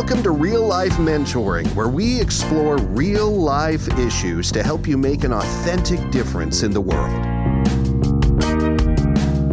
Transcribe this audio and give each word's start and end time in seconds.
Welcome 0.00 0.22
to 0.22 0.30
Real 0.30 0.64
Life 0.64 0.92
Mentoring, 0.92 1.66
where 1.74 1.88
we 1.88 2.20
explore 2.20 2.78
real 2.78 3.34
life 3.34 3.88
issues 3.98 4.52
to 4.52 4.62
help 4.62 4.86
you 4.86 4.96
make 4.96 5.24
an 5.24 5.32
authentic 5.32 6.12
difference 6.12 6.62
in 6.62 6.70
the 6.70 6.80
world. 6.80 7.10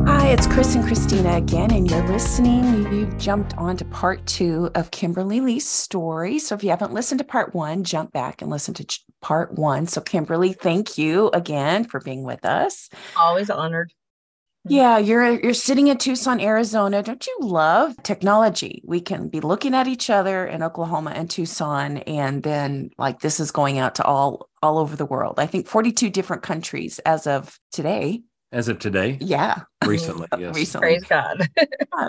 Hi, 0.08 0.28
it's 0.28 0.46
Chris 0.46 0.76
and 0.76 0.86
Christina 0.86 1.38
again, 1.38 1.72
and 1.72 1.90
you're 1.90 2.08
listening. 2.08 2.94
You've 2.94 3.18
jumped 3.18 3.58
on 3.58 3.76
to 3.78 3.86
part 3.86 4.24
two 4.28 4.70
of 4.76 4.92
Kimberley 4.92 5.42
Lee's 5.42 5.68
story. 5.68 6.38
So 6.38 6.54
if 6.54 6.64
you 6.64 6.70
haven't 6.70 6.94
listened 6.94 7.18
to 7.22 7.26
part 7.26 7.56
one, 7.56 7.84
jump 7.84 8.14
back 8.14 8.44
and 8.44 8.52
listen 8.52 8.76
to 8.76 9.00
part 9.24 9.56
one. 9.56 9.88
So, 9.88 10.00
Kimberley, 10.00 10.54
thank 10.54 10.96
you 10.96 11.30
again 11.30 11.86
for 11.86 12.00
being 12.00 12.24
with 12.24 12.46
us. 12.46 12.92
Always 13.18 13.50
honored. 13.50 13.94
Yeah, 14.68 14.98
you're 14.98 15.40
you're 15.44 15.54
sitting 15.54 15.88
in 15.88 15.98
Tucson, 15.98 16.42
Arizona. 16.42 17.04
Don't 17.04 17.26
you 17.26 17.38
love 17.42 17.96
technology? 18.04 18.82
We 18.86 19.00
can 19.00 19.30
be 19.30 19.40
looking 19.40 19.76
at 19.76 19.88
each 19.88 20.10
other 20.10 20.46
in 20.46 20.64
Oklahoma 20.64 21.12
and 21.12 21.30
Tucson 21.30 21.98
and 22.00 22.42
then 22.42 22.90
like 22.98 23.20
this 23.20 23.40
is 23.40 23.52
going 23.52 23.78
out 23.78 23.96
to 23.96 24.04
all 24.04 24.50
all 24.64 24.80
over 24.80 24.96
the 24.96 25.06
world. 25.06 25.40
I 25.40 25.46
think 25.46 25.68
42 25.68 26.10
different 26.10 26.42
countries 26.42 27.00
as 27.00 27.28
of 27.28 27.60
today. 27.72 28.24
As 28.52 28.68
of 28.68 28.80
today? 28.80 29.18
Yeah. 29.22 29.62
Recently, 29.86 30.28
yes. 30.40 30.56
Recently. 30.56 30.88
Praise 30.88 31.04
God. 31.04 31.48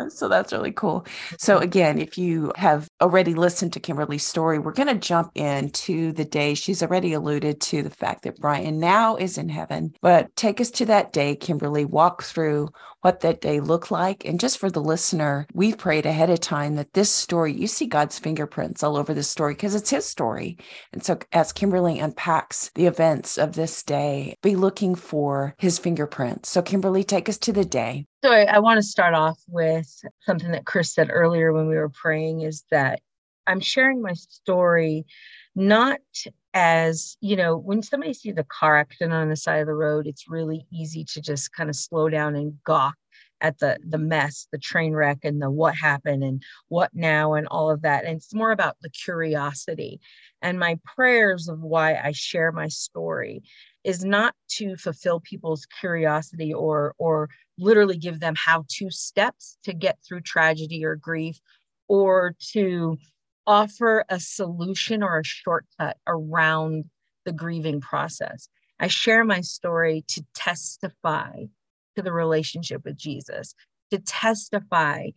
So 0.09 0.29
that's 0.29 0.53
really 0.53 0.73
cool. 0.73 1.07
So 1.39 1.59
again, 1.59 2.01
if 2.01 2.19
you 2.19 2.53
have 2.57 2.89
already 3.01 3.35
listened 3.35 3.73
to 3.75 3.81
Kimberley's 3.81 4.27
story, 4.27 4.59
we're 4.59 4.73
going 4.73 4.89
to 4.89 4.97
jump 4.97 5.31
into 5.37 6.11
the 6.13 6.25
day. 6.25 6.55
She's 6.55 6.83
already 6.83 7.13
alluded 7.13 7.61
to 7.63 7.85
the 7.85 7.91
fact 7.91 8.25
that 8.25 8.41
Brian 8.41 8.81
now 8.81 9.15
is 9.15 9.39
in 9.39 9.49
heaven, 9.49 9.95
but 10.03 10.35
take 10.35 10.61
us 10.61 10.73
to 10.73 10.87
that 10.87 11.13
day, 11.13 11.37
Kimberley. 11.37 11.85
Walk 11.85 12.25
through 12.25 12.71
what 13.07 13.21
that 13.21 13.41
day 13.41 13.61
looked 13.61 13.93
like. 13.93 14.25
And 14.25 14.41
just 14.41 14.59
for 14.59 14.69
the 14.69 14.81
listener, 14.83 15.47
we've 15.55 15.79
prayed 15.79 16.07
ahead 16.07 16.29
of 16.29 16.41
time 16.41 16.75
that 16.75 16.93
this 16.93 17.09
story, 17.09 17.53
you 17.53 17.69
see 17.69 17.87
God's 17.87 18.19
fingerprints 18.19 18.83
all 18.83 18.97
over 18.97 19.15
this 19.15 19.31
story 19.31 19.55
because 19.55 19.77
it's 19.77 19.91
his 19.91 20.05
story. 20.05 20.59
And 20.93 21.05
so 21.05 21.17
as 21.31 21.53
Kimberley 21.53 22.01
unpacks 22.01 22.73
the 22.75 22.87
events 22.87 23.39
of 23.39 23.55
this 23.55 23.85
day, 23.85 24.35
be 24.43 24.57
looking 24.57 24.97
for 24.97 25.55
his 25.59 25.79
fingerprints. 25.79 26.49
So 26.49 26.63
Kimberley, 26.63 27.05
take 27.05 27.29
us 27.29 27.39
to 27.39 27.53
the 27.57 27.65
day. 27.65 28.07
So 28.23 28.31
I, 28.31 28.45
I 28.45 28.59
want 28.61 28.79
to 28.79 28.83
start 28.83 29.15
off 29.15 29.41
with 29.49 29.89
something 30.21 30.53
that 30.53 30.67
Chris 30.67 30.95
said 30.95 31.09
earlier 31.11 31.53
when 31.53 31.67
we 31.67 31.77
were 31.77 31.89
praying 31.89 32.43
is 32.43 32.65
that 32.71 33.01
I'm 33.47 33.61
sharing 33.61 34.03
my 34.03 34.13
story 34.13 35.07
not 35.55 36.01
as, 36.53 37.17
you 37.21 37.35
know, 37.35 37.57
when 37.57 37.83
somebody 37.83 38.13
sees 38.13 38.35
a 38.37 38.45
car 38.45 38.77
accident 38.77 39.13
on 39.13 39.29
the 39.29 39.37
side 39.37 39.61
of 39.61 39.67
the 39.67 39.75
road, 39.75 40.07
it's 40.07 40.29
really 40.29 40.67
easy 40.73 41.05
to 41.05 41.21
just 41.21 41.53
kind 41.53 41.71
of 41.71 41.77
slow 41.77 42.09
down 42.09 42.37
and 42.37 42.55
gawk 42.65 42.97
at 43.41 43.59
the 43.59 43.79
the 43.87 43.99
mess, 43.99 44.49
the 44.53 44.59
train 44.59 44.93
wreck 44.93 45.19
and 45.23 45.41
the 45.41 45.51
what 45.51 45.75
happened 45.75 46.25
and 46.25 46.43
what 46.69 46.91
now 46.95 47.35
and 47.35 47.47
all 47.49 47.71
of 47.71 47.83
that. 47.83 48.05
And 48.05 48.17
it's 48.17 48.35
more 48.35 48.53
about 48.53 48.77
the 48.81 48.91
curiosity. 48.91 50.01
And 50.43 50.59
my 50.59 50.79
prayers 50.85 51.49
of 51.49 51.61
why 51.61 51.97
I 51.97 52.13
share 52.13 52.53
my 52.53 52.69
story 52.69 53.43
is 53.85 54.05
not 54.05 54.35
to 54.49 54.77
fulfill 54.77 55.21
people's 55.21 55.67
curiosity 55.81 56.53
or 56.53 56.95
or 56.99 57.29
literally 57.59 57.97
give 57.97 58.21
them 58.21 58.35
how 58.37 58.65
to 58.69 58.91
steps 58.91 59.59
to 59.65 59.73
get 59.73 59.99
through 60.07 60.21
tragedy 60.21 60.85
or 60.85 60.97
grief 60.97 61.41
or 61.89 62.35
to 62.53 62.97
offer 63.47 64.05
a 64.09 64.19
solution 64.19 65.03
or 65.03 65.21
a 65.21 65.25
shortcut 65.25 65.97
around 66.07 66.85
the 67.25 67.33
grieving 67.33 67.81
process. 67.81 68.49
I 68.79 68.89
share 68.89 69.25
my 69.25 69.41
story 69.41 70.05
to 70.09 70.25
testify 70.35 71.45
to 71.97 72.03
the 72.03 72.13
relationship 72.13 72.85
with 72.85 72.97
Jesus, 72.97 73.55
to 73.91 73.99
testify 73.99 75.11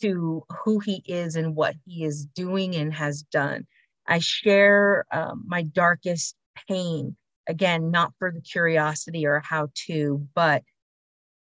to 0.00 0.44
who 0.64 0.78
he 0.80 1.02
is 1.06 1.36
and 1.36 1.56
what 1.56 1.74
he 1.86 2.04
is 2.04 2.26
doing 2.26 2.74
and 2.74 2.92
has 2.92 3.22
done. 3.22 3.66
I 4.06 4.18
share 4.18 5.04
um, 5.10 5.44
my 5.46 5.62
darkest 5.62 6.36
pain, 6.68 7.16
again, 7.48 7.90
not 7.90 8.12
for 8.18 8.30
the 8.30 8.40
curiosity 8.40 9.26
or 9.26 9.40
how 9.40 9.68
to, 9.86 10.26
but 10.34 10.62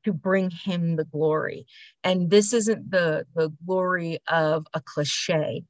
to 0.04 0.14
bring 0.14 0.50
him 0.50 0.96
the 0.96 1.06
glory. 1.06 1.66
And 2.04 2.30
this 2.30 2.54
isn't 2.54 2.92
the, 2.92 3.26
the 3.36 3.52
glory 3.66 4.20
of 4.28 4.66
a 4.74 4.82
cliche 4.82 5.64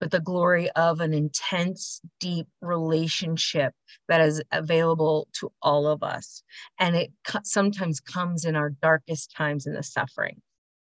but 0.00 0.10
the 0.10 0.20
glory 0.20 0.70
of 0.72 1.00
an 1.00 1.14
intense, 1.14 2.00
deep 2.20 2.46
relationship 2.60 3.72
that 4.08 4.20
is 4.20 4.42
available 4.52 5.28
to 5.40 5.50
all 5.62 5.86
of 5.86 6.02
us. 6.02 6.42
And 6.78 6.96
it 6.96 7.12
sometimes 7.44 8.00
comes 8.00 8.44
in 8.44 8.56
our 8.56 8.70
darkest 8.82 9.34
times 9.34 9.66
in 9.66 9.72
the 9.72 9.82
suffering. 9.82 10.40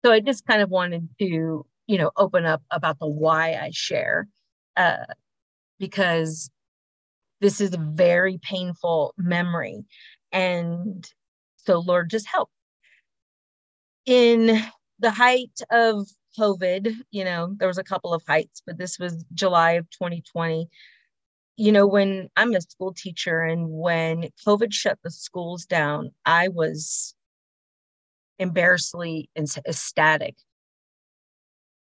So 0.04 0.12
I 0.12 0.20
just 0.20 0.46
kind 0.46 0.62
of 0.62 0.70
wanted 0.70 1.08
to, 1.18 1.66
you 1.86 1.98
know, 1.98 2.10
open 2.16 2.46
up 2.46 2.62
about 2.70 2.98
the 2.98 3.08
why 3.08 3.54
I 3.54 3.70
share, 3.72 4.28
uh, 4.76 5.04
because 5.78 6.50
this 7.40 7.60
is 7.60 7.74
a 7.74 7.78
very 7.78 8.38
painful 8.42 9.14
memory. 9.18 9.84
And 10.32 11.06
so, 11.56 11.80
Lord, 11.80 12.08
just 12.08 12.26
help. 12.26 12.50
In 14.06 14.62
the 15.00 15.10
height 15.10 15.60
of 15.70 16.06
COVID, 16.38 16.94
you 17.10 17.24
know, 17.24 17.54
there 17.58 17.68
was 17.68 17.78
a 17.78 17.84
couple 17.84 18.14
of 18.14 18.22
heights, 18.26 18.62
but 18.64 18.78
this 18.78 18.98
was 18.98 19.24
July 19.34 19.72
of 19.72 19.90
2020. 19.90 20.68
You 21.56 21.72
know, 21.72 21.86
when 21.86 22.28
I'm 22.36 22.54
a 22.54 22.60
school 22.60 22.94
teacher 22.94 23.40
and 23.42 23.68
when 23.70 24.28
COVID 24.46 24.72
shut 24.72 24.98
the 25.02 25.10
schools 25.10 25.66
down, 25.66 26.10
I 26.24 26.48
was 26.48 27.14
embarrassingly 28.38 29.30
ecstatic 29.36 30.36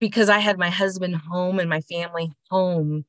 because 0.01 0.29
I 0.29 0.39
had 0.39 0.59
my 0.59 0.71
husband 0.71 1.17
home 1.17 1.59
and 1.59 1.69
my 1.69 1.81
family 1.83 2.33
home 2.51 3.05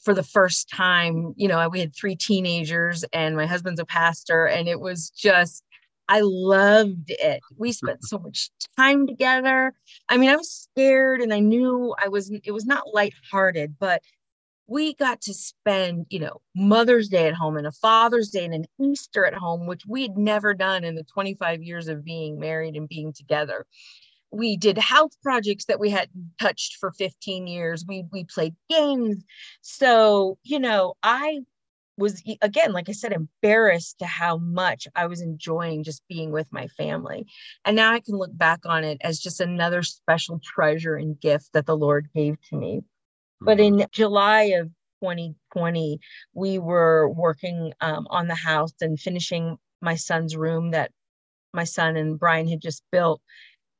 for 0.00 0.14
the 0.14 0.22
first 0.22 0.68
time. 0.70 1.34
You 1.36 1.48
know, 1.48 1.68
we 1.68 1.80
had 1.80 1.94
three 1.94 2.16
teenagers 2.16 3.04
and 3.12 3.36
my 3.36 3.46
husband's 3.46 3.80
a 3.80 3.84
pastor, 3.84 4.46
and 4.46 4.68
it 4.68 4.80
was 4.80 5.10
just 5.10 5.64
I 6.12 6.20
loved 6.22 7.06
it. 7.08 7.40
We 7.56 7.72
spent 7.72 8.04
so 8.04 8.18
much 8.18 8.50
time 8.76 9.06
together. 9.06 9.72
I 10.10 10.18
mean, 10.18 10.28
I 10.28 10.36
was 10.36 10.52
scared 10.52 11.22
and 11.22 11.32
I 11.32 11.38
knew 11.38 11.94
I 11.98 12.08
was, 12.08 12.30
it 12.44 12.50
was 12.52 12.66
not 12.66 12.92
lighthearted, 12.92 13.76
but 13.78 14.02
we 14.66 14.92
got 14.92 15.22
to 15.22 15.32
spend, 15.32 16.04
you 16.10 16.18
know, 16.18 16.42
Mother's 16.54 17.08
Day 17.08 17.28
at 17.28 17.34
home 17.34 17.56
and 17.56 17.66
a 17.66 17.72
Father's 17.72 18.28
Day 18.28 18.44
and 18.44 18.52
an 18.52 18.66
Easter 18.78 19.24
at 19.24 19.32
home, 19.32 19.66
which 19.66 19.84
we 19.88 20.02
had 20.02 20.18
never 20.18 20.52
done 20.52 20.84
in 20.84 20.96
the 20.96 21.04
25 21.04 21.62
years 21.62 21.88
of 21.88 22.04
being 22.04 22.38
married 22.38 22.76
and 22.76 22.90
being 22.90 23.14
together. 23.14 23.64
We 24.30 24.58
did 24.58 24.76
house 24.76 25.16
projects 25.22 25.64
that 25.64 25.80
we 25.80 25.88
hadn't 25.88 26.32
touched 26.38 26.76
for 26.76 26.92
15 26.92 27.46
years. 27.46 27.86
We 27.88 28.04
we 28.12 28.24
played 28.24 28.54
games. 28.68 29.24
So, 29.62 30.36
you 30.42 30.58
know, 30.58 30.92
I 31.02 31.40
was 31.98 32.22
again 32.40 32.72
like 32.72 32.88
i 32.88 32.92
said 32.92 33.12
embarrassed 33.12 33.98
to 33.98 34.06
how 34.06 34.38
much 34.38 34.88
i 34.96 35.06
was 35.06 35.20
enjoying 35.20 35.82
just 35.82 36.02
being 36.08 36.32
with 36.32 36.50
my 36.52 36.66
family. 36.68 37.26
And 37.64 37.76
now 37.76 37.92
i 37.92 38.00
can 38.00 38.16
look 38.16 38.36
back 38.36 38.60
on 38.64 38.84
it 38.84 38.98
as 39.02 39.18
just 39.18 39.40
another 39.40 39.82
special 39.82 40.40
treasure 40.42 40.96
and 40.96 41.20
gift 41.20 41.50
that 41.52 41.66
the 41.66 41.76
lord 41.76 42.08
gave 42.14 42.36
to 42.50 42.56
me. 42.56 42.76
Mm-hmm. 42.78 43.44
but 43.46 43.60
in 43.60 43.86
july 43.92 44.42
of 44.60 44.68
2020 45.02 46.00
we 46.32 46.58
were 46.58 47.08
working 47.08 47.72
um, 47.80 48.06
on 48.08 48.28
the 48.28 48.34
house 48.34 48.74
and 48.80 48.98
finishing 48.98 49.58
my 49.80 49.96
son's 49.96 50.36
room 50.36 50.70
that 50.70 50.92
my 51.52 51.64
son 51.64 51.96
and 51.96 52.18
brian 52.18 52.48
had 52.48 52.60
just 52.60 52.82
built. 52.90 53.20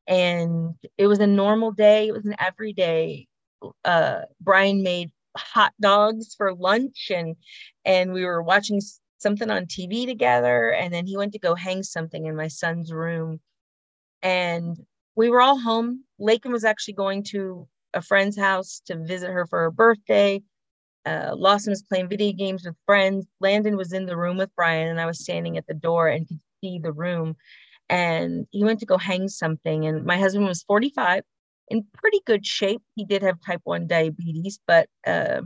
And 0.09 0.75
it 0.99 1.07
was 1.07 1.21
a 1.21 1.29
normal 1.29 1.71
day. 1.71 2.09
It 2.09 2.13
was 2.13 2.27
an 2.27 2.35
everyday 2.41 3.29
uh, 3.85 4.23
brian 4.41 4.83
made 4.83 5.11
hot 5.37 5.73
dogs 5.81 6.35
for 6.35 6.55
lunch 6.55 7.11
and 7.11 7.37
and 7.85 8.13
we 8.13 8.25
were 8.25 8.43
watching 8.43 8.81
something 9.19 9.51
on 9.51 9.67
TV 9.67 10.07
together 10.07 10.71
and 10.71 10.93
then 10.93 11.07
he 11.07 11.17
went 11.17 11.33
to 11.33 11.39
go 11.39 11.55
hang 11.55 11.83
something 11.83 12.27
in 12.27 12.37
my 12.37 12.49
son's 12.49 12.93
room. 12.93 13.41
And 14.23 14.77
we 15.17 15.31
were 15.31 15.41
all 15.41 15.59
home. 15.59 16.05
Lakin 16.19 16.53
was 16.53 16.65
actually 16.65 16.95
going 16.95 17.23
to 17.25 17.69
a 17.95 18.03
friend's 18.03 18.39
house 18.39 18.83
to 18.87 18.97
visit 18.97 19.31
her 19.31 19.47
for 19.47 19.61
her 19.61 19.71
birthday. 19.71 20.43
Uh, 21.05 21.35
Lawson 21.35 21.73
was 21.73 21.83
playing 21.83 22.09
video 22.09 22.33
games 22.33 22.65
with 22.65 22.77
friends. 22.87 23.27
Landon 23.41 23.77
was 23.77 23.93
in 23.93 24.07
the 24.07 24.17
room 24.17 24.37
with 24.37 24.55
Brian 24.57 24.89
and 24.89 25.01
I 25.01 25.07
was 25.07 25.21
standing 25.21 25.57
at 25.57 25.67
the 25.67 25.75
door 25.75 26.09
and 26.09 26.27
could 26.27 26.41
see 26.63 26.79
the 26.79 26.93
room. 26.93 27.37
And 27.89 28.47
he 28.51 28.65
went 28.65 28.81
to 28.81 28.87
go 28.87 28.99
hang 28.99 29.29
something 29.29 29.87
and 29.87 30.05
my 30.05 30.19
husband 30.19 30.47
was 30.47 30.63
45 30.63 31.25
in 31.69 31.85
pretty 31.95 32.21
good 32.27 32.47
shape. 32.47 32.83
He 32.95 33.05
did 33.05 33.23
have 33.23 33.41
type 33.45 33.61
1 33.65 33.87
diabetes, 33.87 34.59
but 34.67 34.89
uh, 35.07 35.43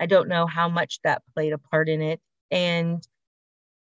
I 0.00 0.06
don't 0.06 0.28
know 0.28 0.46
how 0.46 0.68
much 0.68 1.00
that 1.04 1.22
played 1.34 1.52
a 1.52 1.58
part 1.58 1.88
in 1.88 2.02
it. 2.02 2.20
And 2.50 3.06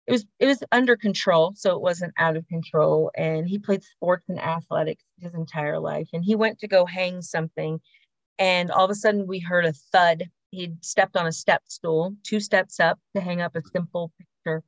it 0.07 0.11
was 0.11 0.25
it 0.39 0.47
was 0.47 0.63
under 0.71 0.97
control, 0.97 1.53
so 1.55 1.75
it 1.75 1.81
wasn't 1.81 2.13
out 2.17 2.35
of 2.35 2.47
control. 2.47 3.11
And 3.15 3.47
he 3.47 3.59
played 3.59 3.83
sports 3.83 4.25
and 4.27 4.39
athletics 4.39 5.03
his 5.19 5.33
entire 5.35 5.79
life. 5.79 6.09
And 6.13 6.23
he 6.23 6.35
went 6.35 6.59
to 6.59 6.67
go 6.67 6.85
hang 6.85 7.21
something, 7.21 7.79
and 8.39 8.71
all 8.71 8.85
of 8.85 8.91
a 8.91 8.95
sudden 8.95 9.27
we 9.27 9.39
heard 9.39 9.65
a 9.65 9.73
thud. 9.91 10.25
He'd 10.51 10.83
stepped 10.83 11.15
on 11.15 11.27
a 11.27 11.31
step 11.31 11.61
stool, 11.67 12.15
two 12.23 12.39
steps 12.39 12.79
up 12.79 12.99
to 13.15 13.21
hang 13.21 13.39
up 13.41 13.55
a 13.55 13.61
simple 13.71 14.11
picture. 14.17 14.63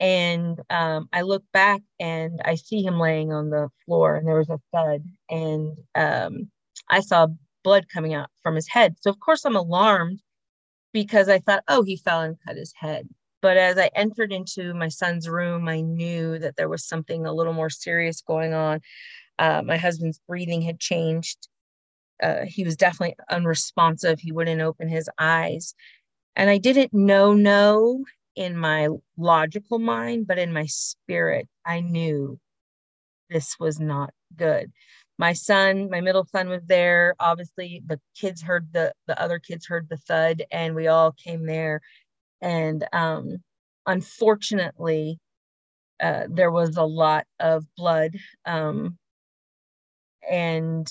And 0.00 0.60
um, 0.70 1.08
I 1.12 1.22
look 1.22 1.44
back 1.52 1.80
and 1.98 2.40
I 2.44 2.54
see 2.54 2.82
him 2.82 3.00
laying 3.00 3.32
on 3.32 3.50
the 3.50 3.68
floor, 3.84 4.14
and 4.16 4.26
there 4.26 4.38
was 4.38 4.50
a 4.50 4.60
thud. 4.72 5.02
And 5.28 5.76
um, 5.94 6.50
I 6.88 7.00
saw 7.00 7.28
blood 7.64 7.86
coming 7.92 8.14
out 8.14 8.30
from 8.42 8.54
his 8.54 8.68
head. 8.68 8.96
So, 9.00 9.10
of 9.10 9.18
course, 9.20 9.44
I'm 9.44 9.56
alarmed 9.56 10.22
because 10.92 11.28
I 11.28 11.38
thought, 11.38 11.64
oh, 11.68 11.82
he 11.82 11.96
fell 11.96 12.20
and 12.20 12.36
cut 12.46 12.56
his 12.56 12.72
head. 12.76 13.08
But 13.40 13.56
as 13.56 13.78
I 13.78 13.90
entered 13.94 14.32
into 14.32 14.74
my 14.74 14.88
son's 14.88 15.28
room, 15.28 15.68
I 15.68 15.80
knew 15.80 16.38
that 16.38 16.56
there 16.56 16.68
was 16.68 16.84
something 16.84 17.24
a 17.26 17.32
little 17.32 17.52
more 17.52 17.70
serious 17.70 18.20
going 18.20 18.52
on. 18.52 18.80
Uh, 19.38 19.62
my 19.64 19.76
husband's 19.76 20.20
breathing 20.26 20.62
had 20.62 20.80
changed. 20.80 21.48
Uh, 22.20 22.44
he 22.46 22.64
was 22.64 22.76
definitely 22.76 23.14
unresponsive. 23.30 24.18
He 24.18 24.32
wouldn't 24.32 24.60
open 24.60 24.88
his 24.88 25.08
eyes. 25.18 25.74
And 26.34 26.50
I 26.50 26.58
didn't 26.58 26.92
know, 26.92 27.32
no, 27.32 28.04
in 28.38 28.56
my 28.56 28.88
logical 29.16 29.80
mind, 29.80 30.28
but 30.28 30.38
in 30.38 30.52
my 30.52 30.64
spirit, 30.66 31.48
I 31.66 31.80
knew 31.80 32.38
this 33.28 33.56
was 33.58 33.80
not 33.80 34.14
good. 34.36 34.70
My 35.18 35.32
son, 35.32 35.90
my 35.90 36.00
middle 36.00 36.24
son 36.24 36.48
was 36.48 36.62
there. 36.64 37.16
Obviously, 37.18 37.82
the 37.84 38.00
kids 38.16 38.40
heard 38.40 38.68
the 38.72 38.92
the 39.08 39.20
other 39.20 39.40
kids 39.40 39.66
heard 39.66 39.88
the 39.88 39.96
thud, 39.96 40.44
and 40.52 40.76
we 40.76 40.86
all 40.86 41.10
came 41.12 41.46
there. 41.46 41.80
And 42.40 42.86
um, 42.92 43.38
unfortunately, 43.86 45.18
uh, 46.00 46.28
there 46.30 46.52
was 46.52 46.76
a 46.76 46.84
lot 46.84 47.26
of 47.40 47.64
blood. 47.76 48.12
Um, 48.46 48.98
and 50.30 50.88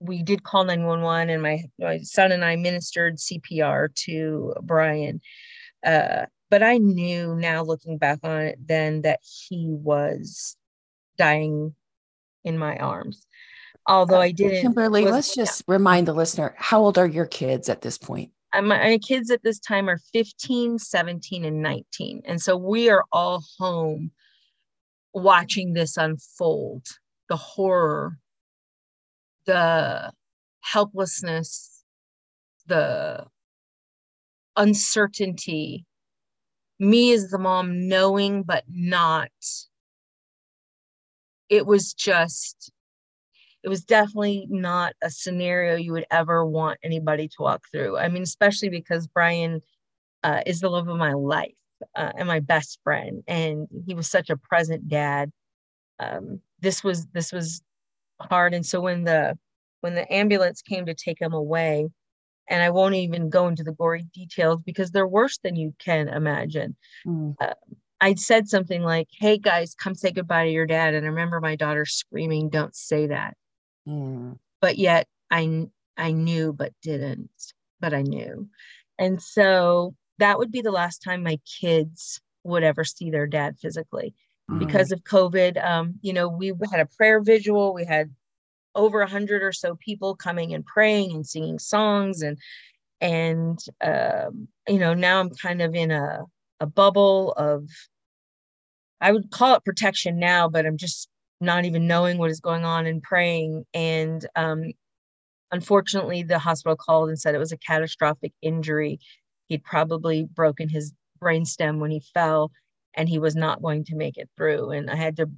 we 0.00 0.24
did 0.24 0.42
call 0.42 0.64
911 0.64 1.30
and 1.30 1.42
my, 1.42 1.62
my 1.78 1.98
son 1.98 2.32
and 2.32 2.44
I 2.44 2.56
ministered 2.56 3.18
CPR 3.18 3.94
to 4.06 4.54
Brian. 4.62 5.20
Uh, 5.84 6.26
but 6.50 6.62
I 6.62 6.78
knew 6.78 7.34
now 7.34 7.62
looking 7.62 7.98
back 7.98 8.20
on 8.22 8.42
it 8.42 8.58
then 8.66 9.02
that 9.02 9.20
he 9.22 9.66
was 9.68 10.56
dying 11.16 11.74
in 12.44 12.58
my 12.58 12.76
arms. 12.76 13.26
Although 13.86 14.18
uh, 14.18 14.24
I 14.24 14.32
didn't. 14.32 14.62
Kimberley, 14.62 15.06
let's 15.06 15.34
just 15.34 15.64
yeah. 15.66 15.74
remind 15.74 16.06
the 16.06 16.12
listener 16.12 16.54
how 16.58 16.80
old 16.80 16.98
are 16.98 17.06
your 17.06 17.26
kids 17.26 17.68
at 17.68 17.80
this 17.80 17.98
point? 17.98 18.30
Uh, 18.52 18.62
my 18.62 18.98
kids 18.98 19.30
at 19.30 19.42
this 19.42 19.58
time 19.58 19.88
are 19.88 20.00
15, 20.12 20.78
17, 20.78 21.44
and 21.44 21.62
19. 21.62 22.22
And 22.24 22.40
so 22.40 22.56
we 22.56 22.88
are 22.88 23.04
all 23.12 23.42
home 23.58 24.10
watching 25.12 25.72
this 25.72 25.96
unfold 25.96 26.86
the 27.28 27.36
horror, 27.36 28.18
the 29.44 30.12
helplessness, 30.60 31.84
the 32.66 33.26
uncertainty. 34.56 35.84
Me 36.78 37.12
as 37.12 37.30
the 37.30 37.38
mom 37.38 37.88
knowing, 37.88 38.42
but 38.42 38.64
not. 38.68 39.30
It 41.48 41.66
was 41.66 41.92
just 41.94 42.70
it 43.62 43.68
was 43.68 43.84
definitely 43.84 44.46
not 44.50 44.94
a 45.02 45.10
scenario 45.10 45.76
you 45.76 45.92
would 45.92 46.06
ever 46.10 46.46
want 46.46 46.78
anybody 46.82 47.28
to 47.28 47.36
walk 47.40 47.64
through. 47.70 47.98
I 47.98 48.08
mean, 48.08 48.22
especially 48.22 48.68
because 48.68 49.06
Brian 49.08 49.60
uh, 50.22 50.42
is 50.46 50.60
the 50.60 50.70
love 50.70 50.88
of 50.88 50.96
my 50.96 51.12
life 51.12 51.54
uh, 51.96 52.12
and 52.16 52.28
my 52.28 52.40
best 52.40 52.78
friend, 52.84 53.22
and 53.26 53.68
he 53.86 53.94
was 53.94 54.10
such 54.10 54.30
a 54.30 54.36
present 54.36 54.88
dad. 54.88 55.30
Um, 56.00 56.40
this 56.60 56.84
was 56.84 57.06
this 57.08 57.32
was 57.32 57.62
hard, 58.20 58.54
and 58.54 58.64
so 58.66 58.80
when 58.80 59.04
the 59.04 59.38
when 59.80 59.94
the 59.94 60.12
ambulance 60.12 60.62
came 60.62 60.86
to 60.86 60.94
take 60.94 61.20
him 61.20 61.32
away, 61.32 61.88
and 62.48 62.62
I 62.62 62.70
won't 62.70 62.94
even 62.94 63.30
go 63.30 63.48
into 63.48 63.62
the 63.62 63.72
gory 63.72 64.06
details 64.14 64.62
because 64.62 64.90
they're 64.90 65.06
worse 65.06 65.38
than 65.38 65.56
you 65.56 65.74
can 65.78 66.08
imagine. 66.08 66.76
Mm. 67.06 67.36
Uh, 67.40 67.54
I'd 68.00 68.18
said 68.18 68.48
something 68.48 68.82
like, 68.82 69.08
"Hey 69.10 69.38
guys, 69.38 69.74
come 69.74 69.94
say 69.94 70.12
goodbye 70.12 70.44
to 70.44 70.50
your 70.50 70.66
dad," 70.66 70.94
and 70.94 71.04
I 71.04 71.08
remember 71.08 71.40
my 71.40 71.56
daughter 71.56 71.84
screaming, 71.84 72.48
"Don't 72.48 72.74
say 72.74 73.06
that." 73.08 73.36
Mm. 73.86 74.38
But 74.60 74.78
yet 74.78 75.06
I 75.30 75.68
I 75.96 76.12
knew 76.12 76.52
but 76.52 76.72
didn't, 76.82 77.30
but 77.80 77.92
I 77.92 78.02
knew. 78.02 78.48
And 78.98 79.20
so 79.22 79.94
that 80.18 80.38
would 80.38 80.50
be 80.50 80.60
the 80.60 80.72
last 80.72 81.02
time 81.02 81.22
my 81.22 81.38
kids 81.60 82.20
would 82.44 82.62
ever 82.62 82.84
see 82.84 83.10
their 83.10 83.26
dad 83.26 83.56
physically 83.60 84.14
mm. 84.50 84.58
because 84.58 84.92
of 84.92 85.04
COVID. 85.04 85.62
Um, 85.64 85.94
you 86.02 86.12
know, 86.12 86.28
we 86.28 86.52
had 86.70 86.80
a 86.80 86.86
prayer 86.86 87.20
visual, 87.20 87.74
we 87.74 87.84
had 87.84 88.14
over 88.74 89.00
a 89.00 89.08
hundred 89.08 89.42
or 89.42 89.52
so 89.52 89.76
people 89.76 90.14
coming 90.14 90.54
and 90.54 90.64
praying 90.64 91.12
and 91.12 91.26
singing 91.26 91.58
songs 91.58 92.22
and 92.22 92.38
and 93.00 93.58
um, 93.80 94.48
you 94.68 94.78
know 94.78 94.94
now 94.94 95.20
i'm 95.20 95.30
kind 95.30 95.62
of 95.62 95.74
in 95.74 95.90
a, 95.90 96.20
a 96.60 96.66
bubble 96.66 97.32
of 97.32 97.68
i 99.00 99.12
would 99.12 99.30
call 99.30 99.54
it 99.54 99.64
protection 99.64 100.18
now 100.18 100.48
but 100.48 100.66
i'm 100.66 100.76
just 100.76 101.08
not 101.40 101.64
even 101.64 101.86
knowing 101.86 102.18
what 102.18 102.30
is 102.30 102.40
going 102.40 102.64
on 102.64 102.86
and 102.86 103.02
praying. 103.02 103.64
And 103.74 104.26
um, 104.34 104.72
unfortunately, 105.52 106.22
the 106.22 106.38
hospital 106.38 106.76
called 106.76 107.08
and 107.08 107.18
said 107.18 107.34
it 107.34 107.38
was 107.38 107.52
a 107.52 107.58
catastrophic 107.58 108.32
injury. 108.42 108.98
He'd 109.48 109.64
probably 109.64 110.24
broken 110.24 110.68
his 110.68 110.92
brainstem 111.22 111.78
when 111.78 111.90
he 111.90 112.02
fell, 112.14 112.50
and 112.94 113.08
he 113.08 113.18
was 113.18 113.36
not 113.36 113.62
going 113.62 113.84
to 113.84 113.96
make 113.96 114.16
it 114.16 114.28
through. 114.36 114.70
And 114.70 114.90
I 114.90 114.96
had 114.96 115.16
to 115.16 115.30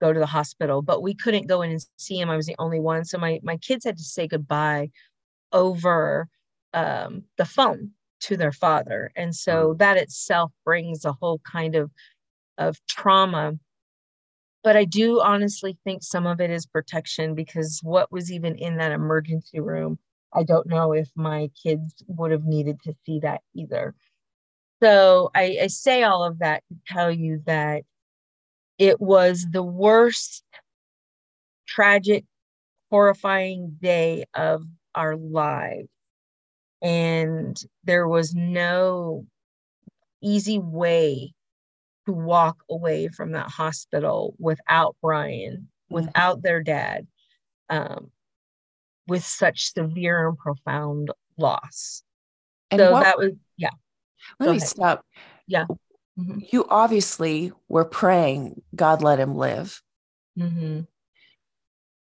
go 0.00 0.12
to 0.12 0.20
the 0.20 0.26
hospital, 0.26 0.82
but 0.82 1.02
we 1.02 1.14
couldn't 1.14 1.46
go 1.46 1.62
in 1.62 1.70
and 1.70 1.84
see 1.96 2.18
him. 2.18 2.30
I 2.30 2.36
was 2.36 2.46
the 2.46 2.56
only 2.58 2.80
one, 2.80 3.04
so 3.04 3.18
my 3.18 3.40
my 3.42 3.56
kids 3.56 3.84
had 3.84 3.96
to 3.98 4.04
say 4.04 4.26
goodbye 4.26 4.90
over 5.52 6.28
um, 6.74 7.24
the 7.36 7.44
phone 7.44 7.92
to 8.20 8.36
their 8.36 8.52
father, 8.52 9.12
and 9.16 9.34
so 9.34 9.74
that 9.78 9.96
itself 9.96 10.52
brings 10.64 11.04
a 11.04 11.12
whole 11.12 11.40
kind 11.44 11.74
of 11.74 11.90
of 12.58 12.78
trauma 12.88 13.58
but 14.68 14.76
I 14.76 14.84
do 14.84 15.20
honestly 15.20 15.78
think 15.84 16.02
some 16.02 16.26
of 16.26 16.40
it 16.40 16.50
is 16.50 16.66
protection 16.66 17.34
because 17.34 17.80
what 17.82 18.10
was 18.10 18.30
even 18.32 18.56
in 18.56 18.76
that 18.76 18.92
emergency 18.92 19.60
room, 19.60 19.98
I 20.34 20.42
don't 20.42 20.66
know 20.66 20.92
if 20.92 21.08
my 21.14 21.48
kids 21.62 22.02
would 22.06 22.32
have 22.32 22.44
needed 22.44 22.82
to 22.82 22.94
see 23.06 23.20
that 23.20 23.40
either. 23.54 23.94
So 24.82 25.30
I, 25.34 25.58
I 25.62 25.66
say 25.68 26.02
all 26.02 26.24
of 26.24 26.40
that 26.40 26.62
to 26.68 26.76
tell 26.92 27.10
you 27.10 27.42
that 27.46 27.84
it 28.78 29.00
was 29.00 29.46
the 29.50 29.62
worst, 29.62 30.44
tragic, 31.66 32.24
horrifying 32.90 33.76
day 33.80 34.24
of 34.34 34.64
our 34.94 35.16
lives. 35.16 35.88
And 36.80 37.60
there 37.84 38.06
was 38.06 38.34
no 38.34 39.26
easy 40.22 40.58
way 40.58 41.34
to 42.06 42.12
walk 42.12 42.62
away 42.70 43.08
from 43.08 43.32
that 43.32 43.48
hospital 43.48 44.34
without 44.38 44.96
Brian, 45.02 45.68
mm-hmm. 45.92 45.94
without 45.94 46.42
their 46.42 46.62
dad, 46.62 47.06
um, 47.68 48.10
with 49.06 49.24
such 49.24 49.72
severe 49.72 50.28
and 50.28 50.38
profound 50.38 51.10
loss. 51.36 52.02
And 52.70 52.78
so 52.80 52.92
what, 52.92 53.04
that 53.04 53.18
was, 53.18 53.32
yeah. 53.56 53.70
Let 54.38 54.46
Go 54.46 54.52
me 54.52 54.58
ahead. 54.58 54.68
stop. 54.68 55.04
Yeah. 55.46 55.66
Mm-hmm. 56.18 56.38
You 56.50 56.66
obviously 56.68 57.52
were 57.68 57.84
praying, 57.84 58.62
God 58.74 59.02
let 59.02 59.20
him 59.20 59.36
live. 59.36 59.82
Mm-hmm. 60.38 60.80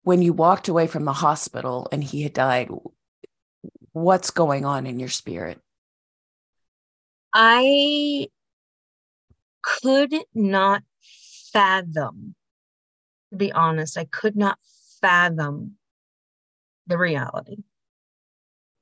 When 0.03 0.21
you 0.21 0.33
walked 0.33 0.67
away 0.67 0.87
from 0.87 1.03
the 1.03 1.13
hospital 1.13 1.87
and 1.91 2.03
he 2.03 2.23
had 2.23 2.33
died, 2.33 2.69
what's 3.91 4.31
going 4.31 4.63
on 4.63 4.85
in 4.85 4.99
your 4.99 5.09
spirit? 5.09 5.59
I 7.33 8.29
could 9.61 10.13
not 10.33 10.83
fathom, 11.51 12.35
to 13.31 13.37
be 13.37 13.51
honest, 13.51 13.97
I 13.97 14.05
could 14.05 14.37
not 14.37 14.59
fathom 15.01 15.77
the 16.87 16.97
reality. 16.97 17.63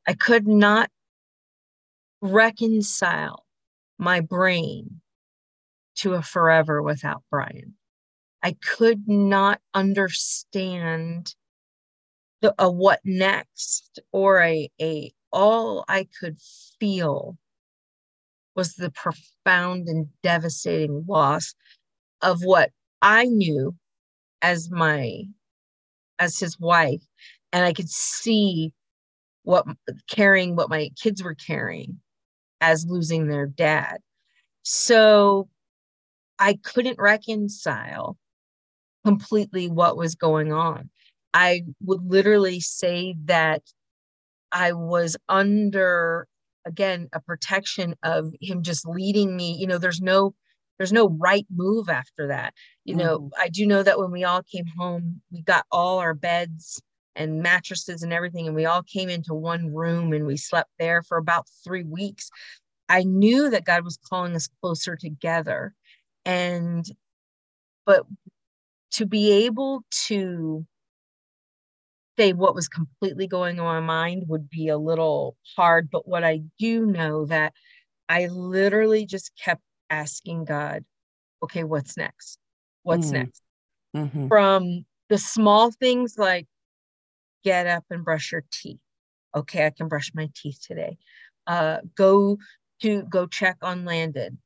I 0.06 0.14
could 0.14 0.46
not 0.46 0.92
reconcile 2.22 3.46
my 3.98 4.20
brain 4.20 5.02
to 5.96 6.14
a 6.14 6.22
forever 6.22 6.82
without 6.82 7.24
Brian. 7.30 7.76
I 8.42 8.54
could 8.62 9.08
not 9.08 9.62
understand 9.74 11.34
the, 12.42 12.54
a 12.60 12.70
what 12.70 13.00
next 13.06 14.00
or 14.12 14.42
a, 14.42 14.70
a 14.82 15.14
all 15.32 15.86
I 15.88 16.08
could 16.20 16.38
feel 16.80 17.38
was 18.56 18.74
the 18.76 18.92
profound 18.92 19.88
and 19.88 20.08
devastating 20.22 21.06
loss 21.08 21.56
of 22.22 22.44
what 22.44 22.72
I 23.02 23.26
knew 23.26 23.76
as 24.42 24.70
my 24.70 25.24
as 26.20 26.38
his 26.38 26.60
wife 26.60 27.02
and 27.52 27.66
I 27.66 27.74
could 27.74 27.90
see 27.90 28.74
what 29.44 29.66
carrying 30.08 30.56
what 30.56 30.70
my 30.70 30.90
kids 31.02 31.24
were 31.24 31.36
carrying 31.36 32.00
as 32.62 32.86
losing 32.88 33.28
their 33.28 33.46
dad. 33.46 33.98
So 34.64 35.50
I 36.44 36.60
couldn't 36.62 37.00
reconcile 37.00 38.18
completely 39.06 39.70
what 39.70 39.96
was 39.96 40.16
going 40.16 40.52
on. 40.52 40.90
I 41.34 41.64
would 41.82 42.02
literally 42.06 42.60
say 42.60 43.16
that 43.26 43.62
I 44.52 44.74
was 44.74 45.16
under 45.30 46.28
again 46.66 47.10
a 47.14 47.20
protection 47.20 47.96
of 48.04 48.34
him 48.40 48.64
just 48.64 48.88
leading 48.88 49.36
me 49.36 49.52
you 49.52 49.68
know 49.68 49.78
there's 49.78 50.00
no 50.00 50.34
there's 50.78 50.94
no 50.94 51.10
right 51.10 51.46
move 51.54 51.90
after 51.90 52.28
that 52.28 52.54
you 52.86 52.96
know 52.96 53.20
mm-hmm. 53.20 53.42
i 53.42 53.50
do 53.50 53.68
know 53.68 53.84
that 53.84 54.00
when 54.00 54.12
we 54.12 54.24
all 54.24 54.42
came 54.44 54.64
home 54.78 55.22
we 55.30 55.42
got 55.42 55.66
all 55.74 56.00
our 56.00 56.14
beds 56.14 56.82
and 57.16 57.42
mattresses 57.42 58.04
and 58.04 58.14
everything. 58.14 58.48
And 58.48 58.56
we 58.56 58.66
all 58.66 58.84
came 58.84 59.10
into 59.10 59.34
one 59.34 59.74
room 59.74 60.14
and 60.14 60.26
we 60.26 60.38
slept 60.38 60.70
there 60.80 61.02
for 61.02 61.18
about 61.18 61.48
three 61.64 61.84
weeks. 61.84 62.30
I 62.90 63.04
knew 63.04 63.50
that 63.50 63.66
God 63.66 63.84
was 63.84 63.98
calling 64.10 64.36
us 64.36 64.50
closer 64.62 64.96
together. 64.96 65.74
And, 66.26 66.86
but 67.86 68.06
to 68.92 69.06
be 69.06 69.46
able 69.46 69.84
to 70.08 70.66
say 72.18 72.34
what 72.34 72.56
was 72.56 72.68
completely 72.68 73.28
going 73.28 73.60
on 73.60 73.78
in 73.78 73.84
my 73.84 73.88
mind 73.88 74.24
would 74.28 74.50
be 74.50 74.68
a 74.68 74.78
little 74.78 75.36
hard. 75.56 75.90
But 75.92 76.08
what 76.08 76.24
I 76.24 76.42
do 76.60 76.86
know 76.86 77.26
that 77.26 77.54
I 78.08 78.28
literally 78.28 79.06
just 79.06 79.32
kept 79.42 79.62
asking 79.90 80.46
God, 80.46 80.86
okay, 81.42 81.64
what's 81.64 81.98
next? 81.98 82.38
What's 82.84 83.10
mm. 83.10 83.14
next? 83.14 83.42
Mm-hmm. 83.96 84.28
From 84.28 84.86
the 85.10 85.18
small 85.18 85.72
things 85.72 86.16
like 86.18 86.48
get 87.44 87.68
up 87.68 87.86
and 87.90 88.04
brush 88.04 88.32
your 88.32 88.44
teeth. 88.52 88.80
Okay, 89.36 89.66
I 89.66 89.72
can 89.72 89.88
brush 89.88 90.12
my 90.14 90.30
teeth 90.36 90.60
today. 90.66 90.98
Uh, 91.48 91.80
go 91.96 92.38
to 92.82 93.04
go 93.04 93.26
check 93.26 93.58
on 93.62 93.86
Landon. 93.86 94.40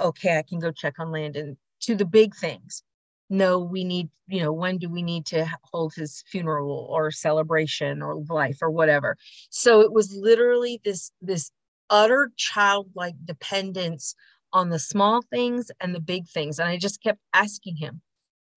Okay, 0.00 0.38
I 0.38 0.42
can 0.42 0.58
go 0.58 0.72
check 0.72 0.94
on 0.98 1.12
Landon. 1.12 1.56
To 1.82 1.94
the 1.94 2.04
big 2.04 2.34
things. 2.34 2.82
No, 3.30 3.60
we 3.60 3.84
need, 3.84 4.10
you 4.26 4.42
know, 4.42 4.52
when 4.52 4.76
do 4.78 4.90
we 4.90 5.02
need 5.02 5.24
to 5.26 5.48
hold 5.72 5.94
his 5.94 6.24
funeral 6.26 6.88
or 6.90 7.10
celebration 7.10 8.02
or 8.02 8.22
life 8.28 8.58
or 8.60 8.70
whatever? 8.70 9.16
So 9.50 9.80
it 9.80 9.92
was 9.92 10.12
literally 10.12 10.80
this 10.84 11.12
this 11.22 11.50
utter 11.88 12.32
childlike 12.36 13.14
dependence 13.24 14.14
on 14.52 14.70
the 14.70 14.78
small 14.78 15.22
things 15.22 15.70
and 15.80 15.94
the 15.94 16.00
big 16.00 16.28
things. 16.28 16.58
And 16.58 16.68
I 16.68 16.76
just 16.76 17.02
kept 17.02 17.20
asking 17.32 17.76
him, 17.76 18.00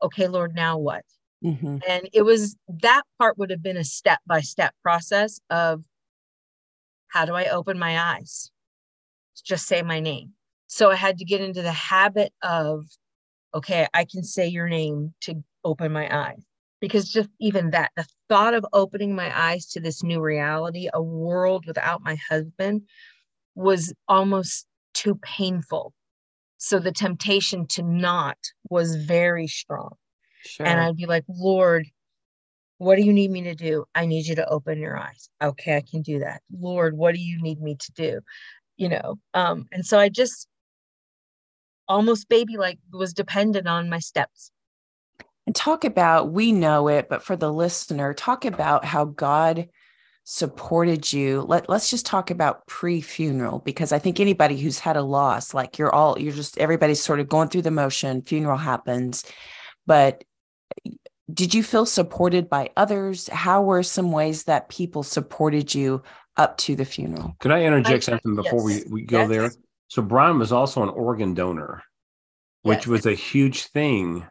okay, 0.02 0.28
Lord, 0.28 0.56
now 0.56 0.78
what? 0.78 1.04
Mm-hmm. 1.44 1.78
And 1.88 2.10
it 2.12 2.24
was 2.24 2.56
that 2.82 3.04
part 3.20 3.38
would 3.38 3.52
have 3.52 3.62
been 3.62 3.78
a 3.78 3.84
step 3.84 4.20
by 4.26 4.42
step 4.42 4.74
process 4.82 5.40
of 5.50 5.84
how 7.10 7.26
do 7.26 7.36
I 7.36 7.46
open 7.46 7.78
my 7.78 8.00
eyes? 8.00 8.52
Just 9.44 9.68
say 9.68 9.82
my 9.82 10.00
name. 10.00 10.34
So 10.74 10.89
I 10.89 10.96
had 10.96 11.20
to 11.20 11.24
get 11.24 11.39
into 11.39 11.62
the 11.62 11.72
habit 11.72 12.34
of, 12.42 12.88
okay, 13.53 13.86
I 13.94 14.06
can 14.06 14.24
say 14.24 14.48
your 14.48 14.68
name 14.68 15.13
to 15.22 15.36
open 15.63 15.92
my 15.92 16.12
eyes. 16.12 16.44
Because 16.82 17.08
just 17.10 17.30
even 17.39 17.70
that, 17.70 17.92
the 17.96 18.08
thought 18.27 18.56
of 18.56 18.65
opening 18.74 19.13
my 19.13 19.32
eyes 19.39 19.68
to 19.68 19.80
this 19.80 20.01
new 20.01 20.20
reality, 20.20 20.89
a 20.92 21.00
world 21.00 21.65
without 21.68 22.01
my 22.01 22.18
husband, 22.27 22.82
was 23.53 23.94
almost 24.08 24.65
too 24.96 25.13
painful. 25.22 25.94
So 26.58 26.80
the 26.80 26.92
temptation 26.92 27.68
to 27.68 27.84
not 27.84 28.39
was 28.68 28.96
very 28.96 29.46
strong. 29.46 29.94
Sure. 30.44 30.65
And 30.65 30.80
I'd 30.80 30.98
be 30.98 31.06
like, 31.06 31.25
Lord, 31.30 31.86
what 32.80 32.96
do 32.96 33.03
you 33.03 33.13
need 33.13 33.30
me 33.30 33.44
to 33.44 33.53
do? 33.53 33.86
I 33.94 34.08
need 34.08 34.25
you 34.25 34.34
to 34.38 34.50
open 34.50 34.80
your 34.80 34.98
eyes. 34.98 35.30
Okay, 35.39 35.77
I 35.77 35.82
can 35.82 36.01
do 36.01 36.18
that. 36.18 36.42
Lord, 36.51 36.98
what 36.98 37.13
do 37.13 37.22
you 37.22 37.39
need 37.44 37.62
me 37.62 37.75
to 37.75 37.92
do? 37.92 38.22
You 38.75 38.89
know, 38.89 39.20
um, 39.36 39.68
and 39.72 39.86
so 39.86 40.00
I 40.00 40.10
just 40.10 40.48
almost 41.88 42.30
baby 42.30 42.58
like 42.58 42.80
was 42.92 43.13
dependent 43.13 43.68
on 43.68 43.90
my 43.90 44.00
steps. 44.00 44.52
And 45.46 45.56
talk 45.56 45.84
about, 45.84 46.32
we 46.32 46.52
know 46.52 46.88
it, 46.88 47.10
but 47.10 47.22
for 47.22 47.36
the 47.36 47.52
listener, 47.52 48.13
talk 48.13 48.46
about 48.46 48.86
how 48.86 49.06
God 49.06 49.68
supported 50.25 51.12
you 51.12 51.42
let, 51.42 51.68
let's 51.68 51.90
just 51.90 52.06
talk 52.06 52.32
about 52.32 52.66
pre-funeral 52.66 53.60
because 53.60 53.92
i 53.92 54.00
think 54.00 54.22
anybody 54.22 54.58
who's 54.58 54.80
had 54.80 54.96
a 54.96 55.02
loss 55.02 55.54
like 55.54 55.78
you're 55.78 55.94
all 55.94 56.18
you're 56.18 56.32
just 56.32 56.58
everybody's 56.60 57.04
sort 57.04 57.20
of 57.20 57.28
going 57.28 57.50
through 57.50 57.62
the 57.62 57.70
motion 57.70 58.22
funeral 58.22 58.58
happens 58.58 59.25
but 59.86 60.24
eh, 60.86 60.92
did 61.34 61.54
you 61.54 61.62
feel 61.62 61.86
supported 61.86 62.50
by 62.50 62.70
others 62.78 63.28
how 63.30 63.62
were 63.62 63.84
some 63.84 64.13
ways 64.13 64.46
that 64.46 64.70
people 64.70 65.04
supported 65.04 65.75
you 65.75 66.02
up 66.38 66.58
to 66.58 66.74
the 66.74 66.86
funeral 66.86 67.36
can 67.42 67.52
i 67.52 67.62
interject 67.62 68.08
I, 68.08 68.13
something 68.13 68.36
before 68.36 68.70
yes. 68.70 68.86
we, 68.86 68.94
we 68.94 69.02
go 69.02 69.20
yes. 69.20 69.30
there 69.30 69.52
so 69.94 70.02
brian 70.02 70.40
was 70.40 70.52
also 70.52 70.84
an 70.84 70.90
organ 70.90 71.34
donor 71.34 71.84
which 72.64 72.80
yes. 72.80 72.88
was 72.88 73.06
a 73.06 73.14
huge 73.14 73.66
thing. 73.66 74.26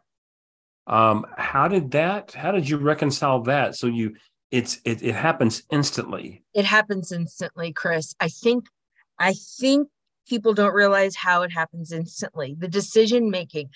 Um 0.87 1.25
how 1.37 1.69
did 1.69 1.93
that 1.93 2.33
how 2.33 2.51
did 2.51 2.69
you 2.69 2.79
reconcile 2.79 3.43
that? 3.43 3.77
So 3.77 3.87
you 3.87 4.17
it's 4.51 4.81
it, 4.85 5.03
it 5.03 5.15
happens 5.15 5.63
instantly. 5.71 6.43
It 6.53 6.65
happens 6.65 7.13
instantly 7.13 7.73
chris. 7.73 8.15
I 8.19 8.29
think 8.29 8.67
i 9.19 9.35
think 9.61 9.89
people 10.29 10.55
don't 10.55 10.75
realize 10.75 11.15
how 11.15 11.43
it 11.43 11.53
happens 11.53 11.93
instantly. 11.93 12.57
The 12.59 12.69
decision 12.69 13.31
making 13.31 13.69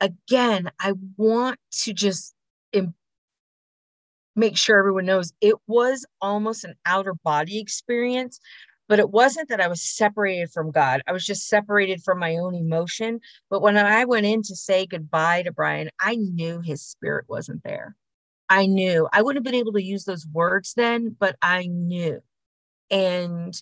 again 0.00 0.70
i 0.80 0.92
want 1.16 1.58
to 1.70 1.92
just 1.92 2.34
Im- 2.72 2.94
make 4.34 4.56
sure 4.56 4.78
everyone 4.78 5.06
knows 5.06 5.32
it 5.40 5.56
was 5.66 6.06
almost 6.20 6.64
an 6.64 6.74
outer 6.86 7.14
body 7.14 7.58
experience 7.58 8.40
but 8.90 8.98
it 8.98 9.10
wasn't 9.10 9.48
that 9.48 9.60
I 9.60 9.68
was 9.68 9.80
separated 9.80 10.50
from 10.50 10.72
God. 10.72 11.00
I 11.06 11.12
was 11.12 11.24
just 11.24 11.46
separated 11.48 12.02
from 12.02 12.18
my 12.18 12.36
own 12.36 12.56
emotion. 12.56 13.20
But 13.48 13.62
when 13.62 13.76
I 13.76 14.04
went 14.04 14.26
in 14.26 14.42
to 14.42 14.56
say 14.56 14.84
goodbye 14.84 15.44
to 15.44 15.52
Brian, 15.52 15.90
I 16.00 16.16
knew 16.16 16.60
his 16.60 16.82
spirit 16.82 17.26
wasn't 17.28 17.62
there. 17.62 17.94
I 18.48 18.66
knew 18.66 19.08
I 19.12 19.22
wouldn't 19.22 19.46
have 19.46 19.52
been 19.52 19.60
able 19.60 19.74
to 19.74 19.82
use 19.82 20.06
those 20.06 20.26
words 20.32 20.74
then, 20.76 21.16
but 21.20 21.36
I 21.40 21.68
knew. 21.68 22.20
And 22.90 23.54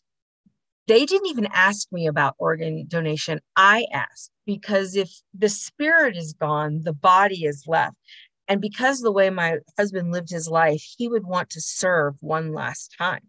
they 0.87 1.05
didn't 1.05 1.29
even 1.29 1.49
ask 1.53 1.93
me 1.93 2.07
about 2.07 2.35
organ 2.39 2.87
donation. 2.89 3.41
I 3.55 3.85
asked 3.93 4.31
because 4.47 4.97
if 4.97 5.11
the 5.35 5.51
spirit 5.51 6.17
is 6.17 6.33
gone, 6.33 6.81
the 6.85 6.95
body 6.95 7.45
is 7.45 7.65
left. 7.67 7.99
And 8.49 8.61
because 8.61 9.01
the 9.01 9.13
way 9.13 9.31
my 9.31 9.59
husband 9.79 10.11
lived 10.11 10.31
his 10.31 10.49
life, 10.49 10.83
he 10.97 11.09
would 11.09 11.25
want 11.25 11.51
to 11.51 11.61
serve 11.61 12.15
one 12.21 12.53
last 12.53 12.95
time. 12.99 13.23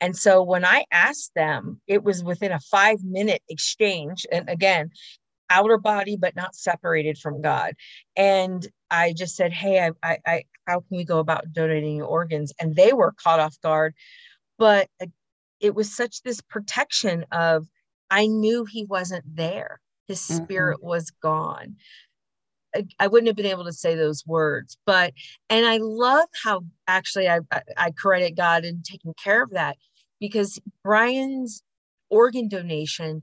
And 0.00 0.16
so 0.16 0.42
when 0.42 0.64
I 0.64 0.84
asked 0.92 1.32
them, 1.34 1.80
it 1.86 2.04
was 2.04 2.22
within 2.22 2.52
a 2.52 2.60
five 2.60 3.02
minute 3.02 3.42
exchange. 3.48 4.24
And 4.30 4.48
again, 4.48 4.90
outer 5.50 5.76
body, 5.76 6.16
but 6.16 6.36
not 6.36 6.54
separated 6.54 7.18
from 7.18 7.42
God. 7.42 7.74
And 8.16 8.66
I 8.90 9.12
just 9.12 9.36
said, 9.36 9.52
Hey, 9.52 9.84
I, 9.84 9.90
I, 10.02 10.18
I, 10.26 10.42
how 10.66 10.80
can 10.80 10.96
we 10.96 11.04
go 11.04 11.18
about 11.18 11.52
donating 11.52 12.00
organs? 12.00 12.52
And 12.60 12.76
they 12.76 12.92
were 12.92 13.12
caught 13.12 13.40
off 13.40 13.60
guard. 13.62 13.94
But 14.58 14.88
it 15.60 15.74
was 15.74 15.94
such 15.94 16.22
this 16.22 16.40
protection 16.40 17.24
of, 17.32 17.66
I 18.10 18.26
knew 18.26 18.64
he 18.64 18.84
wasn't 18.84 19.24
there. 19.36 19.80
His 20.06 20.20
mm-hmm. 20.20 20.44
spirit 20.44 20.78
mm-hmm. 20.78 20.88
was 20.88 21.10
gone. 21.22 21.76
I, 22.98 23.06
wouldn't 23.06 23.26
have 23.28 23.36
been 23.36 23.46
able 23.46 23.64
to 23.64 23.72
say 23.72 23.94
those 23.94 24.24
words, 24.26 24.76
but, 24.86 25.12
and 25.48 25.66
I 25.66 25.78
love 25.80 26.28
how 26.42 26.62
actually 26.86 27.28
I, 27.28 27.40
I, 27.76 27.90
credit 27.90 28.36
God 28.36 28.64
in 28.64 28.82
taking 28.82 29.14
care 29.22 29.42
of 29.42 29.50
that 29.50 29.76
because 30.20 30.58
Brian's 30.84 31.62
organ 32.10 32.48
donation 32.48 33.22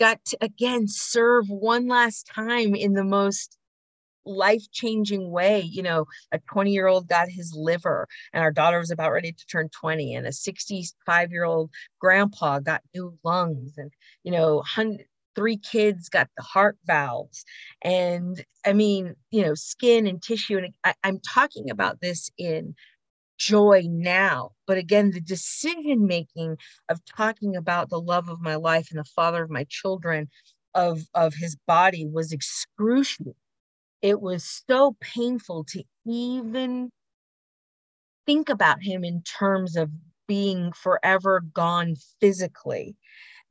got 0.00 0.24
to 0.24 0.38
again 0.40 0.86
serve 0.88 1.46
one 1.48 1.86
last 1.86 2.26
time 2.26 2.74
in 2.74 2.94
the 2.94 3.04
most 3.04 3.58
life 4.24 4.62
changing 4.72 5.30
way. 5.30 5.60
You 5.60 5.82
know, 5.82 6.06
a 6.32 6.38
20 6.38 6.72
year 6.72 6.86
old 6.86 7.08
got 7.08 7.28
his 7.28 7.54
liver, 7.56 8.08
and 8.32 8.42
our 8.42 8.52
daughter 8.52 8.78
was 8.78 8.90
about 8.90 9.12
ready 9.12 9.32
to 9.32 9.46
turn 9.46 9.68
20, 9.80 10.14
and 10.14 10.26
a 10.26 10.32
65 10.32 11.30
year 11.30 11.44
old 11.44 11.70
grandpa 12.00 12.58
got 12.58 12.82
new 12.94 13.16
lungs, 13.24 13.74
and, 13.76 13.90
you 14.24 14.32
know, 14.32 14.62
three 15.34 15.56
kids 15.56 16.08
got 16.08 16.28
the 16.36 16.42
heart 16.42 16.76
valves. 16.86 17.44
And 17.82 18.44
I 18.66 18.72
mean, 18.72 19.14
you 19.30 19.42
know, 19.42 19.54
skin 19.54 20.06
and 20.06 20.22
tissue. 20.22 20.58
And 20.58 20.74
I, 20.84 20.94
I'm 21.04 21.20
talking 21.20 21.70
about 21.70 22.00
this 22.00 22.30
in 22.38 22.74
joy 23.38 23.84
now. 23.88 24.52
But 24.66 24.78
again, 24.78 25.10
the 25.10 25.20
decision 25.20 26.06
making 26.06 26.56
of 26.88 27.04
talking 27.04 27.56
about 27.56 27.90
the 27.90 28.00
love 28.00 28.28
of 28.28 28.40
my 28.40 28.56
life 28.56 28.88
and 28.90 28.98
the 28.98 29.04
father 29.04 29.42
of 29.42 29.50
my 29.50 29.64
children, 29.68 30.28
of, 30.74 31.02
of 31.14 31.34
his 31.34 31.56
body 31.66 32.06
was 32.06 32.32
excruciating. 32.32 33.34
It 34.00 34.20
was 34.20 34.62
so 34.68 34.96
painful 35.00 35.64
to 35.70 35.84
even 36.06 36.90
think 38.26 38.48
about 38.48 38.82
him 38.82 39.04
in 39.04 39.22
terms 39.22 39.76
of 39.76 39.90
being 40.26 40.72
forever 40.72 41.42
gone 41.52 41.96
physically 42.20 42.96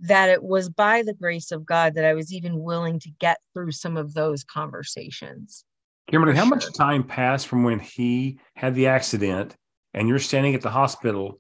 that 0.02 0.30
it 0.30 0.44
was 0.44 0.70
by 0.70 1.04
the 1.04 1.14
grace 1.14 1.52
of 1.52 1.66
God 1.66 1.94
that 1.96 2.06
I 2.06 2.14
was 2.14 2.34
even 2.34 2.62
willing 2.62 3.00
to 3.00 3.10
get 3.20 3.38
through 3.54 3.72
some 3.72 3.98
of 3.98 4.14
those 4.14 4.44
conversations. 4.44 5.64
Kimberley, 6.10 6.36
how 6.36 6.44
sure. 6.44 6.56
much 6.56 6.74
time 6.74 7.04
passed 7.04 7.48
from 7.48 7.64
when 7.64 7.80
he 7.80 8.40
had 8.56 8.76
the 8.76 8.88
accident 8.88 9.56
and 9.94 10.08
you're 10.08 10.20
standing 10.20 10.56
at 10.56 10.62
the 10.62 10.72
hospital 10.72 11.38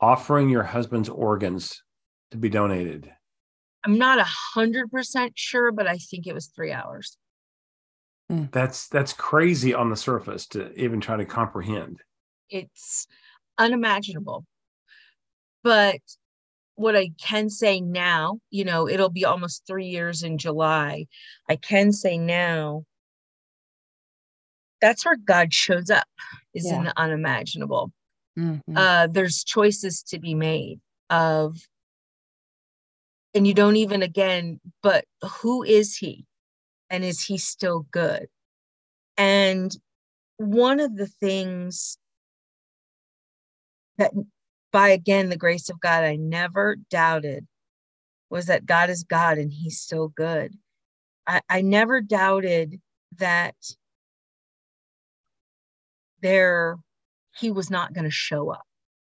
offering 0.00 0.48
your 0.48 0.64
husband's 0.64 1.08
organs 1.08 1.82
to 2.32 2.36
be 2.36 2.48
donated? 2.48 3.10
I'm 3.84 3.98
not 3.98 4.18
a 4.18 4.26
hundred 4.26 4.90
percent 4.90 5.32
sure, 5.36 5.70
but 5.70 5.86
I 5.86 5.96
think 5.96 6.26
it 6.26 6.34
was 6.34 6.48
three 6.48 6.72
hours. 6.72 7.16
Hmm. 8.28 8.46
That's 8.50 8.88
that's 8.88 9.12
crazy 9.12 9.72
on 9.72 9.90
the 9.90 9.96
surface 9.96 10.48
to 10.48 10.72
even 10.74 11.00
try 11.00 11.16
to 11.16 11.24
comprehend. 11.24 12.00
It's 12.50 13.06
unimaginable. 13.56 14.44
But 15.62 16.00
what 16.76 16.96
I 16.96 17.10
can 17.20 17.50
say 17.50 17.80
now, 17.80 18.38
you 18.50 18.64
know, 18.64 18.88
it'll 18.88 19.10
be 19.10 19.24
almost 19.24 19.64
three 19.66 19.86
years 19.86 20.22
in 20.22 20.38
July. 20.38 21.06
I 21.48 21.56
can 21.56 21.92
say 21.92 22.18
now 22.18 22.84
that's 24.80 25.04
where 25.04 25.16
God 25.16 25.52
shows 25.52 25.90
up 25.90 26.06
is 26.54 26.66
yeah. 26.66 26.76
in 26.76 26.84
the 26.84 26.92
unimaginable. 26.98 27.92
mm-hmm. 28.38 28.76
uh, 28.76 29.08
there's 29.08 29.42
choices 29.42 30.02
to 30.04 30.18
be 30.18 30.34
made 30.34 30.80
of 31.10 31.56
and 33.34 33.46
you 33.46 33.54
don't 33.54 33.76
even 33.76 34.02
again 34.02 34.60
but 34.82 35.04
who 35.40 35.62
is 35.62 35.96
he 35.96 36.24
and 36.90 37.04
is 37.04 37.22
he 37.22 37.38
still 37.38 37.86
good 37.90 38.26
and 39.16 39.76
one 40.38 40.80
of 40.80 40.96
the 40.96 41.06
things 41.06 41.98
that 43.98 44.10
by 44.76 44.88
again 44.90 45.28
the 45.28 45.36
grace 45.36 45.68
of 45.70 45.80
god 45.80 46.04
i 46.04 46.16
never 46.16 46.76
doubted 46.90 47.46
was 48.28 48.46
that 48.46 48.66
god 48.66 48.90
is 48.90 49.04
god 49.04 49.38
and 49.38 49.52
he's 49.52 49.80
still 49.80 50.08
good 50.08 50.54
i, 51.26 51.40
I 51.48 51.62
never 51.62 52.00
doubted 52.00 52.80
that 53.18 53.54
there 56.20 56.76
he 57.38 57.50
was 57.50 57.70
not 57.70 57.94
going 57.94 58.04
to 58.04 58.10
show 58.10 58.50
up 58.50 58.64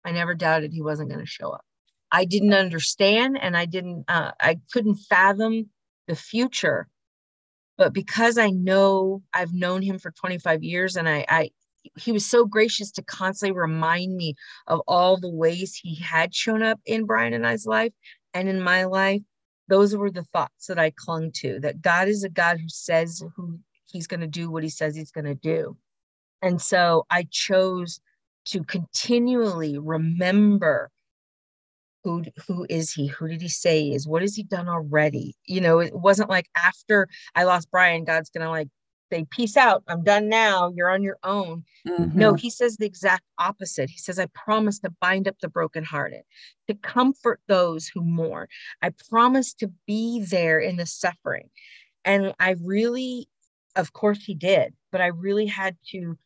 i 0.05 0.13
never 0.13 0.35
doubted 0.35 0.73
he 0.73 0.83
wasn't 0.83 1.11
going 1.11 1.25
to 1.25 1.27
show 1.27 1.51
up 1.51 1.65
I 2.13 2.25
didn't 2.25 2.55
understand 2.55 3.39
and 3.41 3.57
I 3.57 3.67
didn't, 3.67 4.05
uh, 4.09 4.33
I 4.41 4.61
couldn't 4.73 4.97
fathom 4.97 5.71
the 6.07 6.17
future. 6.17 6.89
But 7.77 7.93
because 7.93 8.39
I 8.39 8.51
know 8.51 9.23
I've 9.35 9.53
known 9.53 9.83
him 9.83 9.99
for 9.99 10.13
25 10.13 10.63
years 10.63 10.97
and 10.97 11.09
I, 11.09 11.27
I, 11.29 11.51
he 11.97 12.13
was 12.13 12.27
so 12.27 12.45
gracious 12.45 12.91
to 12.93 13.03
constantly 13.03 13.57
remind 13.57 14.17
me 14.17 14.35
of 14.67 14.81
all 14.87 15.17
the 15.17 15.31
ways 15.31 15.75
he 15.75 15.95
had 15.97 16.35
shown 16.35 16.63
up 16.63 16.81
in 16.87 17.05
Brian 17.07 17.33
and 17.33 17.47
I's 17.47 17.67
life 17.67 17.93
and 18.35 18.49
in 18.49 18.63
my 18.63 18.85
life. 18.85 19.23
Those 19.69 19.97
were 19.97 20.11
the 20.11 20.25
thoughts 20.25 20.67
that 20.69 20.79
I 20.79 20.91
clung 20.91 21.33
to 21.37 21.59
that 21.61 21.83
God 21.83 22.09
is 22.09 22.23
a 22.23 22.29
God 22.29 22.59
who 22.61 22.69
says 22.69 23.23
who 23.37 23.59
he's 23.87 24.07
going 24.07 24.21
to 24.21 24.27
do 24.27 24.51
what 24.51 24.63
he 24.63 24.69
says 24.69 24.95
he's 24.95 25.11
going 25.11 25.25
to 25.25 25.35
do. 25.35 25.77
And 26.43 26.61
so 26.63 27.05
I 27.11 27.27
chose 27.31 28.01
to 28.47 28.63
continually 28.63 29.79
remember 29.79 30.91
who 32.05 32.23
who 32.47 32.65
is 32.71 32.93
he 32.93 33.09
who 33.09 33.27
did 33.27 33.43
he 33.43 33.49
say 33.49 33.83
he 33.83 33.95
is 33.95 34.07
what 34.07 34.23
has 34.23 34.37
he 34.37 34.45
done 34.45 34.69
already 34.69 35.35
you 35.45 35.61
know 35.61 35.81
it 35.81 35.93
wasn't 35.93 36.31
like 36.31 36.49
after 36.57 37.09
i 37.35 37.43
lost 37.43 37.69
brian 37.69 38.05
god's 38.05 38.31
gonna 38.31 38.49
like 38.49 38.69
say 39.13 39.25
peace 39.31 39.57
out 39.57 39.83
i'm 39.89 40.03
done 40.03 40.29
now 40.29 40.73
you're 40.75 40.91
on 40.91 41.03
your 41.03 41.19
own 41.23 41.65
mm-hmm. 41.87 42.19
no 42.19 42.35
he 42.35 42.51
says 42.51 42.77
the 42.77 42.87
exact 42.87 43.23
opposite 43.39 43.91
he 43.91 43.99
says 43.99 44.19
i 44.19 44.27
promise 44.27 44.79
to 44.79 44.91
bind 45.01 45.29
up 45.29 45.37
the 45.41 45.49
brokenhearted 45.49 46.23
to 46.69 46.75
comfort 46.75 47.41
those 47.49 47.89
who 47.89 48.03
mourn 48.03 48.47
i 48.83 48.91
promise 49.11 49.55
to 49.55 49.71
be 49.87 50.25
there 50.25 50.59
in 50.59 50.77
the 50.77 50.87
suffering 50.87 51.49
and 52.05 52.35
i 52.41 52.57
really 52.63 53.29
of 53.77 53.93
course 53.93 54.25
he 54.25 54.35
did 54.35 54.75
but 54.93 55.01
i 55.01 55.07
really 55.07 55.47
had 55.47 55.77
to 55.91 56.19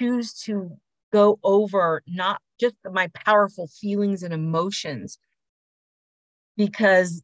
choose 0.00 0.32
to 0.32 0.76
go 1.12 1.38
over 1.42 2.02
not 2.06 2.40
just 2.60 2.76
my 2.92 3.08
powerful 3.08 3.66
feelings 3.66 4.22
and 4.22 4.32
emotions 4.32 5.18
because 6.56 7.22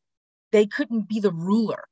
they 0.52 0.66
couldn't 0.66 1.08
be 1.08 1.20
the 1.20 1.32
ruler. 1.32 1.84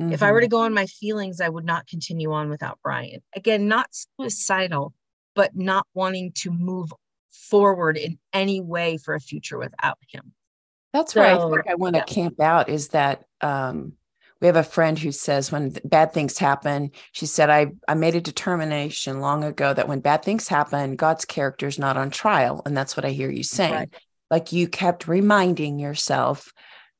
Mm-hmm. 0.00 0.12
If 0.12 0.22
I 0.22 0.32
were 0.32 0.40
to 0.40 0.46
mm-hmm. 0.46 0.50
go 0.50 0.62
on 0.62 0.74
my 0.74 0.86
feelings, 0.86 1.40
I 1.40 1.48
would 1.48 1.64
not 1.64 1.86
continue 1.86 2.32
on 2.32 2.48
without 2.48 2.78
Brian. 2.82 3.20
Again, 3.34 3.68
not 3.68 3.88
suicidal, 4.18 4.94
but 5.34 5.54
not 5.54 5.86
wanting 5.94 6.32
to 6.36 6.50
move 6.50 6.92
forward 7.30 7.96
in 7.96 8.18
any 8.32 8.60
way 8.60 8.96
for 8.96 9.14
a 9.14 9.20
future 9.20 9.58
without 9.58 9.98
him. 10.08 10.32
That's 10.92 11.12
so, 11.12 11.20
where 11.20 11.34
I 11.34 11.38
think 11.38 11.68
I 11.68 11.74
want 11.74 11.94
to 11.94 12.00
yeah. 12.00 12.04
camp 12.04 12.40
out 12.40 12.68
is 12.68 12.88
that 12.88 13.24
um, 13.40 13.92
we 14.40 14.46
have 14.46 14.56
a 14.56 14.62
friend 14.62 14.98
who 14.98 15.12
says 15.12 15.52
when 15.52 15.76
bad 15.84 16.12
things 16.12 16.38
happen 16.38 16.90
she 17.12 17.26
said 17.26 17.50
i 17.50 17.66
i 17.86 17.94
made 17.94 18.14
a 18.14 18.20
determination 18.20 19.20
long 19.20 19.44
ago 19.44 19.72
that 19.72 19.88
when 19.88 20.00
bad 20.00 20.22
things 20.22 20.48
happen 20.48 20.96
god's 20.96 21.24
character 21.24 21.66
is 21.66 21.78
not 21.78 21.96
on 21.96 22.10
trial 22.10 22.62
and 22.64 22.76
that's 22.76 22.96
what 22.96 23.04
i 23.04 23.10
hear 23.10 23.30
you 23.30 23.42
saying 23.42 23.72
right. 23.74 23.94
like 24.30 24.52
you 24.52 24.66
kept 24.66 25.06
reminding 25.06 25.78
yourself 25.78 26.52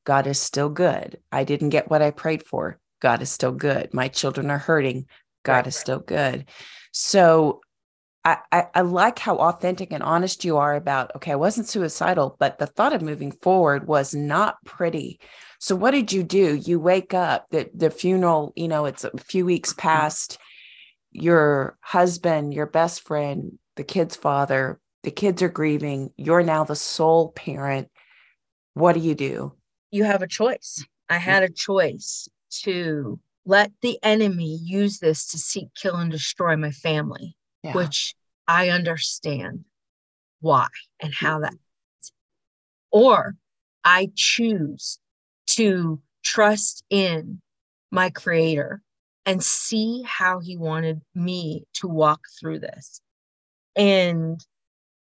god 0.05 0.27
is 0.27 0.39
still 0.39 0.69
good 0.69 1.17
i 1.31 1.43
didn't 1.43 1.69
get 1.69 1.89
what 1.89 2.01
i 2.01 2.11
prayed 2.11 2.43
for 2.43 2.77
god 3.01 3.21
is 3.21 3.31
still 3.31 3.51
good 3.51 3.93
my 3.93 4.07
children 4.07 4.49
are 4.49 4.57
hurting 4.57 5.05
god 5.43 5.57
right. 5.57 5.67
is 5.67 5.75
still 5.75 5.99
good 5.99 6.45
so 6.93 7.61
I, 8.23 8.37
I, 8.51 8.67
I 8.75 8.81
like 8.81 9.17
how 9.17 9.37
authentic 9.37 9.91
and 9.91 10.03
honest 10.03 10.45
you 10.45 10.57
are 10.57 10.75
about 10.75 11.15
okay 11.15 11.31
i 11.31 11.35
wasn't 11.35 11.67
suicidal 11.67 12.35
but 12.39 12.59
the 12.59 12.67
thought 12.67 12.93
of 12.93 13.01
moving 13.01 13.31
forward 13.31 13.87
was 13.87 14.13
not 14.13 14.63
pretty 14.63 15.19
so 15.61 15.75
what 15.75 15.91
did 15.91 16.11
you 16.11 16.23
do? 16.23 16.55
You 16.55 16.79
wake 16.79 17.13
up, 17.13 17.45
the, 17.51 17.69
the 17.75 17.91
funeral, 17.91 18.51
you 18.55 18.67
know, 18.67 18.85
it's 18.85 19.03
a 19.03 19.15
few 19.19 19.45
weeks 19.45 19.69
mm-hmm. 19.69 19.81
past 19.81 20.39
your 21.11 21.77
husband, 21.81 22.51
your 22.51 22.65
best 22.65 23.01
friend, 23.01 23.59
the 23.75 23.83
kid's 23.83 24.15
father, 24.15 24.79
the 25.03 25.11
kids 25.11 25.43
are 25.43 25.49
grieving. 25.49 26.09
You're 26.17 26.41
now 26.41 26.63
the 26.63 26.75
sole 26.75 27.31
parent. 27.31 27.89
What 28.73 28.93
do 28.93 29.01
you 29.01 29.13
do? 29.13 29.53
You 29.91 30.03
have 30.03 30.23
a 30.23 30.27
choice. 30.27 30.83
I 31.09 31.17
had 31.17 31.43
a 31.43 31.49
choice 31.49 32.27
to 32.63 33.19
let 33.45 33.71
the 33.81 33.97
enemy 34.03 34.59
use 34.61 34.99
this 34.99 35.31
to 35.31 35.37
seek, 35.37 35.73
kill, 35.75 35.95
and 35.95 36.11
destroy 36.11 36.55
my 36.55 36.71
family, 36.71 37.35
yeah. 37.63 37.73
which 37.73 38.15
I 38.47 38.69
understand 38.69 39.65
why 40.41 40.67
and 40.99 41.13
how 41.13 41.39
that. 41.39 41.53
Mm-hmm. 41.53 42.07
Or 42.91 43.35
I 43.83 44.09
choose 44.15 44.99
to 45.47 45.99
trust 46.23 46.83
in 46.89 47.41
my 47.91 48.09
creator 48.09 48.81
and 49.25 49.43
see 49.43 50.03
how 50.05 50.39
he 50.39 50.57
wanted 50.57 51.01
me 51.13 51.63
to 51.75 51.87
walk 51.87 52.21
through 52.39 52.59
this. 52.59 53.01
And, 53.75 54.43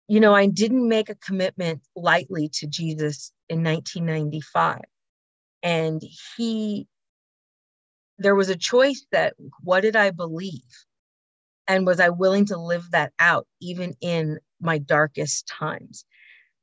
you 0.08 0.20
know, 0.20 0.34
I 0.36 0.48
didn't 0.48 0.88
make 0.88 1.10
a 1.10 1.16
commitment 1.16 1.82
lightly 1.96 2.50
to 2.54 2.68
Jesus 2.68 3.32
in 3.50 3.64
1995. 3.64 4.82
And 5.64 6.02
he, 6.38 6.88
there 8.22 8.36
was 8.36 8.50
a 8.50 8.56
choice 8.56 9.06
that 9.12 9.36
what 9.64 9.82
did 9.82 9.96
I 9.96 10.12
believe? 10.12 10.62
And 11.68 11.86
was 11.86 12.00
I 12.00 12.10
willing 12.10 12.46
to 12.48 12.58
live 12.58 12.92
that 12.92 13.14
out 13.20 13.48
even 13.62 13.96
in 14.02 14.40
my 14.60 14.78
darkest 14.78 15.48
times? 15.48 16.06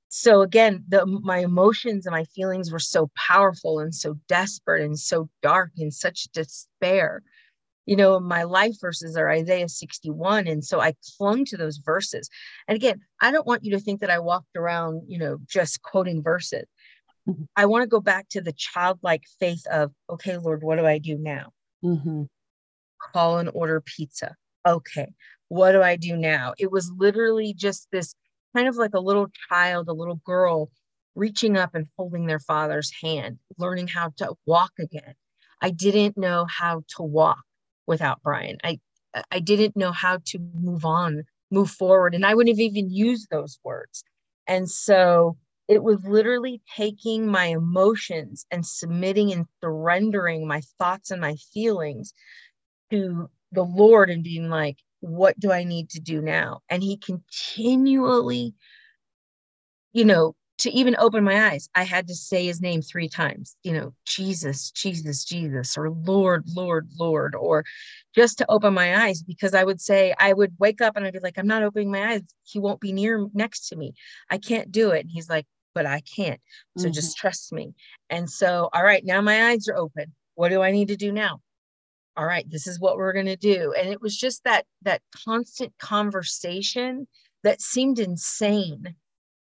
so 0.08 0.40
again 0.40 0.84
the 0.88 1.04
my 1.06 1.38
emotions 1.38 2.06
and 2.06 2.12
my 2.12 2.24
feelings 2.24 2.72
were 2.72 2.78
so 2.78 3.10
powerful 3.14 3.78
and 3.78 3.94
so 3.94 4.16
desperate 4.26 4.82
and 4.82 4.98
so 4.98 5.28
dark 5.42 5.70
and 5.76 5.92
such 5.92 6.24
despair 6.32 7.22
you 7.84 7.94
know 7.94 8.18
my 8.18 8.42
life 8.42 8.74
verses 8.80 9.16
are 9.16 9.30
isaiah 9.30 9.68
61 9.68 10.46
and 10.46 10.64
so 10.64 10.80
i 10.80 10.94
clung 11.16 11.44
to 11.44 11.56
those 11.56 11.78
verses 11.78 12.30
and 12.66 12.76
again 12.76 13.00
i 13.20 13.30
don't 13.30 13.46
want 13.46 13.64
you 13.64 13.70
to 13.70 13.80
think 13.80 14.00
that 14.00 14.10
i 14.10 14.18
walked 14.18 14.56
around 14.56 15.02
you 15.06 15.18
know 15.18 15.38
just 15.46 15.82
quoting 15.82 16.22
verses 16.22 16.64
mm-hmm. 17.28 17.42
i 17.56 17.66
want 17.66 17.82
to 17.82 17.88
go 17.88 18.00
back 18.00 18.28
to 18.28 18.40
the 18.40 18.52
childlike 18.52 19.22
faith 19.38 19.66
of 19.70 19.92
okay 20.08 20.36
lord 20.38 20.62
what 20.62 20.76
do 20.76 20.86
i 20.86 20.98
do 20.98 21.16
now 21.18 21.50
mm-hmm. 21.84 22.22
call 23.12 23.38
and 23.38 23.50
order 23.54 23.80
pizza 23.80 24.34
okay 24.66 25.08
what 25.48 25.72
do 25.72 25.82
i 25.82 25.96
do 25.96 26.16
now 26.16 26.54
it 26.58 26.70
was 26.70 26.90
literally 26.96 27.54
just 27.54 27.88
this 27.92 28.14
kind 28.54 28.68
of 28.68 28.76
like 28.76 28.94
a 28.94 29.00
little 29.00 29.28
child, 29.48 29.88
a 29.88 29.92
little 29.92 30.20
girl 30.24 30.70
reaching 31.14 31.56
up 31.56 31.74
and 31.74 31.86
holding 31.96 32.26
their 32.26 32.38
father's 32.38 32.92
hand, 33.02 33.38
learning 33.58 33.88
how 33.88 34.12
to 34.16 34.34
walk 34.46 34.72
again. 34.78 35.14
I 35.60 35.70
didn't 35.70 36.16
know 36.16 36.46
how 36.48 36.82
to 36.96 37.02
walk 37.02 37.42
without 37.86 38.22
Brian. 38.22 38.58
I 38.64 38.80
I 39.30 39.40
didn't 39.40 39.76
know 39.76 39.90
how 39.90 40.18
to 40.26 40.38
move 40.60 40.84
on, 40.84 41.22
move 41.50 41.70
forward, 41.70 42.14
and 42.14 42.26
I 42.26 42.34
wouldn't 42.34 42.56
have 42.56 42.60
even 42.60 42.90
used 42.90 43.28
those 43.30 43.58
words. 43.64 44.04
And 44.46 44.70
so 44.70 45.36
it 45.68 45.82
was 45.82 46.02
literally 46.04 46.62
taking 46.74 47.26
my 47.26 47.46
emotions 47.46 48.46
and 48.50 48.64
submitting 48.64 49.32
and 49.32 49.46
surrendering 49.62 50.48
my 50.48 50.62
thoughts 50.78 51.10
and 51.10 51.20
my 51.20 51.36
feelings 51.52 52.14
to 52.90 53.28
the 53.52 53.62
Lord 53.62 54.08
and 54.10 54.24
being 54.24 54.48
like, 54.48 54.78
what 55.00 55.38
do 55.38 55.52
I 55.52 55.64
need 55.64 55.90
to 55.90 56.00
do 56.00 56.22
now? 56.22 56.60
And 56.70 56.82
he 56.82 56.96
continually, 56.96 58.54
you 59.92 60.04
know, 60.04 60.34
to 60.58 60.70
even 60.72 60.96
open 60.98 61.22
my 61.22 61.50
eyes, 61.50 61.68
I 61.74 61.84
had 61.84 62.08
to 62.08 62.16
say 62.16 62.46
his 62.46 62.60
name 62.60 62.82
three 62.82 63.08
times, 63.08 63.56
you 63.62 63.72
know, 63.72 63.94
Jesus, 64.04 64.72
Jesus, 64.72 65.24
Jesus, 65.24 65.78
or 65.78 65.90
Lord, 65.90 66.44
Lord, 66.48 66.88
Lord, 66.98 67.36
or 67.36 67.64
just 68.12 68.38
to 68.38 68.50
open 68.50 68.74
my 68.74 69.04
eyes 69.04 69.22
because 69.22 69.54
I 69.54 69.62
would 69.62 69.80
say, 69.80 70.14
I 70.18 70.32
would 70.32 70.54
wake 70.58 70.80
up 70.80 70.96
and 70.96 71.06
I'd 71.06 71.12
be 71.12 71.20
like, 71.20 71.38
I'm 71.38 71.46
not 71.46 71.62
opening 71.62 71.92
my 71.92 72.14
eyes. 72.14 72.22
He 72.42 72.58
won't 72.58 72.80
be 72.80 72.92
near 72.92 73.28
next 73.34 73.68
to 73.68 73.76
me. 73.76 73.94
I 74.30 74.38
can't 74.38 74.72
do 74.72 74.90
it. 74.90 75.02
And 75.02 75.10
he's 75.10 75.28
like, 75.28 75.46
but 75.78 75.86
I 75.86 76.00
can't. 76.00 76.40
So 76.76 76.86
mm-hmm. 76.86 76.92
just 76.92 77.16
trust 77.16 77.52
me. 77.52 77.72
And 78.10 78.28
so, 78.28 78.68
all 78.72 78.82
right, 78.82 79.04
now 79.04 79.20
my 79.20 79.50
eyes 79.50 79.68
are 79.68 79.76
open. 79.76 80.12
What 80.34 80.48
do 80.48 80.60
I 80.60 80.72
need 80.72 80.88
to 80.88 80.96
do 80.96 81.12
now? 81.12 81.40
all 82.18 82.26
right 82.26 82.50
this 82.50 82.66
is 82.66 82.80
what 82.80 82.96
we're 82.96 83.12
going 83.12 83.26
to 83.26 83.36
do 83.36 83.72
and 83.78 83.88
it 83.88 84.02
was 84.02 84.16
just 84.16 84.42
that 84.42 84.64
that 84.82 85.00
constant 85.24 85.72
conversation 85.78 87.06
that 87.44 87.62
seemed 87.62 88.00
insane 88.00 88.96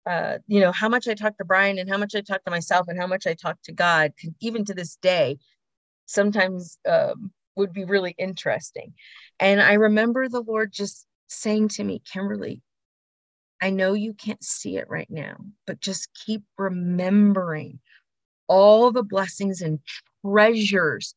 uh, 0.09 0.37
you 0.47 0.61
know 0.61 0.71
how 0.71 0.87
much 0.87 1.07
i 1.07 1.13
talked 1.13 1.37
to 1.37 1.43
brian 1.43 1.77
and 1.77 1.89
how 1.89 1.97
much 1.97 2.15
i 2.15 2.21
talked 2.21 2.45
to 2.45 2.51
myself 2.51 2.87
and 2.87 2.97
how 2.97 3.05
much 3.05 3.27
i 3.27 3.33
talked 3.33 3.65
to 3.65 3.73
god 3.73 4.13
even 4.39 4.63
to 4.63 4.73
this 4.73 4.95
day 5.01 5.37
sometimes 6.05 6.79
um, 6.87 7.31
would 7.57 7.73
be 7.73 7.83
really 7.83 8.15
interesting 8.17 8.93
and 9.39 9.61
i 9.61 9.73
remember 9.73 10.29
the 10.29 10.41
lord 10.41 10.71
just 10.71 11.05
saying 11.27 11.67
to 11.67 11.83
me 11.83 12.01
kimberley 12.09 12.61
I 13.61 13.69
know 13.69 13.93
you 13.93 14.13
can't 14.13 14.43
see 14.43 14.77
it 14.77 14.89
right 14.89 15.09
now, 15.09 15.37
but 15.67 15.79
just 15.79 16.09
keep 16.13 16.41
remembering 16.57 17.79
all 18.47 18.91
the 18.91 19.03
blessings 19.03 19.61
and 19.61 19.79
treasures 20.25 21.13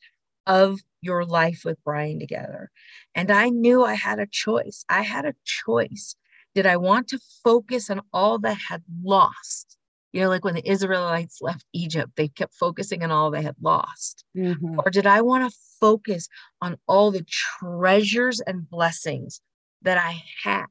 of 0.47 0.81
your 1.01 1.25
life 1.25 1.63
with 1.65 1.83
Brian 1.85 2.19
together. 2.19 2.71
And 3.15 3.31
I 3.31 3.49
knew 3.49 3.85
I 3.85 3.95
had 3.95 4.19
a 4.19 4.27
choice. 4.27 4.85
I 4.89 5.03
had 5.03 5.25
a 5.25 5.35
choice. 5.45 6.17
Did 6.55 6.67
I 6.67 6.77
want 6.77 7.09
to 7.09 7.19
focus 7.43 7.91
on 7.91 8.03
all 8.13 8.39
that 8.41 8.59
had 8.69 8.83
lost? 9.03 9.77
You 10.13 10.21
know, 10.21 10.29
like 10.29 10.45
when 10.45 10.55
the 10.55 10.69
Israelites 10.69 11.39
left 11.41 11.65
Egypt, 11.73 12.13
they 12.17 12.29
kept 12.29 12.55
focusing 12.55 13.03
on 13.03 13.11
all 13.11 13.31
they 13.31 13.43
had 13.43 13.57
lost. 13.61 14.25
Mm-hmm. 14.37 14.79
Or 14.79 14.91
did 14.91 15.07
I 15.07 15.23
want 15.23 15.51
to 15.51 15.59
focus 15.81 16.29
on 16.61 16.77
all 16.87 17.11
the 17.11 17.25
treasures 17.25 18.41
and 18.41 18.69
blessings 18.71 19.41
that 19.83 19.99
I 19.99 20.23
had? 20.45 20.67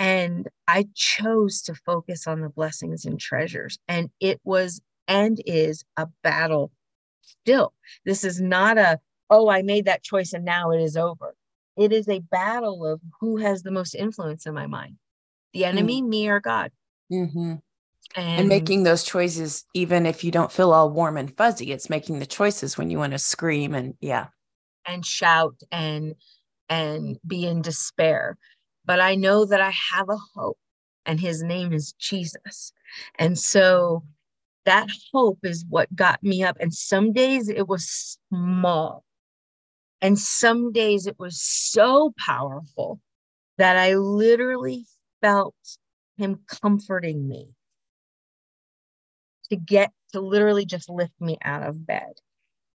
And 0.00 0.48
I 0.66 0.86
chose 0.94 1.60
to 1.62 1.74
focus 1.74 2.26
on 2.26 2.40
the 2.40 2.48
blessings 2.48 3.04
and 3.04 3.20
treasures. 3.20 3.78
And 3.86 4.10
it 4.18 4.40
was 4.44 4.80
and 5.06 5.40
is 5.44 5.84
a 5.98 6.08
battle 6.22 6.72
still. 7.20 7.74
This 8.06 8.24
is 8.24 8.40
not 8.40 8.78
a, 8.78 8.98
oh, 9.28 9.50
I 9.50 9.60
made 9.60 9.84
that 9.84 10.02
choice 10.02 10.32
and 10.32 10.44
now 10.44 10.70
it 10.70 10.80
is 10.80 10.96
over. 10.96 11.34
It 11.76 11.92
is 11.92 12.08
a 12.08 12.20
battle 12.20 12.86
of 12.86 13.00
who 13.20 13.36
has 13.36 13.62
the 13.62 13.70
most 13.70 13.94
influence 13.94 14.46
in 14.46 14.54
my 14.54 14.66
mind 14.66 14.96
the 15.52 15.64
enemy, 15.64 16.00
mm. 16.00 16.08
me, 16.08 16.28
or 16.28 16.40
God. 16.40 16.70
Mm-hmm. 17.12 17.54
And, 18.16 18.40
and, 18.40 18.48
making 18.48 18.84
those 18.84 19.02
choices, 19.02 19.64
even 19.74 20.06
if 20.06 20.22
you 20.22 20.30
don't 20.30 20.52
feel 20.52 20.72
all 20.72 20.90
warm 20.90 21.16
and 21.16 21.36
fuzzy, 21.36 21.72
it's 21.72 21.90
making 21.90 22.20
the 22.20 22.26
choices 22.26 22.78
when 22.78 22.88
you 22.88 22.98
want 22.98 23.12
to 23.12 23.18
scream 23.18 23.74
and, 23.74 23.94
yeah. 24.00 24.28
And 24.86 25.04
shout 25.04 25.60
and 25.70 26.14
and 26.70 27.18
be 27.26 27.44
in 27.46 27.60
despair. 27.60 28.38
But 28.90 28.98
I 28.98 29.14
know 29.14 29.44
that 29.44 29.60
I 29.60 29.70
have 29.92 30.08
a 30.08 30.18
hope, 30.34 30.58
and 31.06 31.20
his 31.20 31.44
name 31.44 31.72
is 31.72 31.92
Jesus. 31.92 32.72
And 33.20 33.38
so 33.38 34.02
that 34.64 34.88
hope 35.14 35.38
is 35.44 35.64
what 35.68 35.94
got 35.94 36.20
me 36.24 36.42
up. 36.42 36.56
And 36.58 36.74
some 36.74 37.12
days 37.12 37.48
it 37.48 37.68
was 37.68 38.18
small. 38.32 39.04
And 40.02 40.18
some 40.18 40.72
days 40.72 41.06
it 41.06 41.20
was 41.20 41.40
so 41.40 42.12
powerful 42.18 42.98
that 43.58 43.76
I 43.76 43.94
literally 43.94 44.86
felt 45.22 45.54
him 46.16 46.40
comforting 46.48 47.28
me 47.28 47.46
to 49.50 49.56
get 49.56 49.92
to 50.14 50.20
literally 50.20 50.66
just 50.66 50.90
lift 50.90 51.14
me 51.20 51.38
out 51.44 51.62
of 51.62 51.86
bed. 51.86 52.14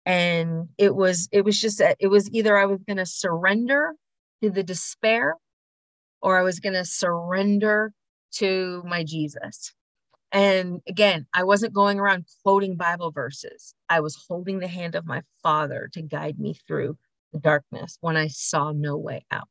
And 0.05 0.71
it 0.77 0.97
was, 0.97 1.29
it 1.31 1.45
was 1.45 1.61
just, 1.61 1.81
it 1.81 2.09
was 2.09 2.29
either 2.33 2.59
I 2.59 2.65
was 2.65 2.81
going 2.85 2.97
to 2.97 3.07
surrender 3.07 3.93
to 4.43 4.51
the 4.51 4.65
despair 4.65 5.37
or 6.23 6.39
I 6.39 6.43
was 6.43 6.61
going 6.61 6.75
to 6.75 6.85
surrender 6.85 7.93
to 8.33 8.83
my 8.87 9.05
Jesus. 9.05 9.73
And 10.33 10.81
again, 10.87 11.27
I 11.35 11.45
wasn't 11.45 11.73
going 11.73 11.99
around 11.99 12.27
quoting 12.43 12.77
Bible 12.77 13.11
verses. 13.11 13.75
I 13.89 14.01
was 14.01 14.25
holding 14.29 14.61
the 14.61 14.69
hand 14.69 14.95
of 14.95 15.07
my 15.07 15.23
father 15.43 15.91
to 15.95 16.03
guide 16.03 16.39
me 16.39 16.55
through 16.67 16.97
the 17.33 17.41
darkness 17.41 17.99
when 18.01 18.17
I 18.17 18.29
saw 18.29 18.73
no 18.73 18.97
way 18.97 19.25
out. 19.31 19.49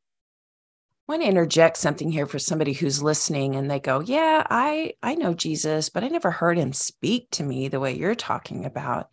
I 1.08 1.12
want 1.12 1.22
to 1.22 1.28
interject 1.28 1.76
something 1.76 2.10
here 2.10 2.26
for 2.26 2.38
somebody 2.38 2.72
who's 2.72 3.02
listening 3.02 3.56
and 3.56 3.70
they 3.70 3.80
go, 3.80 4.00
"Yeah, 4.00 4.46
I 4.48 4.94
I 5.02 5.16
know 5.16 5.34
Jesus, 5.34 5.88
but 5.88 6.04
I 6.04 6.08
never 6.08 6.30
heard 6.30 6.56
him 6.56 6.72
speak 6.72 7.30
to 7.32 7.42
me 7.42 7.68
the 7.68 7.80
way 7.80 7.96
you're 7.96 8.14
talking 8.14 8.64
about." 8.64 9.08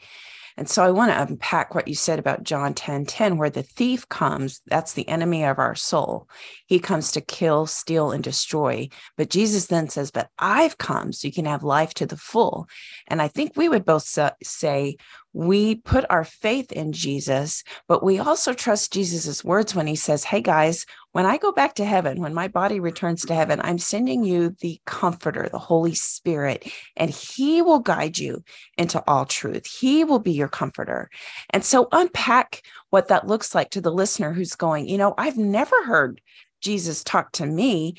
And 0.57 0.67
so 0.67 0.83
I 0.83 0.89
want 0.89 1.11
to 1.11 1.21
unpack 1.21 1.75
what 1.75 1.87
you 1.87 1.93
said 1.93 2.17
about 2.17 2.43
John 2.43 2.73
10 2.73 3.05
10, 3.05 3.37
where 3.37 3.51
the 3.51 3.61
thief 3.61 4.09
comes, 4.09 4.61
that's 4.65 4.93
the 4.93 5.07
enemy 5.07 5.43
of 5.43 5.59
our 5.59 5.75
soul. 5.75 6.27
He 6.65 6.79
comes 6.79 7.11
to 7.11 7.21
kill, 7.21 7.67
steal, 7.67 8.11
and 8.11 8.23
destroy. 8.23 8.89
But 9.17 9.29
Jesus 9.29 9.67
then 9.67 9.87
says, 9.87 10.09
But 10.09 10.29
I've 10.39 10.77
come 10.79 11.13
so 11.13 11.27
you 11.27 11.33
can 11.33 11.45
have 11.45 11.63
life 11.63 11.93
to 11.95 12.07
the 12.07 12.17
full. 12.17 12.67
And 13.07 13.21
I 13.21 13.27
think 13.27 13.53
we 13.55 13.69
would 13.69 13.85
both 13.85 14.03
say, 14.43 14.97
we 15.37 15.75
put 15.75 16.03
our 16.09 16.23
faith 16.23 16.71
in 16.71 16.91
Jesus, 16.93 17.63
but 17.87 18.03
we 18.03 18.17
also 18.17 18.53
trust 18.53 18.93
Jesus's 18.93 19.43
words 19.43 19.75
when 19.75 19.85
he 19.85 19.95
says, 19.95 20.23
Hey 20.23 20.41
guys, 20.41 20.87
when 21.11 21.27
I 21.27 21.37
go 21.37 21.51
back 21.51 21.75
to 21.75 21.85
heaven, 21.85 22.19
when 22.19 22.33
my 22.33 22.47
body 22.47 22.79
returns 22.79 23.23
to 23.25 23.35
heaven, 23.35 23.61
I'm 23.63 23.77
sending 23.77 24.23
you 24.23 24.55
the 24.61 24.81
comforter, 24.87 25.47
the 25.47 25.59
Holy 25.59 25.93
Spirit, 25.93 26.67
and 26.95 27.11
he 27.11 27.61
will 27.61 27.77
guide 27.77 28.17
you 28.17 28.43
into 28.79 29.03
all 29.07 29.25
truth. 29.25 29.67
He 29.67 30.03
will 30.03 30.17
be 30.17 30.31
your 30.31 30.47
comforter. 30.47 31.07
And 31.51 31.63
so 31.63 31.87
unpack 31.91 32.63
what 32.89 33.09
that 33.09 33.27
looks 33.27 33.53
like 33.53 33.69
to 33.71 33.81
the 33.81 33.91
listener 33.91 34.33
who's 34.33 34.55
going, 34.55 34.89
You 34.89 34.97
know, 34.97 35.13
I've 35.19 35.37
never 35.37 35.83
heard 35.83 36.19
Jesus 36.61 37.03
talk 37.03 37.33
to 37.33 37.45
me. 37.45 37.93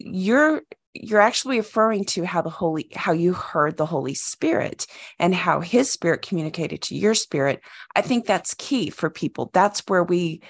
You're 0.00 0.62
you're 0.94 1.20
actually 1.20 1.56
referring 1.56 2.04
to 2.04 2.24
how 2.24 2.42
the 2.42 2.50
holy 2.50 2.88
how 2.94 3.12
you 3.12 3.32
heard 3.32 3.76
the 3.76 3.86
holy 3.86 4.14
spirit 4.14 4.86
and 5.18 5.34
how 5.34 5.60
his 5.60 5.90
spirit 5.90 6.22
communicated 6.22 6.82
to 6.82 6.96
your 6.96 7.14
spirit. 7.14 7.60
I 7.96 8.02
think 8.02 8.26
that's 8.26 8.54
key 8.54 8.90
for 8.90 9.08
people. 9.08 9.50
That's 9.52 9.82
where 9.86 10.04
we 10.04 10.42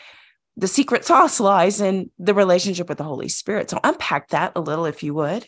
the 0.56 0.68
secret 0.68 1.04
sauce 1.04 1.40
lies 1.40 1.80
in 1.80 2.10
the 2.18 2.34
relationship 2.34 2.88
with 2.88 2.98
the 2.98 3.04
holy 3.04 3.28
spirit. 3.28 3.70
So 3.70 3.78
unpack 3.84 4.28
that 4.28 4.52
a 4.56 4.60
little 4.60 4.86
if 4.86 5.02
you 5.02 5.14
would. 5.14 5.46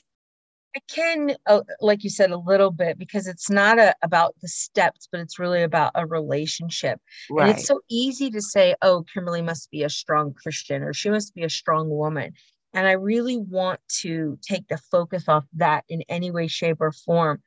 I 0.77 0.81
can 0.93 1.37
uh, 1.47 1.61
like 1.81 2.03
you 2.03 2.11
said 2.11 2.33
a 2.33 2.37
little 2.37 2.73
bit 2.73 2.99
because 2.99 3.29
it's 3.29 3.49
not 3.49 3.79
a, 3.79 3.95
about 4.03 4.35
the 4.43 4.49
steps 4.49 5.09
but 5.11 5.21
it's 5.21 5.39
really 5.39 5.63
about 5.63 5.93
a 5.95 6.05
relationship. 6.05 7.01
Right. 7.31 7.49
and 7.49 7.57
it's 7.57 7.67
so 7.67 7.81
easy 7.89 8.31
to 8.31 8.41
say 8.41 8.75
oh 8.83 9.05
kimberley 9.13 9.43
must 9.43 9.71
be 9.71 9.85
a 9.85 9.89
strong 9.89 10.35
christian 10.35 10.83
or 10.83 10.93
she 10.93 11.11
must 11.11 11.33
be 11.33 11.45
a 11.45 11.51
strong 11.51 11.89
woman 11.91 12.33
and 12.75 12.89
I 12.89 12.93
really 12.93 13.39
want 13.39 13.79
to 14.01 14.37
take 14.43 14.67
the 14.67 14.77
focus 14.77 15.29
off 15.29 15.45
that 15.55 15.85
in 15.89 16.03
any 16.09 16.33
way, 16.33 16.49
shape, 16.49 16.79
or 16.81 16.91
form. 16.91 17.41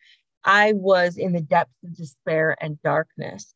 I 0.45 0.71
was 0.73 1.17
in 1.17 1.33
the 1.33 1.41
depths 1.41 1.75
of 1.83 1.97
despair 1.97 2.55
and 2.61 2.81
darkness. 2.81 3.53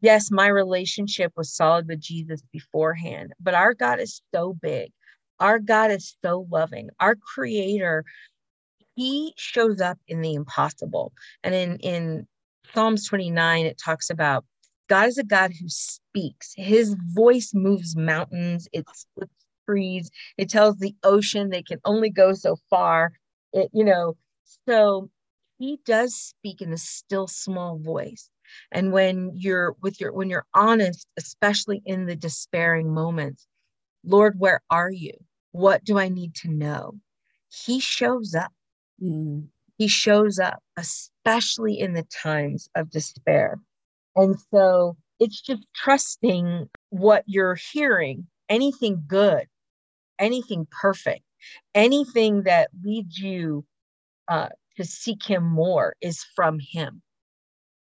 Yes, 0.00 0.30
my 0.32 0.48
relationship 0.48 1.32
was 1.36 1.54
solid 1.54 1.86
with 1.86 2.00
Jesus 2.00 2.42
beforehand, 2.52 3.32
but 3.40 3.54
our 3.54 3.72
God 3.72 4.00
is 4.00 4.20
so 4.34 4.56
big. 4.60 4.90
Our 5.38 5.60
God 5.60 5.92
is 5.92 6.16
so 6.24 6.46
loving. 6.50 6.90
Our 6.98 7.14
creator, 7.14 8.04
he 8.96 9.32
shows 9.36 9.80
up 9.80 9.98
in 10.08 10.22
the 10.22 10.34
impossible. 10.34 11.12
And 11.44 11.54
in, 11.54 11.76
in 11.78 12.26
Psalms 12.74 13.06
29, 13.08 13.66
it 13.66 13.80
talks 13.82 14.10
about 14.10 14.44
God 14.88 15.08
is 15.08 15.18
a 15.18 15.24
God 15.24 15.52
who 15.52 15.68
speaks. 15.68 16.52
His 16.56 16.96
voice 17.14 17.52
moves 17.54 17.96
mountains, 17.96 18.68
it 18.72 18.86
splits 18.92 19.45
trees. 19.66 20.10
It 20.38 20.48
tells 20.48 20.78
the 20.78 20.94
ocean 21.02 21.50
they 21.50 21.62
can 21.62 21.80
only 21.84 22.10
go 22.10 22.32
so 22.32 22.56
far. 22.70 23.12
It, 23.52 23.70
you 23.72 23.84
know, 23.84 24.16
so 24.68 25.10
he 25.58 25.80
does 25.84 26.14
speak 26.14 26.60
in 26.60 26.72
a 26.72 26.78
still 26.78 27.26
small 27.26 27.78
voice. 27.78 28.30
And 28.70 28.92
when 28.92 29.32
you're 29.34 29.74
with 29.82 30.00
your 30.00 30.12
when 30.12 30.30
you're 30.30 30.46
honest, 30.54 31.06
especially 31.16 31.82
in 31.84 32.06
the 32.06 32.16
despairing 32.16 32.92
moments, 32.92 33.46
Lord, 34.04 34.36
where 34.38 34.62
are 34.70 34.90
you? 34.90 35.12
What 35.52 35.84
do 35.84 35.98
I 35.98 36.08
need 36.08 36.34
to 36.36 36.48
know? 36.48 36.94
He 37.48 37.80
shows 37.80 38.34
up. 38.34 38.52
Mm. 39.02 39.48
He 39.78 39.88
shows 39.88 40.38
up, 40.38 40.62
especially 40.76 41.78
in 41.80 41.92
the 41.92 42.04
times 42.04 42.68
of 42.74 42.90
despair. 42.90 43.58
And 44.14 44.36
so 44.50 44.96
it's 45.18 45.40
just 45.40 45.66
trusting 45.74 46.68
what 46.90 47.24
you're 47.26 47.58
hearing, 47.72 48.26
anything 48.48 49.02
good, 49.06 49.46
anything 50.18 50.66
perfect, 50.70 51.22
anything 51.74 52.42
that 52.42 52.70
leads 52.82 53.18
you 53.18 53.64
uh, 54.28 54.48
to 54.76 54.84
seek 54.84 55.24
Him 55.24 55.44
more 55.44 55.94
is 56.00 56.24
from 56.34 56.58
Him. 56.60 57.02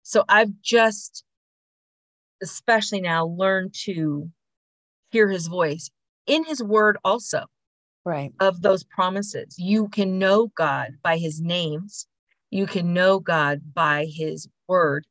So 0.04 0.24
I've 0.28 0.52
just, 0.62 1.24
especially 2.42 3.02
now, 3.02 3.26
learned 3.26 3.74
to 3.86 4.30
hear 5.12 5.30
His 5.30 5.48
voice 5.48 5.90
in 6.28 6.44
His 6.46 6.62
Word 6.62 6.98
also. 7.04 7.46
Right. 8.06 8.34
Of 8.42 8.62
those 8.62 8.84
promises. 8.84 9.56
You 9.58 9.88
can 9.88 10.20
know 10.20 10.52
God 10.58 10.92
by 11.02 11.18
His 11.18 11.40
names, 11.40 12.06
you 12.52 12.66
can 12.68 12.94
know 12.94 13.20
God 13.20 13.62
by 13.74 14.08
His 14.10 14.48
Word, 14.68 15.06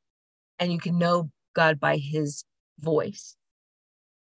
and 0.59 0.71
you 0.71 0.79
can 0.79 0.99
know 0.99 1.31
God 1.55 1.81
by 1.81 1.97
His 1.97 2.45
voice. 2.81 3.35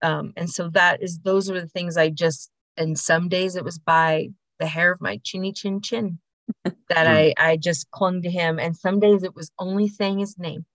Um, 0.01 0.33
and 0.35 0.49
so 0.49 0.69
that 0.69 1.03
is 1.03 1.19
those 1.19 1.49
are 1.49 1.59
the 1.59 1.67
things 1.67 1.97
I 1.97 2.09
just 2.09 2.49
and 2.77 2.97
some 2.97 3.29
days 3.29 3.55
it 3.55 3.63
was 3.63 3.79
by 3.79 4.29
the 4.59 4.67
hair 4.67 4.91
of 4.91 5.01
my 5.01 5.19
chinny 5.23 5.51
chin 5.51 5.81
chin 5.81 6.19
that 6.89 7.07
I 7.07 7.33
I 7.37 7.57
just 7.57 7.89
clung 7.91 8.21
to 8.23 8.29
him. 8.29 8.59
And 8.59 8.75
some 8.75 8.99
days 8.99 9.23
it 9.23 9.35
was 9.35 9.51
only 9.59 9.87
saying 9.87 10.19
his 10.19 10.37
name. 10.37 10.65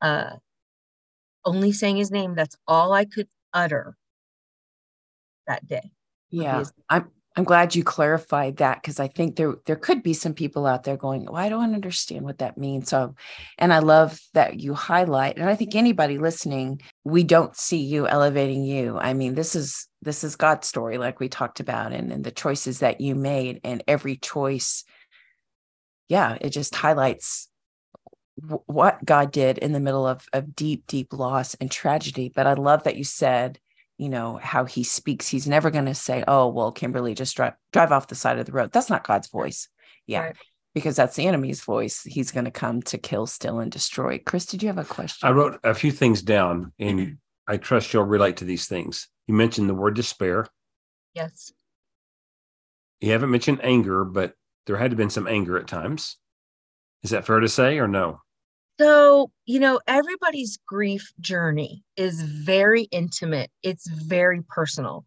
Uh 0.00 0.36
only 1.44 1.72
saying 1.72 1.96
his 1.96 2.10
name. 2.10 2.34
That's 2.34 2.56
all 2.66 2.92
I 2.92 3.04
could 3.04 3.28
utter 3.52 3.96
that 5.46 5.66
day. 5.66 5.92
Yeah 6.30 6.64
I'm 6.88 7.10
I'm 7.34 7.44
glad 7.44 7.74
you 7.74 7.82
clarified 7.82 8.58
that 8.58 8.82
because 8.82 9.00
I 9.00 9.08
think 9.08 9.36
there 9.36 9.54
there 9.64 9.76
could 9.76 10.02
be 10.02 10.12
some 10.12 10.34
people 10.34 10.66
out 10.66 10.84
there 10.84 10.98
going, 10.98 11.24
"Well, 11.24 11.36
I 11.36 11.48
don't 11.48 11.74
understand 11.74 12.24
what 12.24 12.38
that 12.38 12.58
means." 12.58 12.90
So, 12.90 13.14
and 13.58 13.72
I 13.72 13.78
love 13.78 14.20
that 14.34 14.60
you 14.60 14.74
highlight, 14.74 15.38
and 15.38 15.48
I 15.48 15.54
think 15.56 15.74
anybody 15.74 16.18
listening, 16.18 16.82
we 17.04 17.24
don't 17.24 17.56
see 17.56 17.78
you 17.78 18.06
elevating 18.06 18.64
you. 18.64 18.98
I 18.98 19.14
mean, 19.14 19.34
this 19.34 19.54
is 19.56 19.88
this 20.02 20.24
is 20.24 20.36
God's 20.36 20.68
story, 20.68 20.98
like 20.98 21.20
we 21.20 21.28
talked 21.28 21.60
about, 21.60 21.92
and, 21.92 22.12
and 22.12 22.24
the 22.24 22.30
choices 22.30 22.80
that 22.80 23.00
you 23.00 23.14
made, 23.14 23.60
and 23.64 23.82
every 23.88 24.16
choice, 24.16 24.84
yeah, 26.08 26.36
it 26.40 26.50
just 26.50 26.74
highlights 26.74 27.48
w- 28.40 28.62
what 28.66 29.04
God 29.04 29.32
did 29.32 29.58
in 29.58 29.72
the 29.72 29.80
middle 29.80 30.06
of 30.06 30.26
of 30.34 30.54
deep, 30.54 30.86
deep 30.86 31.12
loss 31.14 31.54
and 31.54 31.70
tragedy. 31.70 32.30
But 32.34 32.46
I 32.46 32.54
love 32.54 32.84
that 32.84 32.96
you 32.96 33.04
said 33.04 33.58
you 34.02 34.08
know 34.08 34.40
how 34.42 34.64
he 34.64 34.82
speaks 34.82 35.28
he's 35.28 35.46
never 35.46 35.70
going 35.70 35.84
to 35.84 35.94
say 35.94 36.24
oh 36.26 36.48
well 36.48 36.72
kimberley 36.72 37.14
just 37.14 37.36
drive 37.36 37.52
drive 37.72 37.92
off 37.92 38.08
the 38.08 38.16
side 38.16 38.36
of 38.36 38.46
the 38.46 38.52
road. 38.52 38.72
That's 38.72 38.90
not 38.90 39.06
god's 39.06 39.28
voice. 39.28 39.68
Yeah. 40.08 40.22
Right. 40.22 40.36
because 40.74 40.96
that's 40.96 41.14
the 41.14 41.28
enemy's 41.28 41.60
voice. 41.60 42.02
He's 42.02 42.32
going 42.32 42.46
to 42.46 42.50
come 42.50 42.82
to 42.82 42.98
kill 42.98 43.28
steal 43.28 43.60
and 43.60 43.70
destroy. 43.70 44.18
Chris 44.18 44.46
did 44.46 44.60
you 44.60 44.68
have 44.70 44.78
a 44.78 44.84
question? 44.84 45.28
I 45.28 45.30
wrote 45.30 45.60
a 45.62 45.72
few 45.72 45.92
things 45.92 46.20
down 46.20 46.72
and 46.80 46.98
mm-hmm. 46.98 47.12
i 47.46 47.56
trust 47.58 47.92
you'll 47.92 48.02
relate 48.02 48.38
to 48.38 48.44
these 48.44 48.66
things. 48.66 49.08
You 49.28 49.34
mentioned 49.34 49.68
the 49.68 49.74
word 49.74 49.94
despair. 49.94 50.48
Yes. 51.14 51.52
You 53.00 53.12
haven't 53.12 53.30
mentioned 53.30 53.60
anger 53.62 54.04
but 54.04 54.34
there 54.66 54.78
had 54.78 54.90
to 54.90 54.94
have 54.94 54.98
been 54.98 55.10
some 55.10 55.28
anger 55.28 55.56
at 55.58 55.68
times. 55.68 56.16
Is 57.04 57.10
that 57.10 57.24
fair 57.24 57.38
to 57.38 57.48
say 57.48 57.78
or 57.78 57.86
no 57.86 58.18
so, 58.80 59.30
you 59.46 59.60
know, 59.60 59.80
everybody's 59.86 60.58
grief 60.66 61.12
journey 61.20 61.84
is 61.96 62.22
very 62.22 62.84
intimate, 62.84 63.50
it's 63.62 63.88
very 63.88 64.42
personal. 64.48 65.04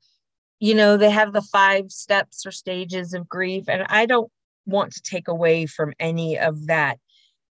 You 0.60 0.76
know, 0.76 0.98
they 0.98 1.10
have 1.10 1.34
the 1.34 1.42
five 1.42 1.92
steps 1.92 2.46
or 2.46 2.52
stages 2.52 3.14
of 3.14 3.28
grief, 3.28 3.66
and 3.68 3.86
I 3.90 4.06
don't 4.06 4.32
want 4.66 4.94
to 4.94 5.02
take 5.02 5.28
away 5.28 5.66
from 5.66 5.94
any 6.00 6.38
of 6.38 6.68
that. 6.68 7.00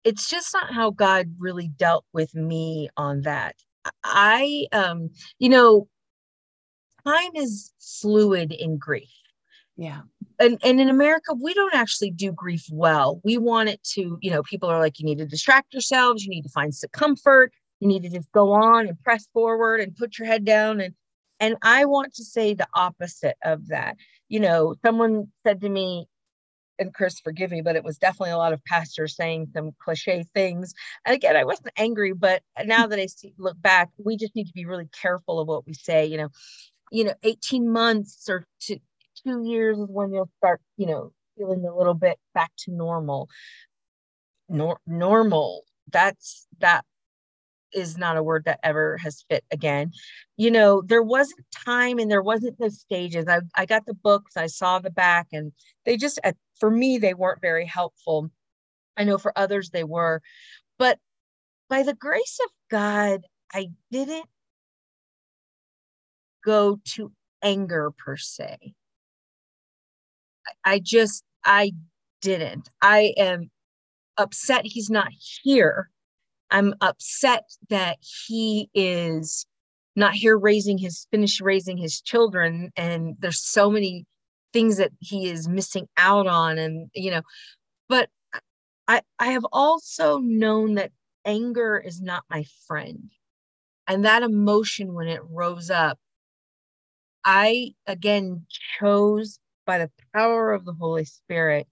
It's 0.04 0.30
just 0.30 0.54
not 0.54 0.74
how 0.74 0.92
God 0.92 1.34
really 1.38 1.68
dealt 1.68 2.06
with 2.14 2.34
me 2.36 2.90
on 2.98 3.22
that. 3.22 3.56
I, 4.04 4.68
um, 4.72 5.10
you 5.40 5.50
know, 5.50 5.88
time 7.06 7.32
is 7.36 7.72
fluid 7.80 8.52
in 8.52 8.78
grief. 8.78 9.10
Yeah 9.78 10.02
and, 10.40 10.58
and 10.64 10.80
in 10.80 10.90
America, 10.90 11.34
we 11.34 11.54
don't 11.54 11.76
actually 11.76 12.12
do 12.12 12.32
grief 12.32 12.66
well. 12.72 13.20
We 13.24 13.38
want 13.38 13.70
it 13.70 13.84
to, 13.96 14.18
you 14.22 14.32
know, 14.32 14.42
people 14.44 14.70
are 14.70 14.80
like, 14.80 15.00
you 15.00 15.06
need 15.06 15.18
to 15.18 15.26
distract 15.26 15.74
yourselves, 15.74 16.24
you 16.24 16.30
need 16.30 16.44
to 16.44 16.50
find 16.50 16.74
some 16.74 16.90
comfort, 16.94 17.52
you 17.80 17.88
need 17.88 18.04
to 18.04 18.10
just 18.10 18.32
go 18.32 18.52
on 18.54 18.88
and 18.88 19.02
press 19.04 19.28
forward 19.34 19.82
and 19.82 19.96
put 19.96 20.18
your 20.18 20.28
head 20.28 20.46
down. 20.46 20.80
And 20.80 20.94
and 21.40 21.56
I 21.62 21.86
want 21.86 22.14
to 22.16 22.24
say 22.24 22.54
the 22.54 22.68
opposite 22.74 23.38
of 23.44 23.68
that. 23.68 23.96
You 24.28 24.42
know, 24.42 24.76
someone 24.84 25.30
said 25.46 25.62
to 25.62 25.70
me, 25.70 26.08
and 26.78 26.94
Chris, 26.94 27.20
forgive 27.20 27.52
me, 27.52 27.62
but 27.62 27.76
it 27.76 27.84
was 27.84 27.98
definitely 27.98 28.32
a 28.32 28.38
lot 28.38 28.54
of 28.54 28.64
pastors 28.66 29.16
saying 29.16 29.48
some 29.54 29.72
cliche 29.80 30.26
things. 30.34 30.74
And 31.06 31.16
again, 31.16 31.36
I 31.36 31.44
wasn't 31.44 31.72
angry, 31.78 32.14
but 32.14 32.42
now 32.66 32.88
that 32.88 33.00
I 33.00 33.06
see, 33.08 33.34
look 33.38 33.62
back, 33.62 33.90
we 33.98 34.18
just 34.18 34.36
need 34.36 34.48
to 34.48 34.54
be 34.54 34.66
really 34.66 34.90
careful 35.02 35.40
of 35.40 35.48
what 35.48 35.68
we 35.68 35.74
say. 35.74 36.06
You 36.06 36.18
know, 36.18 36.30
you 36.92 37.04
know, 37.04 37.14
18 37.24 37.70
months 37.70 38.30
or 38.30 38.46
to, 38.62 38.80
two 39.24 39.44
years 39.44 39.78
is 39.78 39.88
when 39.90 40.14
you'll 40.14 40.30
start, 40.38 40.62
you 40.78 40.86
know, 40.86 41.12
feeling 41.38 41.66
a 41.66 41.76
little 41.76 41.94
bit 41.94 42.18
back 42.34 42.52
to 42.60 42.72
normal. 42.72 43.30
Nor- 44.48 44.82
normal. 44.88 45.64
That's 45.92 46.48
that 46.60 46.86
is 47.74 47.98
not 47.98 48.18
a 48.18 48.24
word 48.24 48.46
that 48.46 48.60
ever 48.64 48.98
has 48.98 49.24
fit 49.30 49.44
again. 49.52 49.92
You 50.38 50.52
know, 50.52 50.82
there 50.82 51.04
wasn't 51.04 51.46
time 51.66 52.00
and 52.00 52.10
there 52.10 52.22
wasn't 52.22 52.58
the 52.58 52.72
stages. 52.72 53.26
I, 53.28 53.42
I 53.56 53.66
got 53.66 53.86
the 53.86 53.94
books, 53.94 54.38
I 54.38 54.48
saw 54.48 54.80
the 54.80 54.90
back, 54.90 55.28
and 55.32 55.52
they 55.86 55.98
just, 55.98 56.20
for 56.60 56.72
me, 56.72 56.98
they 56.98 57.14
weren't 57.14 57.42
very 57.42 57.66
helpful. 57.66 58.32
I 58.98 59.04
know 59.04 59.18
for 59.18 59.38
others 59.38 59.70
they 59.70 59.84
were. 59.84 60.22
But 60.78 61.00
by 61.70 61.84
the 61.84 61.94
grace 61.94 62.40
of 62.44 62.52
God, 62.70 63.22
I 63.54 63.68
didn't 63.92 64.26
go 66.44 66.80
to 66.94 67.12
anger 67.44 67.92
per 67.92 68.18
se. 68.18 68.74
I 70.66 70.80
just, 70.80 71.24
I 71.46 71.72
didn't. 72.22 72.70
I 72.82 73.14
am 73.18 73.50
upset 74.18 74.66
he's 74.66 74.90
not 74.90 75.10
here. 75.44 75.90
I'm 76.52 76.74
upset 76.82 77.50
that 77.70 77.98
he 78.28 78.70
is 78.74 79.46
not 79.96 80.14
here 80.14 80.38
raising 80.38 80.78
his, 80.78 81.08
finished 81.12 81.42
raising 81.42 81.78
his 81.78 82.02
children. 82.02 82.72
And 82.76 83.16
there's 83.20 83.42
so 83.42 83.70
many 83.70 84.06
things 84.54 84.78
that 84.78 84.92
he 85.00 85.30
is 85.30 85.48
missing 85.48 85.88
out 85.98 86.28
on. 86.28 86.58
And, 86.58 86.90
you 86.94 87.12
know, 87.12 87.22
but 87.88 88.10
I, 88.88 89.02
I 89.20 89.28
have 89.28 89.46
also 89.52 90.18
known 90.18 90.76
that 90.76 90.92
anger 91.26 91.78
is 91.78 92.02
not 92.02 92.24
my 92.30 92.46
friend. 92.68 93.12
And 93.88 94.06
that 94.06 94.24
emotion, 94.24 94.94
when 94.94 95.08
it 95.08 95.22
rose 95.30 95.70
up, 95.70 96.00
I 97.26 97.74
again 97.86 98.46
chose 98.80 99.40
by 99.70 99.78
the 99.78 99.92
power 100.16 100.52
of 100.52 100.66
the 100.66 100.74
Holy 100.74 101.06
Spirit 101.06 101.68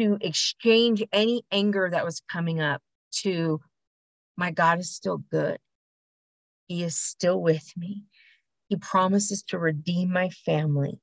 to 0.00 0.18
exchange 0.20 1.00
any 1.12 1.44
anger 1.52 1.88
that 1.88 2.04
was 2.04 2.20
coming 2.28 2.60
up 2.60 2.82
to 3.12 3.60
my 4.36 4.50
God 4.50 4.80
is 4.80 4.92
still 4.92 5.18
good. 5.18 5.58
He 6.66 6.82
is 6.82 6.98
still 6.98 7.40
with 7.40 7.72
me. 7.76 8.02
He 8.66 8.74
promises 8.74 9.44
to 9.44 9.60
redeem 9.60 10.12
my 10.12 10.30
family. 10.30 10.98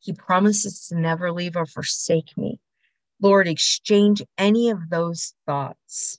He 0.00 0.12
promises 0.12 0.88
to 0.88 1.00
never 1.00 1.32
leave 1.32 1.56
or 1.56 1.64
forsake 1.64 2.36
me. 2.36 2.60
Lord, 3.18 3.48
exchange 3.48 4.20
any 4.36 4.68
of 4.68 4.90
those 4.90 5.32
thoughts 5.46 6.18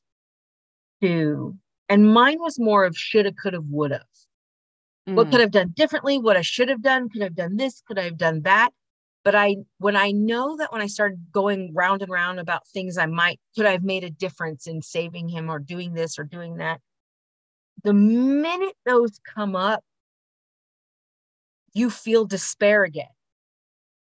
to, 1.04 1.56
and 1.88 2.12
mine 2.12 2.39
was 2.39 2.58
more 2.58 2.84
of 2.84 2.97
shoulda, 2.97 3.32
coulda, 3.32 3.62
woulda. 3.62 4.06
Mm. 5.08 5.13
What 5.13 5.30
could 5.30 5.39
I 5.39 5.41
have 5.41 5.52
done 5.52 5.71
differently? 5.76 6.17
What 6.17 6.36
I 6.36 6.41
should 6.41 6.69
have 6.69 6.82
done? 6.82 7.10
Could 7.10 7.21
I 7.21 7.26
have 7.26 7.36
done 7.36 7.58
this? 7.58 7.84
Could 7.88 7.99
I 7.99 8.06
have 8.06 8.17
done 8.17 8.41
that? 8.41 8.71
But 9.24 9.36
i 9.36 9.56
when 9.80 9.96
i 9.96 10.12
know 10.12 10.58
that 10.58 10.72
when 10.72 10.82
i 10.82 10.88
started 10.88 11.20
going 11.32 11.72
round 11.74 12.02
and 12.02 12.12
round 12.12 12.40
about 12.40 12.68
things 12.68 12.98
i 12.98 13.06
might 13.06 13.40
could 13.56 13.66
i've 13.66 13.84
made 13.84 14.04
a 14.04 14.10
difference 14.10 14.68
in 14.68 14.82
saving 14.82 15.30
him 15.30 15.50
or 15.50 15.60
doing 15.60 15.94
this 15.94 16.18
or 16.20 16.24
doing 16.24 16.58
that 16.58 16.80
the 17.84 17.94
minute 17.94 18.76
those 18.86 19.20
come 19.36 19.56
up 19.56 19.84
you 21.74 21.90
feel 21.90 22.26
despair 22.26 22.84
again. 22.84 23.08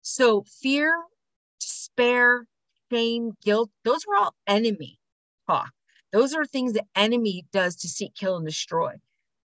So 0.01 0.43
fear 0.61 1.03
despair 1.59 2.45
shame 2.91 3.33
guilt 3.43 3.69
those 3.83 4.01
are 4.09 4.17
all 4.17 4.35
enemy 4.47 4.99
talk. 5.47 5.71
Those 6.11 6.33
are 6.33 6.45
things 6.45 6.73
the 6.73 6.83
enemy 6.95 7.45
does 7.53 7.75
to 7.77 7.87
seek 7.87 8.15
kill 8.15 8.35
and 8.35 8.45
destroy. 8.45 8.95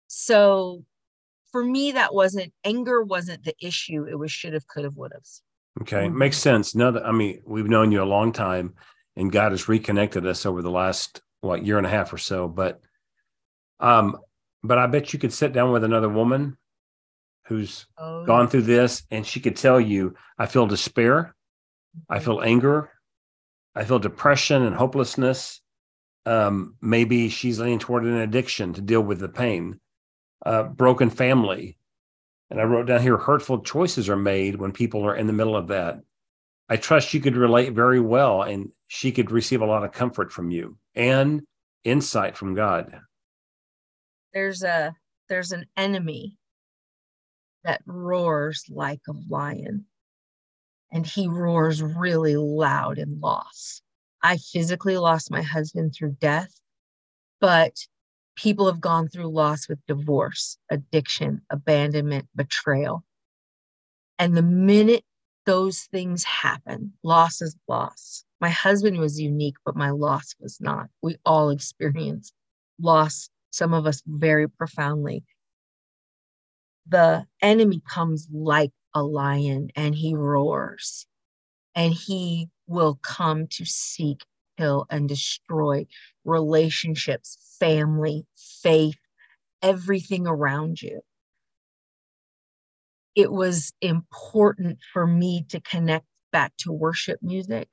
So 0.06 0.84
for 1.52 1.64
me 1.64 1.92
that 1.92 2.14
wasn't 2.14 2.52
anger 2.64 3.02
wasn't 3.02 3.44
the 3.44 3.54
issue 3.60 4.06
it 4.08 4.18
was 4.18 4.32
should 4.32 4.54
have 4.54 4.66
could 4.66 4.84
have 4.84 4.96
would 4.96 5.12
have 5.12 5.24
Okay, 5.82 6.06
mm-hmm. 6.06 6.18
makes 6.18 6.38
sense. 6.38 6.74
No, 6.74 6.96
I 7.00 7.12
mean 7.12 7.42
we've 7.44 7.68
known 7.68 7.92
you 7.92 8.02
a 8.02 8.04
long 8.04 8.32
time, 8.32 8.74
and 9.16 9.32
God 9.32 9.52
has 9.52 9.68
reconnected 9.68 10.26
us 10.26 10.46
over 10.46 10.62
the 10.62 10.70
last 10.70 11.20
what 11.40 11.64
year 11.64 11.78
and 11.78 11.86
a 11.86 11.90
half 11.90 12.12
or 12.12 12.18
so. 12.18 12.48
But, 12.48 12.80
um, 13.80 14.18
but 14.62 14.78
I 14.78 14.86
bet 14.86 15.12
you 15.12 15.18
could 15.18 15.32
sit 15.32 15.52
down 15.52 15.72
with 15.72 15.84
another 15.84 16.08
woman 16.08 16.56
who's 17.46 17.86
oh. 17.98 18.24
gone 18.24 18.48
through 18.48 18.62
this, 18.62 19.02
and 19.10 19.26
she 19.26 19.40
could 19.40 19.56
tell 19.56 19.80
you, 19.80 20.14
"I 20.38 20.46
feel 20.46 20.66
despair, 20.66 21.34
I 22.08 22.20
feel 22.20 22.40
anger, 22.40 22.90
I 23.74 23.84
feel 23.84 23.98
depression 23.98 24.62
and 24.62 24.76
hopelessness." 24.76 25.60
Um, 26.26 26.76
maybe 26.80 27.28
she's 27.28 27.60
leaning 27.60 27.80
toward 27.80 28.04
an 28.04 28.16
addiction 28.16 28.72
to 28.74 28.80
deal 28.80 29.02
with 29.02 29.18
the 29.18 29.28
pain, 29.28 29.80
uh, 30.46 30.62
broken 30.62 31.10
family, 31.10 31.76
and 32.54 32.60
I 32.60 32.66
wrote 32.66 32.86
down 32.86 33.02
here 33.02 33.16
hurtful 33.16 33.62
choices 33.62 34.08
are 34.08 34.14
made 34.14 34.60
when 34.60 34.70
people 34.70 35.04
are 35.04 35.16
in 35.16 35.26
the 35.26 35.32
middle 35.32 35.56
of 35.56 35.66
that. 35.68 35.98
I 36.68 36.76
trust 36.76 37.12
you 37.12 37.18
could 37.18 37.34
relate 37.34 37.72
very 37.72 37.98
well 37.98 38.42
and 38.42 38.70
she 38.86 39.10
could 39.10 39.32
receive 39.32 39.60
a 39.60 39.66
lot 39.66 39.82
of 39.82 39.90
comfort 39.90 40.30
from 40.30 40.52
you 40.52 40.78
and 40.94 41.42
insight 41.82 42.36
from 42.36 42.54
God. 42.54 42.96
There's 44.32 44.62
a 44.62 44.94
there's 45.28 45.50
an 45.50 45.66
enemy 45.76 46.38
that 47.64 47.82
roars 47.86 48.66
like 48.68 49.00
a 49.08 49.14
lion 49.28 49.86
and 50.92 51.04
he 51.04 51.26
roars 51.26 51.82
really 51.82 52.36
loud 52.36 52.98
in 52.98 53.18
loss. 53.18 53.82
I 54.22 54.36
physically 54.36 54.96
lost 54.96 55.28
my 55.28 55.42
husband 55.42 55.92
through 55.92 56.18
death, 56.20 56.54
but 57.40 57.84
people 58.36 58.66
have 58.66 58.80
gone 58.80 59.08
through 59.08 59.28
loss 59.32 59.68
with 59.68 59.78
divorce, 59.86 60.58
addiction, 60.70 61.42
abandonment, 61.50 62.28
betrayal. 62.34 63.04
And 64.18 64.36
the 64.36 64.42
minute 64.42 65.04
those 65.46 65.82
things 65.92 66.24
happen, 66.24 66.92
loss 67.02 67.42
is 67.42 67.56
loss. 67.68 68.24
My 68.40 68.48
husband 68.48 68.98
was 68.98 69.20
unique, 69.20 69.56
but 69.64 69.76
my 69.76 69.90
loss 69.90 70.34
was 70.40 70.58
not. 70.60 70.88
We 71.02 71.16
all 71.24 71.50
experience 71.50 72.32
loss, 72.80 73.28
some 73.50 73.72
of 73.72 73.86
us 73.86 74.02
very 74.06 74.48
profoundly. 74.48 75.24
The 76.86 77.26
enemy 77.40 77.82
comes 77.88 78.28
like 78.32 78.72
a 78.94 79.02
lion 79.02 79.70
and 79.76 79.94
he 79.94 80.14
roars 80.14 81.06
and 81.74 81.92
he 81.92 82.48
will 82.66 82.98
come 83.02 83.46
to 83.48 83.64
seek, 83.64 84.24
kill, 84.56 84.86
and 84.90 85.08
destroy 85.08 85.86
relationships, 86.24 87.56
family, 87.58 88.26
faith, 88.36 88.98
everything 89.62 90.26
around 90.26 90.80
you. 90.82 91.00
It 93.14 93.30
was 93.30 93.72
important 93.80 94.78
for 94.92 95.06
me 95.06 95.44
to 95.50 95.60
connect 95.60 96.06
back 96.32 96.52
to 96.58 96.72
worship 96.72 97.20
music. 97.22 97.68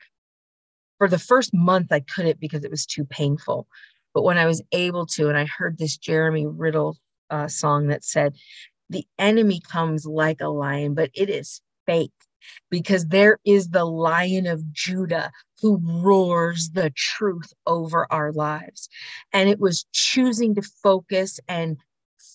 For 1.00 1.08
the 1.08 1.20
first 1.20 1.52
month, 1.54 1.92
I 1.92 2.02
couldn't 2.02 2.40
because 2.40 2.64
it 2.64 2.70
was 2.70 2.86
too 2.86 3.06
painful. 3.06 3.68
But 4.14 4.24
when 4.24 4.38
I 4.38 4.46
was 4.46 4.62
able 4.72 5.06
to, 5.08 5.30
and 5.30 5.38
I 5.38 5.46
heard 5.46 5.78
this 5.78 5.98
Jeremy 5.98 6.46
Riddle 6.46 6.98
uh, 7.30 7.48
song 7.48 7.88
that 7.88 8.04
said, 8.04 8.36
The 8.90 9.06
enemy 9.18 9.62
comes 9.62 10.06
like 10.06 10.42
a 10.42 10.50
lion, 10.50 10.94
but 10.94 11.10
it 11.16 11.30
is 11.30 11.62
fake 11.88 12.12
because 12.70 13.08
there 13.08 13.40
is 13.46 13.70
the 13.70 13.86
lion 13.86 14.46
of 14.46 14.72
Judah 14.72 15.32
who 15.62 15.80
roars 15.84 16.72
the 16.72 16.92
truth 16.96 17.54
over 17.68 18.08
our 18.12 18.32
lives. 18.32 18.90
And 19.32 19.50
it 19.50 19.60
was 19.60 19.86
choosing 19.94 20.56
to 20.56 20.62
focus 20.62 21.40
and 21.48 21.78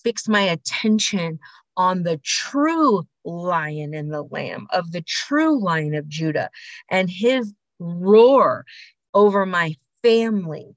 fix 0.03 0.27
my 0.27 0.41
attention 0.41 1.39
on 1.75 2.03
the 2.03 2.19
true 2.23 3.07
lion 3.23 3.93
and 3.93 4.11
the 4.11 4.23
lamb 4.23 4.67
of 4.71 4.91
the 4.91 5.01
true 5.01 5.61
lion 5.61 5.93
of 5.93 6.07
Judah 6.07 6.49
and 6.89 7.09
his 7.09 7.53
roar 7.79 8.65
over 9.13 9.45
my 9.45 9.75
family 10.01 10.75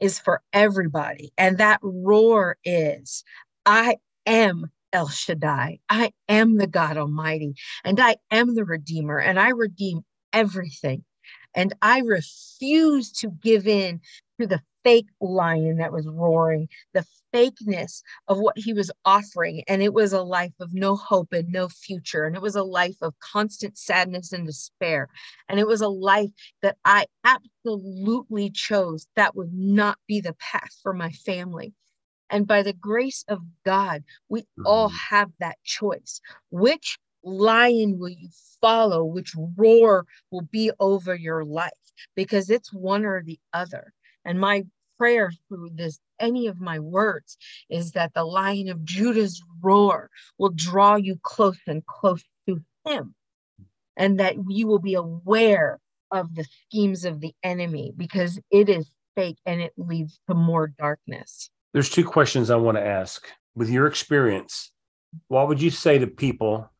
is 0.00 0.18
for 0.18 0.42
everybody. 0.52 1.32
And 1.38 1.58
that 1.58 1.78
roar 1.82 2.56
is, 2.64 3.22
I 3.64 3.96
am 4.26 4.70
El 4.92 5.08
Shaddai. 5.08 5.78
I 5.88 6.12
am 6.28 6.56
the 6.56 6.66
God 6.66 6.96
Almighty, 6.96 7.54
and 7.84 7.98
I 8.00 8.16
am 8.30 8.54
the 8.54 8.64
Redeemer, 8.64 9.18
and 9.18 9.38
I 9.38 9.50
redeem 9.50 10.04
everything. 10.32 11.04
And 11.54 11.74
I 11.82 12.00
refuse 12.00 13.12
to 13.12 13.30
give 13.30 13.66
in 13.66 14.00
to 14.40 14.46
the 14.46 14.60
fake 14.84 15.08
lion 15.20 15.76
that 15.76 15.92
was 15.92 16.06
roaring, 16.06 16.68
the 16.92 17.06
fakeness 17.32 18.02
of 18.28 18.38
what 18.38 18.58
he 18.58 18.72
was 18.72 18.90
offering. 19.04 19.62
And 19.68 19.82
it 19.82 19.94
was 19.94 20.12
a 20.12 20.22
life 20.22 20.52
of 20.60 20.74
no 20.74 20.96
hope 20.96 21.32
and 21.32 21.50
no 21.50 21.68
future. 21.68 22.24
And 22.24 22.34
it 22.36 22.42
was 22.42 22.56
a 22.56 22.62
life 22.62 22.96
of 23.00 23.14
constant 23.20 23.78
sadness 23.78 24.32
and 24.32 24.46
despair. 24.46 25.08
And 25.48 25.60
it 25.60 25.66
was 25.66 25.80
a 25.80 25.88
life 25.88 26.30
that 26.62 26.76
I 26.84 27.06
absolutely 27.24 28.50
chose 28.50 29.06
that 29.16 29.36
would 29.36 29.52
not 29.52 29.98
be 30.06 30.20
the 30.20 30.34
path 30.34 30.74
for 30.82 30.92
my 30.92 31.10
family. 31.10 31.74
And 32.30 32.46
by 32.46 32.62
the 32.62 32.72
grace 32.72 33.24
of 33.28 33.40
God, 33.64 34.04
we 34.28 34.44
all 34.64 34.88
mm. 34.88 34.96
have 35.10 35.30
that 35.38 35.58
choice. 35.64 36.20
Which 36.50 36.98
lion 37.24 37.98
will 37.98 38.10
you 38.10 38.28
follow? 38.60 39.04
Which 39.04 39.34
roar 39.56 40.06
will 40.30 40.48
be 40.50 40.70
over 40.80 41.14
your 41.14 41.44
life? 41.44 41.70
Because 42.14 42.50
it's 42.50 42.72
one 42.72 43.04
or 43.04 43.22
the 43.22 43.38
other. 43.52 43.92
And 44.24 44.40
my 44.40 44.64
prayer 44.98 45.32
through 45.48 45.70
this, 45.74 45.98
any 46.20 46.46
of 46.46 46.60
my 46.60 46.78
words, 46.78 47.36
is 47.68 47.92
that 47.92 48.14
the 48.14 48.24
lion 48.24 48.68
of 48.68 48.84
Judah's 48.84 49.42
roar 49.62 50.10
will 50.38 50.52
draw 50.54 50.96
you 50.96 51.18
close 51.22 51.58
and 51.66 51.84
close 51.86 52.22
to 52.48 52.60
him. 52.86 53.14
And 53.96 54.18
that 54.20 54.36
you 54.48 54.66
will 54.66 54.78
be 54.78 54.94
aware 54.94 55.78
of 56.10 56.34
the 56.34 56.44
schemes 56.44 57.04
of 57.04 57.20
the 57.20 57.34
enemy 57.42 57.92
because 57.96 58.38
it 58.50 58.68
is 58.68 58.90
fake 59.14 59.38
and 59.44 59.60
it 59.60 59.72
leads 59.76 60.20
to 60.28 60.34
more 60.34 60.68
darkness. 60.78 61.50
There's 61.72 61.90
two 61.90 62.04
questions 62.04 62.50
I 62.50 62.56
want 62.56 62.76
to 62.76 62.86
ask. 62.86 63.26
With 63.54 63.68
your 63.68 63.86
experience, 63.86 64.72
what 65.28 65.48
would 65.48 65.60
you 65.60 65.70
say 65.70 65.98
to 65.98 66.06
people 66.06 66.70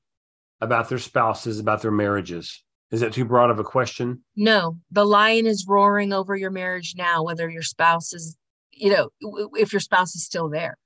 about 0.63 0.89
their 0.89 0.99
spouses, 0.99 1.59
about 1.59 1.83
their 1.83 1.91
marriages? 1.91 2.63
Is 2.91 3.01
that 3.01 3.13
too 3.13 3.25
broad 3.25 3.51
of 3.51 3.59
a 3.59 3.65
question? 3.65 4.23
No, 4.37 4.79
the 4.91 5.05
lion 5.05 5.47
is 5.47 5.67
roaring 5.69 6.13
over 6.13 6.37
your 6.37 6.51
marriage 6.51 6.95
now, 6.97 7.23
whether 7.23 7.49
your 7.51 7.63
spouse 7.63 8.13
is, 8.13 8.37
you 8.71 8.91
know, 8.91 9.11
if 9.55 9.73
your 9.73 9.81
spouse 9.81 10.15
is 10.15 10.25
still 10.25 10.49
there. 10.49 10.77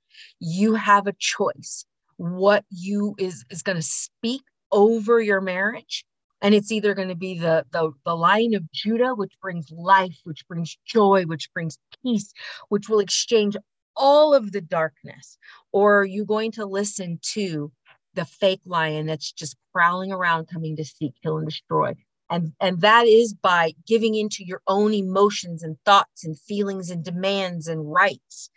You 0.40 0.74
have 0.74 1.06
a 1.06 1.14
choice 1.18 1.84
what 2.16 2.64
you 2.70 3.14
is 3.18 3.44
is 3.50 3.62
going 3.62 3.76
to 3.76 3.82
speak 3.82 4.42
over 4.72 5.20
your 5.20 5.40
marriage 5.40 6.04
and 6.42 6.54
it's 6.54 6.72
either 6.72 6.94
going 6.94 7.08
to 7.08 7.14
be 7.14 7.38
the, 7.38 7.64
the 7.72 7.90
the 8.04 8.16
lion 8.16 8.54
of 8.54 8.70
judah 8.72 9.14
which 9.14 9.32
brings 9.40 9.70
life 9.70 10.16
which 10.24 10.46
brings 10.48 10.78
joy 10.86 11.24
which 11.24 11.52
brings 11.52 11.78
peace 12.02 12.32
which 12.68 12.88
will 12.88 13.00
exchange 13.00 13.56
all 13.96 14.34
of 14.34 14.52
the 14.52 14.60
darkness 14.60 15.38
or 15.72 16.00
are 16.00 16.06
you 16.06 16.24
going 16.24 16.50
to 16.50 16.64
listen 16.64 17.18
to 17.22 17.70
the 18.16 18.24
fake 18.24 18.62
lion 18.64 19.06
that's 19.06 19.30
just 19.30 19.56
prowling 19.72 20.10
around 20.10 20.48
coming 20.52 20.74
to 20.76 20.84
seek 20.84 21.12
kill 21.22 21.38
and 21.38 21.46
destroy. 21.46 21.94
And 22.28 22.52
and 22.60 22.80
that 22.80 23.06
is 23.06 23.34
by 23.34 23.74
giving 23.86 24.16
into 24.16 24.44
your 24.44 24.62
own 24.66 24.92
emotions 24.92 25.62
and 25.62 25.76
thoughts 25.84 26.24
and 26.24 26.36
feelings 26.38 26.90
and 26.90 27.04
demands 27.04 27.68
and 27.68 27.92
rights 27.92 28.50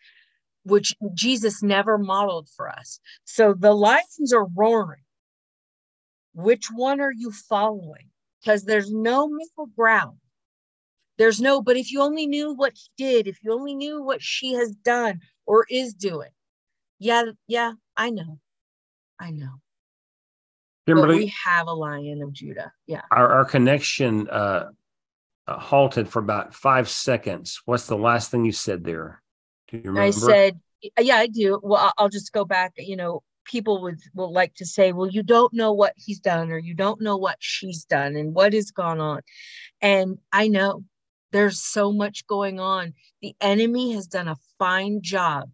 which 0.63 0.95
jesus 1.13 1.61
never 1.63 1.97
modeled 1.97 2.49
for 2.55 2.69
us. 2.69 2.99
So 3.25 3.53
the 3.53 3.73
lions 3.73 4.33
are 4.33 4.47
roaring. 4.55 5.03
Which 6.33 6.67
one 6.73 6.99
are 6.99 7.13
you 7.13 7.31
following? 7.31 8.09
Because 8.41 8.63
there's 8.63 8.91
no 8.91 9.27
middle 9.27 9.67
ground. 9.75 10.17
There's 11.17 11.41
no 11.41 11.61
but 11.61 11.77
if 11.77 11.91
you 11.91 12.01
only 12.01 12.27
knew 12.27 12.53
what 12.53 12.73
he 12.73 12.89
did 12.97 13.27
if 13.27 13.37
you 13.43 13.53
only 13.53 13.75
knew 13.75 14.01
what 14.01 14.21
she 14.21 14.53
has 14.53 14.71
done 14.71 15.19
or 15.45 15.65
is 15.69 15.93
doing. 15.93 16.31
Yeah 16.97 17.23
yeah 17.47 17.73
i 17.97 18.09
know 18.09 18.39
I 19.19 19.31
know. 19.31 19.59
Kimberley, 20.87 21.07
but 21.07 21.17
we 21.17 21.33
have 21.45 21.67
a 21.67 21.73
lion 21.73 22.21
of 22.21 22.33
Judah. 22.33 22.71
Yeah. 22.87 23.01
Our, 23.11 23.29
our 23.29 23.45
connection 23.45 24.27
uh, 24.29 24.69
uh, 25.47 25.59
halted 25.59 26.07
for 26.09 26.19
about 26.19 26.53
five 26.53 26.89
seconds. 26.89 27.61
What's 27.65 27.87
the 27.87 27.97
last 27.97 28.31
thing 28.31 28.45
you 28.45 28.51
said 28.51 28.83
there? 28.83 29.21
Do 29.67 29.77
you 29.77 29.83
remember? 29.91 30.01
I 30.01 30.11
said, 30.11 30.59
yeah, 30.99 31.17
I 31.17 31.27
do. 31.27 31.59
Well, 31.61 31.91
I'll 31.97 32.09
just 32.09 32.31
go 32.33 32.45
back. 32.45 32.73
You 32.77 32.95
know, 32.95 33.23
people 33.45 33.81
would 33.83 33.99
will 34.13 34.31
like 34.31 34.55
to 34.55 34.65
say, 34.65 34.91
well, 34.91 35.09
you 35.09 35.23
don't 35.23 35.53
know 35.53 35.73
what 35.73 35.93
he's 35.97 36.19
done 36.19 36.51
or 36.51 36.57
you 36.57 36.73
don't 36.73 37.01
know 37.01 37.17
what 37.17 37.37
she's 37.39 37.83
done 37.85 38.15
and 38.15 38.33
what 38.33 38.53
has 38.53 38.71
gone 38.71 38.99
on. 38.99 39.21
And 39.81 40.17
I 40.31 40.47
know 40.47 40.83
there's 41.31 41.61
so 41.61 41.91
much 41.91 42.25
going 42.27 42.59
on. 42.59 42.93
The 43.21 43.35
enemy 43.41 43.93
has 43.93 44.07
done 44.07 44.27
a 44.27 44.37
fine 44.57 45.01
job 45.01 45.49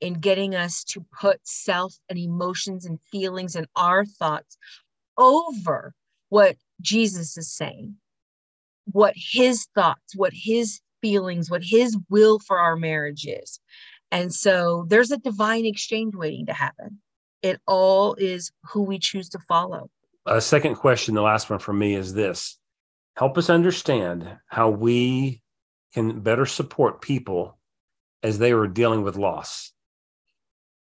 in 0.00 0.14
getting 0.14 0.54
us 0.54 0.84
to 0.84 1.04
put 1.20 1.40
self 1.46 1.96
and 2.08 2.18
emotions 2.18 2.86
and 2.86 3.00
feelings 3.00 3.56
and 3.56 3.66
our 3.76 4.04
thoughts 4.04 4.56
over 5.16 5.94
what 6.28 6.56
Jesus 6.80 7.36
is 7.36 7.50
saying, 7.50 7.96
what 8.92 9.14
his 9.16 9.66
thoughts, 9.74 10.14
what 10.14 10.32
his 10.32 10.80
feelings, 11.00 11.50
what 11.50 11.62
his 11.62 11.96
will 12.08 12.38
for 12.38 12.58
our 12.58 12.76
marriage 12.76 13.26
is. 13.26 13.60
And 14.10 14.32
so 14.32 14.86
there's 14.88 15.10
a 15.10 15.18
divine 15.18 15.66
exchange 15.66 16.14
waiting 16.14 16.46
to 16.46 16.52
happen. 16.52 17.00
It 17.42 17.60
all 17.66 18.14
is 18.14 18.50
who 18.64 18.82
we 18.82 18.98
choose 18.98 19.28
to 19.30 19.38
follow. 19.40 19.90
A 20.26 20.40
second 20.40 20.76
question, 20.76 21.14
the 21.14 21.22
last 21.22 21.48
one 21.48 21.58
for 21.58 21.72
me 21.72 21.94
is 21.94 22.14
this 22.14 22.58
help 23.16 23.36
us 23.36 23.50
understand 23.50 24.38
how 24.46 24.70
we 24.70 25.42
can 25.92 26.20
better 26.20 26.46
support 26.46 27.00
people 27.00 27.58
as 28.22 28.38
they 28.38 28.52
are 28.52 28.66
dealing 28.66 29.02
with 29.02 29.16
loss. 29.16 29.72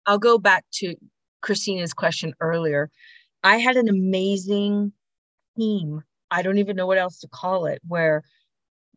I'll 0.06 0.20
go 0.20 0.38
back 0.38 0.65
to 0.76 0.96
Christina's 1.41 1.94
question 1.94 2.34
earlier. 2.39 2.89
I 3.44 3.58
had 3.58 3.78
an 3.78 3.89
amazing 3.89 4.94
team. 5.58 6.02
I 6.32 6.41
don't 6.41 6.58
even 6.58 6.76
know 6.76 6.88
what 6.88 6.98
else 6.98 7.20
to 7.20 7.28
call 7.28 7.65
it, 7.65 7.82
where 7.88 8.24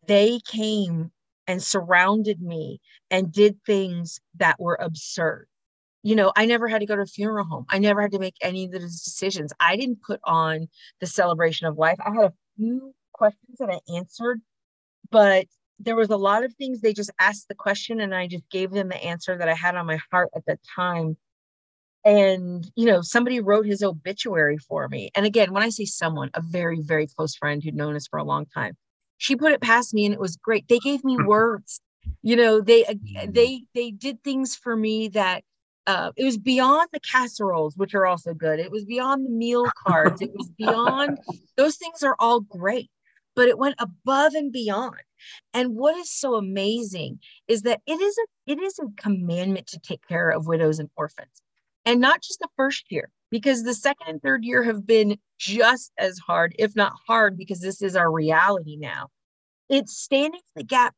they 0.07 0.39
came 0.47 1.11
and 1.47 1.61
surrounded 1.61 2.41
me 2.41 2.79
and 3.11 3.31
did 3.31 3.57
things 3.65 4.19
that 4.35 4.59
were 4.59 4.77
absurd. 4.81 5.47
You 6.03 6.15
know, 6.15 6.31
I 6.35 6.45
never 6.45 6.67
had 6.67 6.79
to 6.79 6.85
go 6.85 6.95
to 6.95 7.01
a 7.01 7.05
funeral 7.05 7.45
home. 7.45 7.65
I 7.69 7.79
never 7.79 8.01
had 8.01 8.11
to 8.11 8.19
make 8.19 8.35
any 8.41 8.65
of 8.65 8.71
those 8.71 9.01
decisions. 9.01 9.51
I 9.59 9.75
didn't 9.75 10.01
put 10.01 10.19
on 10.23 10.67
the 11.01 11.07
celebration 11.07 11.67
of 11.67 11.77
life. 11.77 11.97
I 12.05 12.13
had 12.13 12.25
a 12.25 12.33
few 12.55 12.93
questions 13.13 13.57
that 13.59 13.69
I 13.69 13.79
answered, 13.95 14.41
but 15.11 15.45
there 15.79 15.95
was 15.95 16.09
a 16.09 16.17
lot 16.17 16.43
of 16.43 16.53
things 16.53 16.81
they 16.81 16.93
just 16.93 17.11
asked 17.19 17.47
the 17.47 17.55
question 17.55 18.01
and 18.01 18.13
I 18.13 18.27
just 18.27 18.49
gave 18.49 18.71
them 18.71 18.89
the 18.89 19.03
answer 19.03 19.37
that 19.37 19.49
I 19.49 19.53
had 19.53 19.75
on 19.75 19.85
my 19.85 19.99
heart 20.11 20.29
at 20.35 20.45
the 20.45 20.57
time. 20.75 21.17
And, 22.05 22.69
you 22.75 22.85
know, 22.85 23.01
somebody 23.01 23.39
wrote 23.39 23.65
his 23.65 23.83
obituary 23.83 24.57
for 24.57 24.87
me. 24.87 25.11
And 25.15 25.25
again, 25.25 25.51
when 25.53 25.63
I 25.63 25.69
say 25.69 25.85
someone, 25.85 26.29
a 26.33 26.41
very, 26.41 26.81
very 26.81 27.07
close 27.07 27.35
friend 27.35 27.63
who'd 27.63 27.75
known 27.75 27.95
us 27.95 28.07
for 28.07 28.19
a 28.19 28.23
long 28.23 28.45
time, 28.45 28.77
she 29.17 29.35
put 29.35 29.51
it 29.51 29.61
past 29.61 29.93
me 29.93 30.05
and 30.05 30.13
it 30.13 30.19
was 30.19 30.37
great. 30.37 30.67
They 30.67 30.79
gave 30.79 31.03
me 31.03 31.17
words. 31.17 31.81
You 32.21 32.37
know, 32.37 32.61
they 32.61 32.83
mm. 32.83 33.33
they 33.33 33.63
they 33.75 33.91
did 33.91 34.23
things 34.23 34.55
for 34.55 34.75
me 34.75 35.09
that 35.09 35.43
uh, 35.85 36.11
it 36.15 36.23
was 36.23 36.37
beyond 36.37 36.87
the 36.93 36.99
casseroles, 37.01 37.75
which 37.75 37.93
are 37.93 38.05
also 38.05 38.33
good. 38.33 38.59
It 38.59 38.71
was 38.71 38.85
beyond 38.85 39.25
the 39.25 39.29
meal 39.29 39.65
cards. 39.85 40.21
It 40.21 40.31
was 40.33 40.49
beyond 40.57 41.19
those 41.57 41.75
things 41.75 42.01
are 42.03 42.15
all 42.17 42.39
great, 42.39 42.89
but 43.35 43.49
it 43.49 43.57
went 43.57 43.75
above 43.79 44.33
and 44.33 44.51
beyond. 44.51 44.95
And 45.53 45.75
what 45.75 45.95
is 45.97 46.11
so 46.11 46.35
amazing 46.35 47.19
is 47.47 47.63
that 47.63 47.81
it 47.85 47.99
is 47.99 48.17
a 48.17 48.51
it 48.51 48.59
is 48.59 48.79
a 48.79 49.01
commandment 49.01 49.67
to 49.67 49.79
take 49.79 50.07
care 50.07 50.29
of 50.29 50.47
widows 50.47 50.79
and 50.79 50.89
orphans. 50.95 51.41
And 51.85 52.01
not 52.01 52.21
just 52.21 52.39
the 52.39 52.49
first 52.55 52.85
year, 52.89 53.09
because 53.31 53.63
the 53.63 53.73
second 53.73 54.07
and 54.07 54.21
third 54.21 54.43
year 54.43 54.63
have 54.63 54.85
been 54.85 55.17
just 55.37 55.91
as 55.97 56.19
hard, 56.19 56.55
if 56.59 56.75
not 56.75 56.93
hard, 57.07 57.37
because 57.37 57.61
this 57.61 57.81
is 57.81 57.95
our 57.95 58.11
reality 58.11 58.75
now. 58.77 59.07
It's 59.69 59.97
standing 59.97 60.41
the 60.55 60.63
gap 60.63 60.95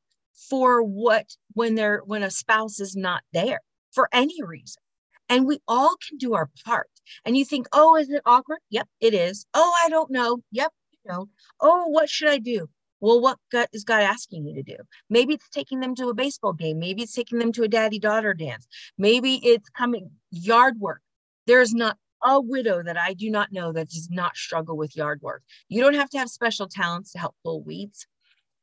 for 0.49 0.82
what 0.82 1.28
when 1.53 1.76
they're 1.76 2.01
when 2.05 2.24
a 2.24 2.32
spouse 2.32 2.80
is 2.80 2.95
not 2.95 3.24
there 3.34 3.59
for 3.91 4.09
any 4.11 4.41
reason. 4.43 4.82
And 5.30 5.45
we 5.45 5.59
all 5.67 5.95
can 6.07 6.17
do 6.17 6.34
our 6.34 6.49
part. 6.65 6.89
And 7.26 7.38
you 7.38 7.45
think, 7.45 7.67
oh, 7.72 7.95
is 7.95 8.09
it 8.09 8.22
awkward? 8.26 8.59
Yep, 8.69 8.88
it 8.99 9.13
is. 9.13 9.45
Oh, 9.53 9.74
I 9.84 9.89
don't 9.89 10.11
know. 10.11 10.39
Yep, 10.51 10.72
you 10.91 11.11
know. 11.11 11.30
Oh, 11.59 11.88
what 11.88 12.09
should 12.09 12.28
I 12.28 12.38
do? 12.38 12.67
Well, 13.02 13.20
what 13.20 13.38
God, 13.52 13.68
is 13.74 13.84
God 13.84 14.02
asking 14.02 14.45
you 14.45 14.56
to 14.56 14.64
do? 14.64 14.78
Maybe 15.10 15.34
it's 15.34 15.49
taking 15.49 15.80
them 15.80 15.95
to 15.95 16.10
a 16.10 16.14
baseball 16.14 16.54
game. 16.54 16.80
Maybe 16.80 17.02
it's 17.02 17.16
taking 17.16 17.39
them 17.39 17.52
to 17.54 17.64
a 17.64 17.68
daddy 17.68 17.99
daughter 17.99 18.34
dance. 18.34 18.68
Maybe 18.97 19.36
it's 19.43 19.70
coming 19.70 20.12
yard 20.30 20.80
work. 20.80 21.02
There's 21.47 21.74
not 21.74 21.97
a 22.24 22.39
widow 22.39 22.84
that 22.84 22.97
I 22.97 23.14
do 23.14 23.30
not 23.32 23.52
know 23.52 23.74
that 23.74 23.89
does 23.89 24.10
not 24.12 24.38
struggle 24.38 24.78
with 24.78 24.95
yard 24.95 25.20
work. 25.22 25.41
You 25.68 25.82
don't 25.82 25.95
have 25.95 26.10
to 26.12 26.20
have 26.20 26.30
special 26.30 26.68
talents 26.68 27.12
to 27.14 27.20
help 27.20 27.36
pull 27.43 27.64
weeds. 27.64 28.06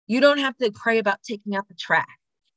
You 0.06 0.20
don't 0.20 0.38
have 0.38 0.56
to 0.58 0.70
pray 0.70 0.98
about 0.98 1.22
taking 1.22 1.56
out 1.56 1.68
the 1.68 1.74
trash. 1.74 2.06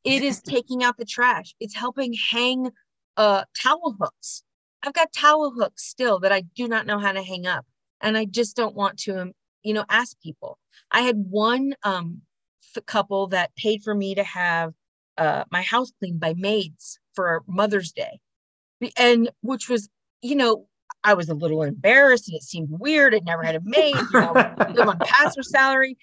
It 0.03 0.23
is 0.23 0.41
taking 0.41 0.83
out 0.83 0.97
the 0.97 1.05
trash. 1.05 1.55
It's 1.59 1.75
helping 1.75 2.13
hang 2.13 2.69
uh, 3.17 3.43
towel 3.59 3.95
hooks. 3.99 4.43
I've 4.83 4.93
got 4.93 5.13
towel 5.13 5.51
hooks 5.51 5.83
still 5.83 6.19
that 6.19 6.31
I 6.31 6.41
do 6.41 6.67
not 6.67 6.85
know 6.85 6.97
how 6.97 7.11
to 7.11 7.21
hang 7.21 7.45
up. 7.45 7.65
And 8.01 8.17
I 8.17 8.25
just 8.25 8.55
don't 8.55 8.75
want 8.75 8.97
to, 8.99 9.21
um, 9.21 9.31
you 9.63 9.73
know, 9.73 9.85
ask 9.89 10.19
people. 10.21 10.57
I 10.91 11.01
had 11.01 11.17
one 11.17 11.75
um, 11.83 12.21
couple 12.85 13.27
that 13.27 13.55
paid 13.55 13.83
for 13.83 13.93
me 13.93 14.15
to 14.15 14.23
have 14.23 14.73
uh, 15.17 15.43
my 15.51 15.61
house 15.61 15.91
cleaned 15.99 16.19
by 16.19 16.33
maids 16.35 16.99
for 17.13 17.43
Mother's 17.47 17.91
Day, 17.91 18.19
and 18.97 19.29
which 19.41 19.69
was, 19.69 19.89
you 20.21 20.35
know, 20.35 20.67
I 21.03 21.13
was 21.15 21.29
a 21.29 21.33
little 21.33 21.63
embarrassed 21.63 22.27
and 22.27 22.35
it 22.35 22.43
seemed 22.43 22.69
weird. 22.71 23.15
I'd 23.15 23.25
never 23.25 23.43
had 23.43 23.55
a 23.55 23.61
maid, 23.63 23.95
you 23.95 24.19
know, 24.19 24.33
live 24.33 24.87
on 24.87 24.99
pastor 25.03 25.43
salary, 25.43 25.97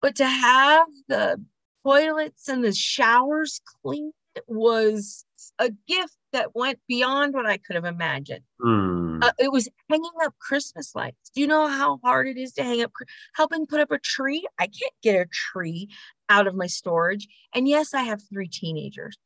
but 0.00 0.16
to 0.16 0.26
have 0.26 0.86
the 1.08 1.42
toilets 1.84 2.48
and 2.48 2.64
the 2.64 2.72
showers 2.72 3.60
cleaned 3.82 4.12
was 4.46 5.24
a 5.58 5.70
gift 5.88 6.16
that 6.34 6.54
went 6.54 6.78
beyond 6.88 7.32
what 7.32 7.46
I 7.46 7.56
could 7.56 7.76
have 7.76 7.84
imagined. 7.84 8.44
Mm. 8.60 9.24
Uh, 9.24 9.30
it 9.38 9.50
was 9.50 9.68
hanging 9.88 10.10
up 10.24 10.34
Christmas 10.38 10.94
lights. 10.94 11.30
Do 11.34 11.40
you 11.40 11.46
know 11.46 11.68
how 11.68 11.98
hard 12.04 12.28
it 12.28 12.36
is 12.36 12.52
to 12.54 12.62
hang 12.62 12.82
up, 12.82 12.92
helping 13.34 13.66
put 13.66 13.80
up 13.80 13.90
a 13.90 13.98
tree? 13.98 14.46
I 14.58 14.66
can't 14.66 14.94
get 15.02 15.20
a 15.20 15.26
tree 15.26 15.88
out 16.28 16.46
of 16.46 16.54
my 16.54 16.66
storage. 16.66 17.28
And 17.54 17.68
yes, 17.68 17.94
I 17.94 18.02
have 18.02 18.20
three 18.28 18.48
teenagers, 18.48 19.16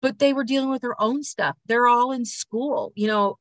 but 0.00 0.18
they 0.18 0.32
were 0.32 0.44
dealing 0.44 0.70
with 0.70 0.82
their 0.82 1.00
own 1.00 1.22
stuff. 1.22 1.56
They're 1.66 1.88
all 1.88 2.12
in 2.12 2.24
school, 2.24 2.92
you 2.94 3.08
know, 3.08 3.36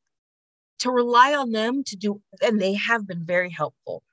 to 0.79 0.91
rely 0.91 1.33
on 1.33 1.51
them 1.51 1.83
to 1.85 1.95
do, 1.95 2.21
and 2.41 2.59
they 2.59 2.73
have 2.73 3.07
been 3.07 3.25
very 3.25 3.49
helpful. 3.49 4.03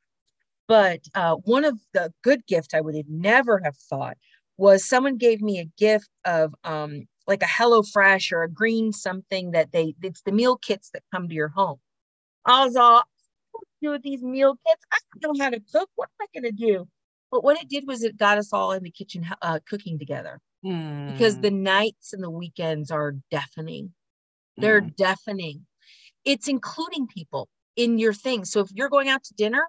But 0.68 1.00
uh, 1.14 1.36
one 1.36 1.64
of 1.64 1.80
the 1.94 2.12
good 2.22 2.46
gifts 2.46 2.74
I 2.74 2.80
would 2.80 2.94
have 2.94 3.08
never 3.08 3.60
have 3.64 3.76
thought 3.76 4.16
was 4.56 4.86
someone 4.86 5.16
gave 5.16 5.40
me 5.40 5.58
a 5.58 5.70
gift 5.78 6.10
of 6.24 6.54
um, 6.64 7.08
like 7.30 7.42
a 7.42 7.48
Hello 7.48 7.82
Fresh 7.82 8.32
or 8.32 8.42
a 8.42 8.50
green 8.50 8.92
something 8.92 9.52
that 9.52 9.72
they 9.72 9.94
it's 10.02 10.20
the 10.22 10.32
meal 10.32 10.56
kits 10.56 10.90
that 10.90 11.02
come 11.14 11.28
to 11.28 11.34
your 11.34 11.48
home. 11.48 11.78
I 12.44 12.66
was 12.66 12.76
all 12.76 13.04
do 13.80 13.90
with 13.90 14.02
these 14.02 14.22
meal 14.22 14.56
kits. 14.66 14.84
I 14.92 14.98
don't 15.20 15.38
know 15.38 15.44
how 15.44 15.50
to 15.50 15.60
cook. 15.72 15.88
What 15.96 16.08
am 16.20 16.26
I 16.26 16.40
going 16.40 16.54
to 16.54 16.66
do? 16.66 16.88
But 17.30 17.44
what 17.44 17.60
it 17.60 17.68
did 17.68 17.86
was 17.86 18.02
it 18.02 18.16
got 18.16 18.38
us 18.38 18.52
all 18.52 18.72
in 18.72 18.82
the 18.82 18.90
kitchen 18.90 19.26
uh, 19.40 19.60
cooking 19.68 19.98
together 19.98 20.40
mm. 20.64 21.12
because 21.12 21.38
the 21.38 21.50
nights 21.50 22.12
and 22.12 22.22
the 22.22 22.30
weekends 22.30 22.90
are 22.90 23.14
deafening. 23.30 23.92
They're 24.56 24.82
mm. 24.82 24.96
deafening. 24.96 25.66
It's 26.24 26.48
including 26.48 27.06
people 27.06 27.48
in 27.76 27.98
your 27.98 28.12
thing. 28.12 28.44
So 28.44 28.60
if 28.60 28.68
you're 28.74 28.88
going 28.88 29.08
out 29.08 29.22
to 29.24 29.34
dinner 29.34 29.68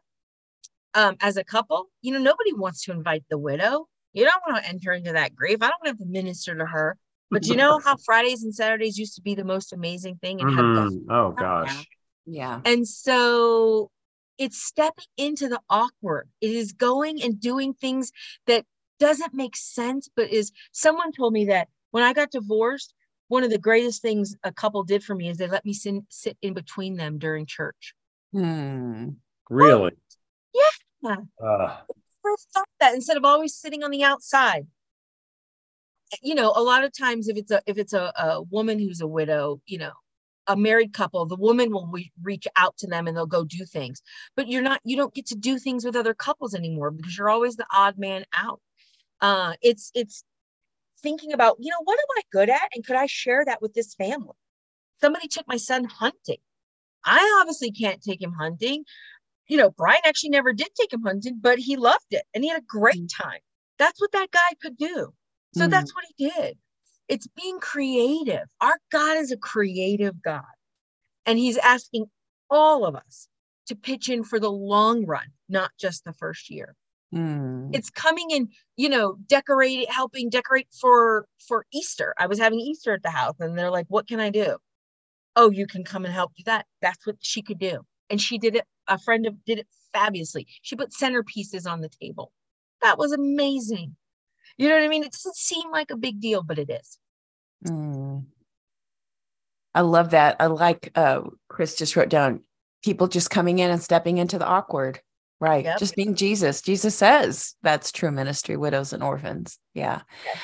um, 0.96 1.16
as 1.22 1.38
a 1.38 1.44
couple, 1.44 1.86
you 2.02 2.12
know, 2.12 2.20
nobody 2.20 2.54
wants 2.54 2.84
to 2.86 2.92
invite 2.92 3.24
the 3.30 3.38
widow. 3.38 3.88
You 4.14 4.26
don't 4.26 4.44
want 4.46 4.62
to 4.62 4.70
enter 4.70 4.92
into 4.92 5.14
that 5.14 5.36
grief. 5.36 5.60
I 5.62 5.70
don't 5.70 5.88
have 5.88 6.00
to 6.00 6.06
minister 6.06 6.56
to 6.56 6.66
her. 6.66 6.98
But 7.32 7.48
you 7.48 7.56
know 7.56 7.80
how 7.80 7.96
Fridays 7.96 8.44
and 8.44 8.54
Saturdays 8.54 8.98
used 8.98 9.16
to 9.16 9.22
be 9.22 9.36
the 9.36 9.46
most 9.46 9.72
amazing 9.72 10.18
thing? 10.18 10.42
And 10.42 10.52
mm, 10.52 11.06
oh 11.10 11.32
gosh. 11.32 11.88
Yeah. 12.26 12.60
And 12.66 12.86
so 12.86 13.90
it's 14.38 14.62
stepping 14.62 15.06
into 15.18 15.48
the 15.48 15.62
awkward. 15.70 16.30
It 16.42 16.52
is 16.52 16.74
going 16.74 17.24
and 17.24 17.40
doing 17.40 17.74
things 17.74 18.12
that 18.48 18.66
doesn't 19.00 19.34
make 19.34 19.56
sense, 19.56 20.10
but 20.14 20.30
is 20.30 20.52
someone 20.74 21.14
told 21.14 21.32
me 21.32 21.46
that 21.46 21.70
when 21.92 22.04
I 22.04 22.12
got 22.14 22.32
divorced, 22.32 22.94
one 23.30 23.44
of 23.46 23.50
the 23.50 23.58
greatest 23.58 24.02
things 24.02 24.36
a 24.44 24.52
couple 24.52 24.84
did 24.84 25.02
for 25.02 25.16
me 25.16 25.30
is 25.30 25.38
they 25.38 25.48
let 25.48 25.66
me 25.66 25.74
sit, 25.74 26.04
sit 26.10 26.38
in 26.42 26.54
between 26.54 26.98
them 26.98 27.18
during 27.18 27.46
church. 27.46 27.94
Hmm. 28.34 29.10
Really? 29.50 29.94
yeah. 31.02 31.16
Uh. 31.42 31.78
I 32.24 32.36
thought 32.54 32.68
that 32.80 32.94
instead 32.94 33.18
of 33.18 33.26
always 33.26 33.56
sitting 33.56 33.84
on 33.84 33.92
the 33.92 34.04
outside 34.04 34.68
you 36.22 36.36
know 36.36 36.54
a 36.56 36.62
lot 36.62 36.84
of 36.84 36.92
times 36.98 37.28
if 37.28 37.38
it's 37.38 37.52
a 37.52 37.62
if 37.66 37.78
it's 37.78 37.94
a, 37.94 38.12
a 38.18 38.42
woman 38.44 38.80
who's 38.80 39.02
a 39.02 39.08
widow 39.08 39.62
you 39.66 39.78
know 39.78 39.92
a 40.48 40.56
married 40.56 40.94
couple 40.94 41.26
the 41.26 41.36
woman 41.36 41.72
will 41.72 41.88
re- 41.88 42.12
reach 42.22 42.48
out 42.56 42.76
to 42.78 42.88
them 42.88 43.08
and 43.08 43.16
they'll 43.16 43.26
go 43.26 43.44
do 43.44 43.66
things. 43.66 44.02
But 44.36 44.48
you're 44.48 44.62
not 44.62 44.82
you 44.84 44.98
don't 44.98 45.14
get 45.14 45.28
to 45.28 45.36
do 45.36 45.58
things 45.58 45.86
with 45.86 45.96
other 45.96 46.14
couples 46.14 46.54
anymore 46.54 46.92
because 46.92 47.18
you're 47.18 47.30
always 47.30 47.56
the 47.56 47.66
odd 47.74 47.98
man 47.98 48.26
out. 48.34 48.60
Uh 49.22 49.54
it's 49.62 49.92
it's 49.94 50.24
thinking 51.02 51.34
about 51.34 51.58
you 51.60 51.70
know 51.70 51.82
what 51.84 52.00
am 52.00 52.18
i 52.18 52.22
good 52.32 52.50
at 52.50 52.70
and 52.76 52.86
could 52.86 52.96
i 52.96 53.06
share 53.06 53.46
that 53.46 53.62
with 53.62 53.74
this 53.74 53.94
family? 53.96 54.36
Somebody 55.00 55.28
took 55.28 55.48
my 55.48 55.58
son 55.58 55.86
hunting. 55.86 56.38
I 57.04 57.40
obviously 57.40 57.72
can't 57.72 58.02
take 58.02 58.22
him 58.22 58.34
hunting. 58.34 58.84
You 59.48 59.58
know 59.58 59.72
brian 59.72 60.02
actually 60.06 60.32
never 60.32 60.54
did 60.54 60.70
take 60.76 60.92
him 60.92 61.04
hunting 61.04 61.38
but 61.40 61.60
he 61.60 61.76
loved 61.76 62.12
it 62.12 62.24
and 62.34 62.44
he 62.44 62.50
had 62.50 62.60
a 62.60 62.66
great 62.66 63.04
mm. 63.04 63.22
time. 63.22 63.40
That's 63.78 64.02
what 64.02 64.12
that 64.12 64.32
guy 64.32 64.56
could 64.62 64.78
do 64.78 65.14
so 65.54 65.68
mm. 65.68 65.70
that's 65.70 65.94
what 65.94 66.06
he 66.16 66.30
did. 66.30 66.58
It's 67.08 67.28
being 67.28 67.60
creative. 67.60 68.48
Our 68.62 68.78
God 68.92 69.18
is 69.18 69.32
a 69.32 69.38
creative 69.38 70.22
God. 70.22 70.44
And 71.26 71.38
he's 71.38 71.58
asking 71.58 72.06
all 72.50 72.86
of 72.86 72.96
us 72.96 73.28
to 73.68 73.76
pitch 73.76 74.10
in 74.10 74.24
for 74.24 74.40
the 74.40 74.52
long 74.52 75.06
run, 75.06 75.28
not 75.50 75.72
just 75.80 76.04
the 76.04 76.14
first 76.14 76.50
year. 76.50 76.76
Mm. 77.14 77.76
It's 77.76 77.90
coming 77.90 78.32
in, 78.32 78.50
you 78.78 78.90
know, 78.90 79.18
decorating, 79.28 79.86
helping 79.90 80.30
decorate 80.30 80.68
for 80.80 81.26
for 81.48 81.66
Easter. 81.74 82.14
I 82.18 82.28
was 82.28 82.40
having 82.40 82.60
Easter 82.60 82.94
at 82.94 83.04
the 83.04 83.10
house 83.10 83.36
and 83.40 83.58
they're 83.58 83.72
like, 83.72 83.88
"What 83.90 84.08
can 84.08 84.22
I 84.22 84.30
do?" 84.30 84.58
"Oh, 85.36 85.52
you 85.52 85.68
can 85.68 85.84
come 85.84 86.06
and 86.06 86.14
help 86.14 86.34
do 86.36 86.44
that." 86.46 86.66
That's 86.82 87.06
what 87.06 87.18
she 87.20 87.42
could 87.42 87.60
do. 87.60 87.82
And 88.10 88.22
she 88.22 88.38
did 88.38 88.56
it 88.56 88.66
a 88.88 88.98
friend 88.98 89.26
of 89.26 89.44
did 89.46 89.60
it 89.60 89.68
fabulously. 89.94 90.48
She 90.62 90.76
put 90.76 90.92
centerpieces 90.92 91.70
on 91.70 91.82
the 91.82 91.90
table. 91.90 92.32
That 92.82 92.98
was 92.98 93.12
amazing. 93.12 93.96
You 94.62 94.70
know 94.70 94.76
what 94.76 94.84
I 94.84 94.90
mean? 94.90 95.04
It 95.04 95.12
doesn't 95.12 95.36
seem 95.36 95.72
like 95.72 95.90
a 95.90 95.98
big 95.98 96.22
deal, 96.22 96.44
but 96.44 96.60
it 96.60 96.70
is. 96.70 97.00
Mm. 97.66 98.26
I 99.74 99.82
love 99.82 100.12
that. 100.12 100.36
I 100.40 100.48
like 100.48 100.92
uh 100.94 101.22
Chris 101.48 101.76
just 101.76 101.96
wrote 101.96 102.10
down 102.10 102.44
people 102.84 103.08
just 103.08 103.32
coming 103.32 103.58
in 103.58 103.72
and 103.72 103.82
stepping 103.82 104.20
into 104.20 104.38
the 104.38 104.46
awkward. 104.46 105.00
Right. 105.40 105.66
Yep. 105.66 105.80
Just 105.80 105.96
being 105.96 106.14
Jesus. 106.14 106.62
Jesus 106.62 106.96
says 106.96 107.56
that's 107.64 107.92
true 107.92 108.12
ministry, 108.12 108.56
widows 108.56 108.94
and 108.94 109.02
orphans. 109.02 109.58
Yeah. 109.74 110.02
Yep. 110.26 110.38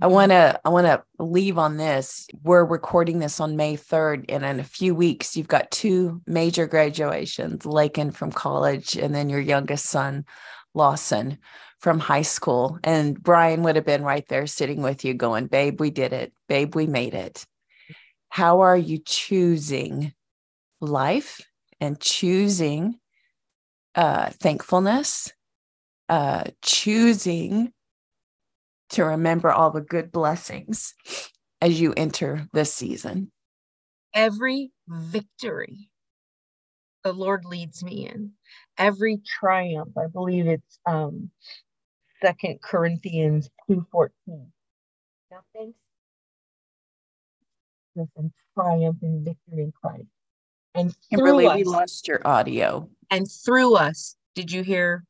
I 0.00 0.06
want 0.06 0.30
to 0.30 0.60
I 0.64 0.68
want 0.68 0.86
to 0.86 1.02
leave 1.18 1.58
on 1.58 1.76
this. 1.76 2.28
We're 2.44 2.64
recording 2.64 3.18
this 3.18 3.40
on 3.40 3.56
May 3.56 3.76
3rd 3.76 4.26
and 4.28 4.44
in 4.44 4.60
a 4.60 4.64
few 4.64 4.94
weeks 4.94 5.36
you've 5.36 5.48
got 5.48 5.72
two 5.72 6.22
major 6.24 6.68
graduations, 6.68 7.66
Lakin 7.66 8.12
from 8.12 8.30
college 8.30 8.94
and 8.96 9.12
then 9.12 9.28
your 9.28 9.40
youngest 9.40 9.86
son 9.86 10.24
Lawson 10.72 11.38
from 11.78 11.98
high 11.98 12.22
school. 12.22 12.78
And 12.82 13.20
Brian 13.22 13.62
would 13.62 13.76
have 13.76 13.84
been 13.84 14.02
right 14.02 14.26
there 14.28 14.46
sitting 14.46 14.82
with 14.82 15.04
you, 15.04 15.14
going, 15.14 15.46
Babe, 15.46 15.80
we 15.80 15.90
did 15.90 16.12
it. 16.12 16.32
Babe, 16.48 16.74
we 16.74 16.86
made 16.86 17.14
it. 17.14 17.46
How 18.28 18.60
are 18.60 18.76
you 18.76 18.98
choosing 18.98 20.12
life 20.80 21.40
and 21.80 22.00
choosing 22.00 22.98
uh, 23.94 24.30
thankfulness, 24.30 25.32
uh, 26.08 26.44
choosing 26.62 27.72
to 28.90 29.04
remember 29.04 29.50
all 29.50 29.70
the 29.70 29.80
good 29.80 30.12
blessings 30.12 30.94
as 31.60 31.80
you 31.80 31.92
enter 31.96 32.46
this 32.52 32.72
season? 32.72 33.30
Every 34.14 34.70
victory 34.88 35.90
the 37.06 37.12
Lord 37.12 37.44
leads 37.44 37.84
me 37.84 38.08
in. 38.08 38.32
Every 38.76 39.20
triumph, 39.24 39.96
I 39.96 40.08
believe 40.12 40.48
it's 40.48 40.78
um, 40.86 41.30
Second 42.22 42.60
Corinthians 42.62 43.50
2.14. 43.70 44.08
Now 45.30 45.38
thanks 45.54 45.78
and 48.16 48.30
triumph 48.54 48.98
and 49.02 49.24
victory 49.24 49.64
in 49.64 49.72
Christ. 49.72 50.04
And 50.74 50.94
Kimberley, 51.10 51.46
us, 51.46 51.56
we 51.56 51.64
lost 51.64 52.06
your 52.08 52.26
audio. 52.26 52.90
And 53.10 53.26
through 53.30 53.76
us, 53.76 54.16
did 54.34 54.52
you 54.52 54.62
hear? 54.62 55.04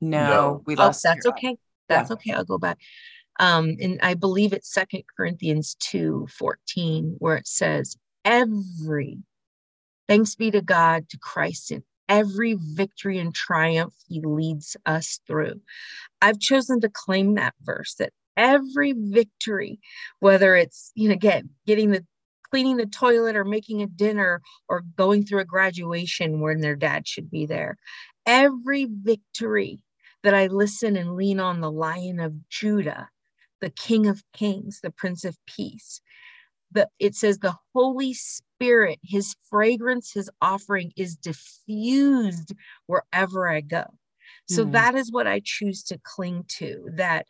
No, 0.00 0.28
no. 0.28 0.62
we 0.66 0.76
oh, 0.76 0.84
lost. 0.84 1.06
Oh, 1.06 1.10
that's 1.10 1.26
okay. 1.26 1.56
That's 1.88 2.10
yeah. 2.10 2.14
okay. 2.14 2.32
I'll 2.32 2.44
go 2.44 2.58
back. 2.58 2.78
Um, 3.40 3.76
and 3.80 3.98
I 4.02 4.14
believe 4.14 4.52
it's 4.52 4.72
Second 4.72 5.04
Corinthians 5.16 5.76
2 5.80 6.28
14, 6.30 7.16
where 7.18 7.36
it 7.36 7.46
says, 7.46 7.96
Every 8.24 9.18
Thanks 10.08 10.34
be 10.34 10.50
to 10.50 10.62
God, 10.62 11.08
to 11.10 11.18
Christ 11.18 11.70
in 11.70 11.82
every 12.08 12.56
victory 12.58 13.18
and 13.18 13.34
triumph 13.34 13.94
he 14.08 14.20
leads 14.20 14.76
us 14.86 15.20
through. 15.26 15.60
I've 16.20 16.40
chosen 16.40 16.80
to 16.80 16.88
claim 16.88 17.34
that 17.34 17.54
verse 17.62 17.94
that 17.98 18.12
every 18.36 18.94
victory, 18.96 19.80
whether 20.20 20.56
it's, 20.56 20.92
you 20.94 21.08
know, 21.08 21.14
again, 21.14 21.50
getting 21.66 21.90
the 21.90 22.04
cleaning 22.50 22.78
the 22.78 22.86
toilet 22.86 23.36
or 23.36 23.44
making 23.44 23.82
a 23.82 23.86
dinner 23.86 24.40
or 24.68 24.82
going 24.96 25.24
through 25.24 25.40
a 25.40 25.44
graduation 25.44 26.40
when 26.40 26.60
their 26.60 26.76
dad 26.76 27.06
should 27.06 27.30
be 27.30 27.44
there. 27.44 27.76
Every 28.26 28.86
victory 28.90 29.82
that 30.22 30.34
I 30.34 30.46
listen 30.46 30.96
and 30.96 31.14
lean 31.14 31.40
on 31.40 31.60
the 31.60 31.70
lion 31.70 32.20
of 32.20 32.48
Judah, 32.48 33.08
the 33.60 33.70
king 33.70 34.06
of 34.06 34.22
kings, 34.32 34.80
the 34.82 34.90
prince 34.90 35.24
of 35.24 35.36
peace. 35.46 36.00
The, 36.72 36.88
it 36.98 37.14
says 37.14 37.38
the 37.38 37.56
Holy 37.74 38.14
Spirit, 38.58 38.98
his 39.04 39.36
fragrance, 39.48 40.12
his 40.12 40.28
offering 40.42 40.92
is 40.96 41.14
diffused 41.14 42.54
wherever 42.86 43.48
I 43.48 43.60
go. 43.60 43.84
So 44.48 44.66
mm. 44.66 44.72
that 44.72 44.96
is 44.96 45.12
what 45.12 45.28
I 45.28 45.40
choose 45.44 45.84
to 45.84 46.00
cling 46.02 46.44
to, 46.58 46.90
that 46.94 47.26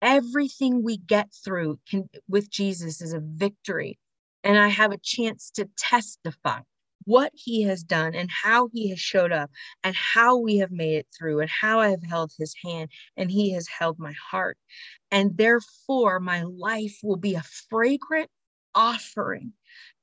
everything 0.00 0.84
we 0.84 0.96
get 0.96 1.28
through 1.44 1.80
can, 1.90 2.08
with 2.28 2.50
Jesus 2.50 3.00
is 3.00 3.12
a 3.12 3.20
victory. 3.20 3.98
And 4.44 4.58
I 4.58 4.68
have 4.68 4.92
a 4.92 5.00
chance 5.02 5.50
to 5.56 5.68
testify 5.76 6.60
what 7.04 7.32
he 7.34 7.62
has 7.62 7.82
done 7.82 8.14
and 8.14 8.30
how 8.30 8.68
he 8.72 8.90
has 8.90 9.00
showed 9.00 9.32
up 9.32 9.50
and 9.82 9.96
how 9.96 10.36
we 10.36 10.58
have 10.58 10.70
made 10.70 10.96
it 10.98 11.06
through 11.16 11.40
and 11.40 11.50
how 11.50 11.80
I 11.80 11.88
have 11.88 12.04
held 12.04 12.30
his 12.38 12.54
hand 12.62 12.90
and 13.16 13.30
he 13.30 13.52
has 13.52 13.66
held 13.66 13.98
my 13.98 14.14
heart. 14.30 14.56
And 15.10 15.36
therefore, 15.36 16.20
my 16.20 16.42
life 16.42 16.98
will 17.02 17.16
be 17.16 17.34
a 17.34 17.42
fragrant 17.68 18.30
offering 18.74 19.52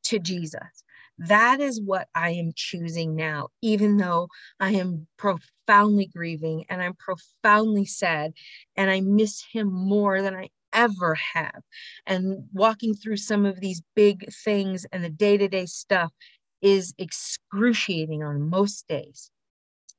to 0.08 0.20
Jesus. 0.20 0.84
That 1.20 1.60
is 1.60 1.82
what 1.82 2.08
I 2.14 2.32
am 2.32 2.52
choosing 2.56 3.16
now, 3.16 3.50
even 3.62 3.98
though 3.98 4.28
I 4.60 4.72
am 4.74 5.08
profoundly 5.18 6.06
grieving 6.06 6.66
and 6.70 6.82
I'm 6.82 6.94
profoundly 6.94 7.86
sad 7.86 8.34
and 8.76 8.92
I 8.92 9.02
miss 9.02 9.44
him 9.52 9.72
more 9.74 10.22
than 10.22 10.36
I 10.36 10.50
ever 10.74 11.16
have. 11.16 11.62
And 12.06 12.44
walking 12.54 12.94
through 12.94 13.18
some 13.18 13.46
of 13.46 13.60
these 13.60 13.82
big 13.96 14.32
things 14.32 14.86
and 14.92 15.04
the 15.04 15.10
day 15.10 15.38
to 15.38 15.48
day 15.48 15.66
stuff 15.66 16.14
is 16.62 16.94
excruciating 16.98 18.24
on 18.24 18.50
most 18.50 18.88
days. 18.88 19.32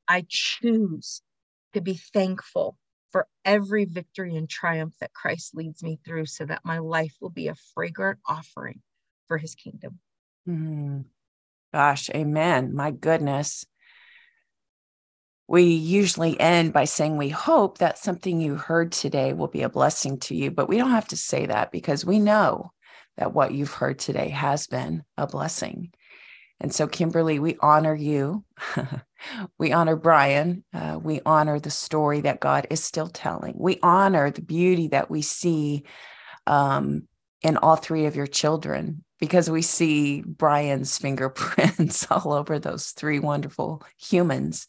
I 0.07 0.25
choose 0.29 1.23
to 1.75 1.81
be 1.81 1.95
thankful 1.95 2.77
for 3.11 3.27
every 3.45 3.85
victory 3.87 4.37
and 4.37 4.49
triumph 4.49 4.95
that 5.01 5.15
Christ 5.15 5.55
leads 5.55 5.83
me 5.83 5.99
through 6.05 6.27
so 6.27 6.45
that 6.47 6.65
my 6.65 6.79
life 6.79 7.17
will 7.21 7.31
be 7.31 7.49
a 7.49 7.55
fragrant 7.75 8.21
offering 8.27 8.83
for 9.29 9.39
his 9.39 9.55
kingdom. 9.55 10.01
Mm. 10.49 11.05
Gosh, 11.73 12.11
amen. 12.11 12.75
My 12.75 12.91
goodness. 12.91 13.65
We 15.47 15.63
usually 15.63 16.39
end 16.39 16.73
by 16.73 16.85
saying 16.85 17.17
we 17.17 17.31
hope 17.31 17.79
that 17.79 17.99
something 17.99 18.41
you 18.41 18.57
heard 18.57 18.93
today 18.93 19.33
will 19.33 19.49
be 19.49 19.63
a 19.63 19.69
blessing 19.69 20.19
to 20.21 20.35
you, 20.35 20.51
but 20.51 20.69
we 20.69 20.77
don't 20.77 20.91
have 20.91 21.09
to 21.09 21.17
say 21.17 21.47
that 21.47 21.73
because 21.73 22.05
we 22.05 22.19
know 22.19 22.73
that 23.17 23.33
what 23.33 23.53
you've 23.53 23.73
heard 23.73 23.99
today 23.99 24.29
has 24.29 24.67
been 24.67 25.05
a 25.17 25.27
blessing. 25.27 25.93
And 26.61 26.75
so, 26.75 26.87
Kimberley, 26.87 27.39
we 27.39 27.57
honor 27.61 27.95
you. 27.95 28.45
we 29.59 29.73
honor 29.73 29.97
Brian. 29.97 30.65
Uh, 30.75 30.99
we 31.03 31.21
honor 31.25 31.61
the 31.61 31.71
story 31.71 32.23
that 32.23 32.41
God 32.41 32.67
is 32.71 32.83
still 32.83 33.09
telling. 33.09 33.55
We 33.57 33.79
honor 33.83 34.31
the 34.31 34.43
beauty 34.43 34.89
that 34.89 35.11
we 35.11 35.23
see 35.23 35.85
um, 36.47 37.07
in 37.43 37.57
all 37.57 37.77
three 37.77 38.07
of 38.07 38.17
your 38.17 38.27
children 38.27 39.05
because 39.19 39.51
we 39.51 39.63
see 39.63 40.23
Brian's 40.23 40.99
fingerprints 40.99 42.07
all 42.11 42.33
over 42.33 42.59
those 42.59 42.91
three 42.91 43.19
wonderful 43.19 43.83
humans. 43.97 44.67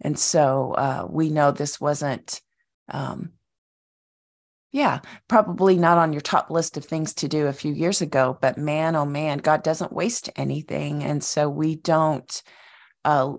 And 0.00 0.18
so 0.18 0.72
uh, 0.72 1.06
we 1.08 1.30
know 1.30 1.50
this 1.50 1.80
wasn't 1.80 2.40
um, 2.88 3.32
yeah, 4.74 4.98
probably 5.28 5.76
not 5.76 5.98
on 5.98 6.12
your 6.12 6.20
top 6.20 6.50
list 6.50 6.76
of 6.76 6.84
things 6.84 7.14
to 7.14 7.28
do 7.28 7.46
a 7.46 7.52
few 7.52 7.72
years 7.72 8.02
ago, 8.02 8.36
but 8.40 8.58
man, 8.58 8.96
oh 8.96 9.04
man, 9.04 9.38
God 9.38 9.62
doesn't 9.62 9.92
waste 9.92 10.30
anything. 10.34 11.04
And 11.04 11.22
so 11.22 11.48
we 11.48 11.76
don't 11.76 12.42
uh 13.04 13.34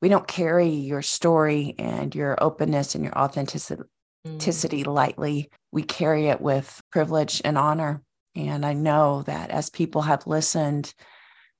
we 0.00 0.08
don't 0.08 0.28
carry 0.28 0.68
your 0.68 1.02
story 1.02 1.74
and 1.76 2.14
your 2.14 2.40
openness 2.40 2.94
and 2.94 3.02
your 3.02 3.18
authenticity 3.18 3.84
mm. 4.24 4.86
lightly. 4.86 5.50
We 5.72 5.82
carry 5.82 6.28
it 6.28 6.40
with 6.40 6.80
privilege 6.92 7.42
and 7.44 7.58
honor. 7.58 8.02
And 8.34 8.64
I 8.64 8.74
know 8.74 9.22
that 9.22 9.50
as 9.50 9.70
people 9.70 10.02
have 10.02 10.26
listened, 10.26 10.94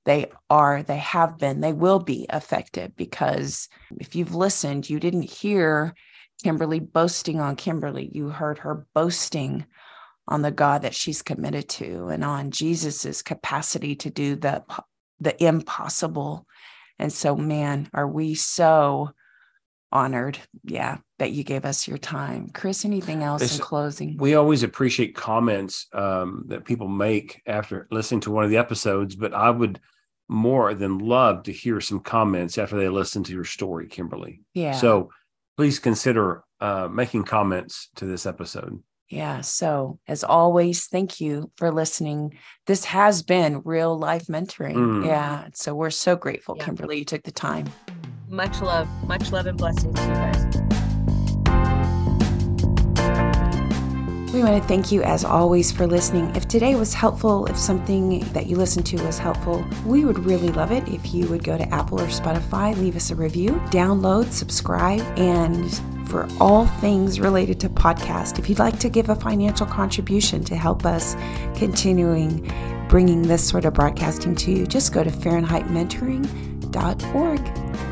they 0.05 0.31
are, 0.49 0.83
they 0.83 0.97
have 0.97 1.37
been, 1.37 1.61
they 1.61 1.73
will 1.73 1.99
be 1.99 2.25
affected 2.29 2.95
because 2.95 3.69
if 3.99 4.15
you've 4.15 4.33
listened, 4.33 4.89
you 4.89 4.99
didn't 4.99 5.29
hear 5.29 5.93
Kimberley 6.43 6.79
boasting 6.79 7.39
on 7.39 7.55
Kimberley. 7.55 8.09
You 8.11 8.29
heard 8.29 8.59
her 8.59 8.87
boasting 8.95 9.65
on 10.27 10.41
the 10.41 10.51
God 10.51 10.83
that 10.83 10.95
she's 10.95 11.21
committed 11.21 11.69
to 11.69 12.07
and 12.07 12.23
on 12.23 12.51
Jesus's 12.51 13.21
capacity 13.21 13.95
to 13.97 14.09
do 14.09 14.35
the 14.35 14.63
the 15.19 15.43
impossible. 15.43 16.47
And 16.97 17.13
so, 17.13 17.35
man, 17.35 17.89
are 17.93 18.07
we 18.07 18.33
so 18.33 19.11
honored, 19.91 20.39
yeah, 20.63 20.97
that 21.21 21.33
you 21.33 21.43
gave 21.43 21.65
us 21.65 21.87
your 21.87 21.99
time. 21.99 22.49
Chris, 22.51 22.83
anything 22.83 23.21
else 23.21 23.43
it's, 23.43 23.57
in 23.57 23.61
closing? 23.61 24.17
We 24.17 24.33
always 24.33 24.63
appreciate 24.63 25.13
comments 25.13 25.85
um, 25.93 26.45
that 26.47 26.65
people 26.65 26.87
make 26.87 27.43
after 27.45 27.87
listening 27.91 28.21
to 28.21 28.31
one 28.31 28.43
of 28.43 28.49
the 28.49 28.57
episodes, 28.57 29.15
but 29.15 29.31
I 29.31 29.51
would 29.51 29.79
more 30.27 30.73
than 30.73 30.97
love 30.97 31.43
to 31.43 31.51
hear 31.51 31.79
some 31.79 31.99
comments 31.99 32.57
after 32.57 32.75
they 32.75 32.89
listen 32.89 33.23
to 33.25 33.33
your 33.33 33.43
story, 33.43 33.85
Kimberley. 33.87 34.41
Yeah. 34.55 34.71
So 34.71 35.11
please 35.57 35.77
consider 35.77 36.43
uh, 36.59 36.87
making 36.91 37.25
comments 37.25 37.89
to 37.97 38.05
this 38.05 38.25
episode. 38.25 38.81
Yeah. 39.07 39.41
So, 39.41 39.99
as 40.07 40.23
always, 40.23 40.87
thank 40.87 41.21
you 41.21 41.51
for 41.55 41.69
listening. 41.69 42.35
This 42.65 42.85
has 42.85 43.21
been 43.21 43.61
real 43.63 43.95
life 43.95 44.25
mentoring. 44.25 44.75
Mm. 44.75 45.05
Yeah. 45.05 45.49
So, 45.53 45.75
we're 45.75 45.89
so 45.89 46.15
grateful, 46.15 46.55
yeah. 46.57 46.63
Kimberley, 46.63 46.97
you 46.99 47.05
took 47.05 47.23
the 47.23 47.31
time. 47.31 47.67
Much 48.29 48.61
love, 48.61 48.87
much 49.05 49.33
love 49.33 49.47
and 49.47 49.57
blessings 49.57 49.93
to 49.95 50.01
you 50.01 50.13
guys. 50.13 50.60
We 54.33 54.43
want 54.43 54.61
to 54.61 54.67
thank 54.67 54.91
you 54.93 55.03
as 55.03 55.25
always 55.25 55.73
for 55.73 55.85
listening. 55.85 56.33
If 56.37 56.47
today 56.47 56.75
was 56.75 56.93
helpful, 56.93 57.47
if 57.47 57.57
something 57.57 58.19
that 58.31 58.47
you 58.47 58.55
listened 58.55 58.85
to 58.85 58.95
was 59.03 59.19
helpful, 59.19 59.65
we 59.85 60.05
would 60.05 60.19
really 60.19 60.47
love 60.47 60.71
it 60.71 60.87
if 60.87 61.13
you 61.13 61.27
would 61.27 61.43
go 61.43 61.57
to 61.57 61.67
Apple 61.73 61.99
or 61.99 62.07
Spotify, 62.07 62.73
leave 62.77 62.95
us 62.95 63.11
a 63.11 63.15
review, 63.15 63.61
download, 63.71 64.31
subscribe, 64.31 65.01
and 65.19 65.69
for 66.07 66.29
all 66.39 66.65
things 66.79 67.19
related 67.19 67.59
to 67.59 67.67
podcast. 67.67 68.39
If 68.39 68.47
you'd 68.47 68.59
like 68.59 68.79
to 68.79 68.87
give 68.87 69.09
a 69.09 69.15
financial 69.15 69.65
contribution 69.65 70.45
to 70.45 70.55
help 70.55 70.85
us 70.85 71.17
continuing 71.55 72.49
bringing 72.87 73.23
this 73.23 73.45
sort 73.45 73.65
of 73.65 73.73
broadcasting 73.73 74.33
to 74.35 74.51
you, 74.51 74.65
just 74.65 74.93
go 74.93 75.03
to 75.03 75.09
FahrenheitMentoring.org. 75.09 77.90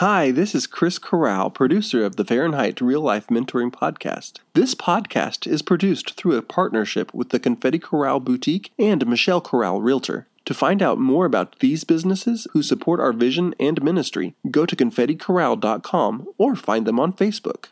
Hi, 0.00 0.30
this 0.30 0.54
is 0.54 0.66
Chris 0.66 0.98
Corral, 0.98 1.48
producer 1.48 2.04
of 2.04 2.16
the 2.16 2.24
Fahrenheit 2.26 2.82
Real 2.82 3.00
Life 3.00 3.28
Mentoring 3.28 3.70
Podcast. 3.70 4.40
This 4.52 4.74
podcast 4.74 5.50
is 5.50 5.62
produced 5.62 6.18
through 6.18 6.36
a 6.36 6.42
partnership 6.42 7.14
with 7.14 7.30
the 7.30 7.40
Confetti 7.40 7.78
Corral 7.78 8.20
Boutique 8.20 8.72
and 8.78 9.06
Michelle 9.06 9.40
Corral 9.40 9.80
Realtor. 9.80 10.26
To 10.44 10.52
find 10.52 10.82
out 10.82 10.98
more 10.98 11.24
about 11.24 11.60
these 11.60 11.84
businesses 11.84 12.46
who 12.52 12.62
support 12.62 13.00
our 13.00 13.14
vision 13.14 13.54
and 13.58 13.82
ministry, 13.82 14.34
go 14.50 14.66
to 14.66 14.76
confetticorral.com 14.76 16.28
or 16.36 16.56
find 16.56 16.86
them 16.86 17.00
on 17.00 17.14
Facebook. 17.14 17.68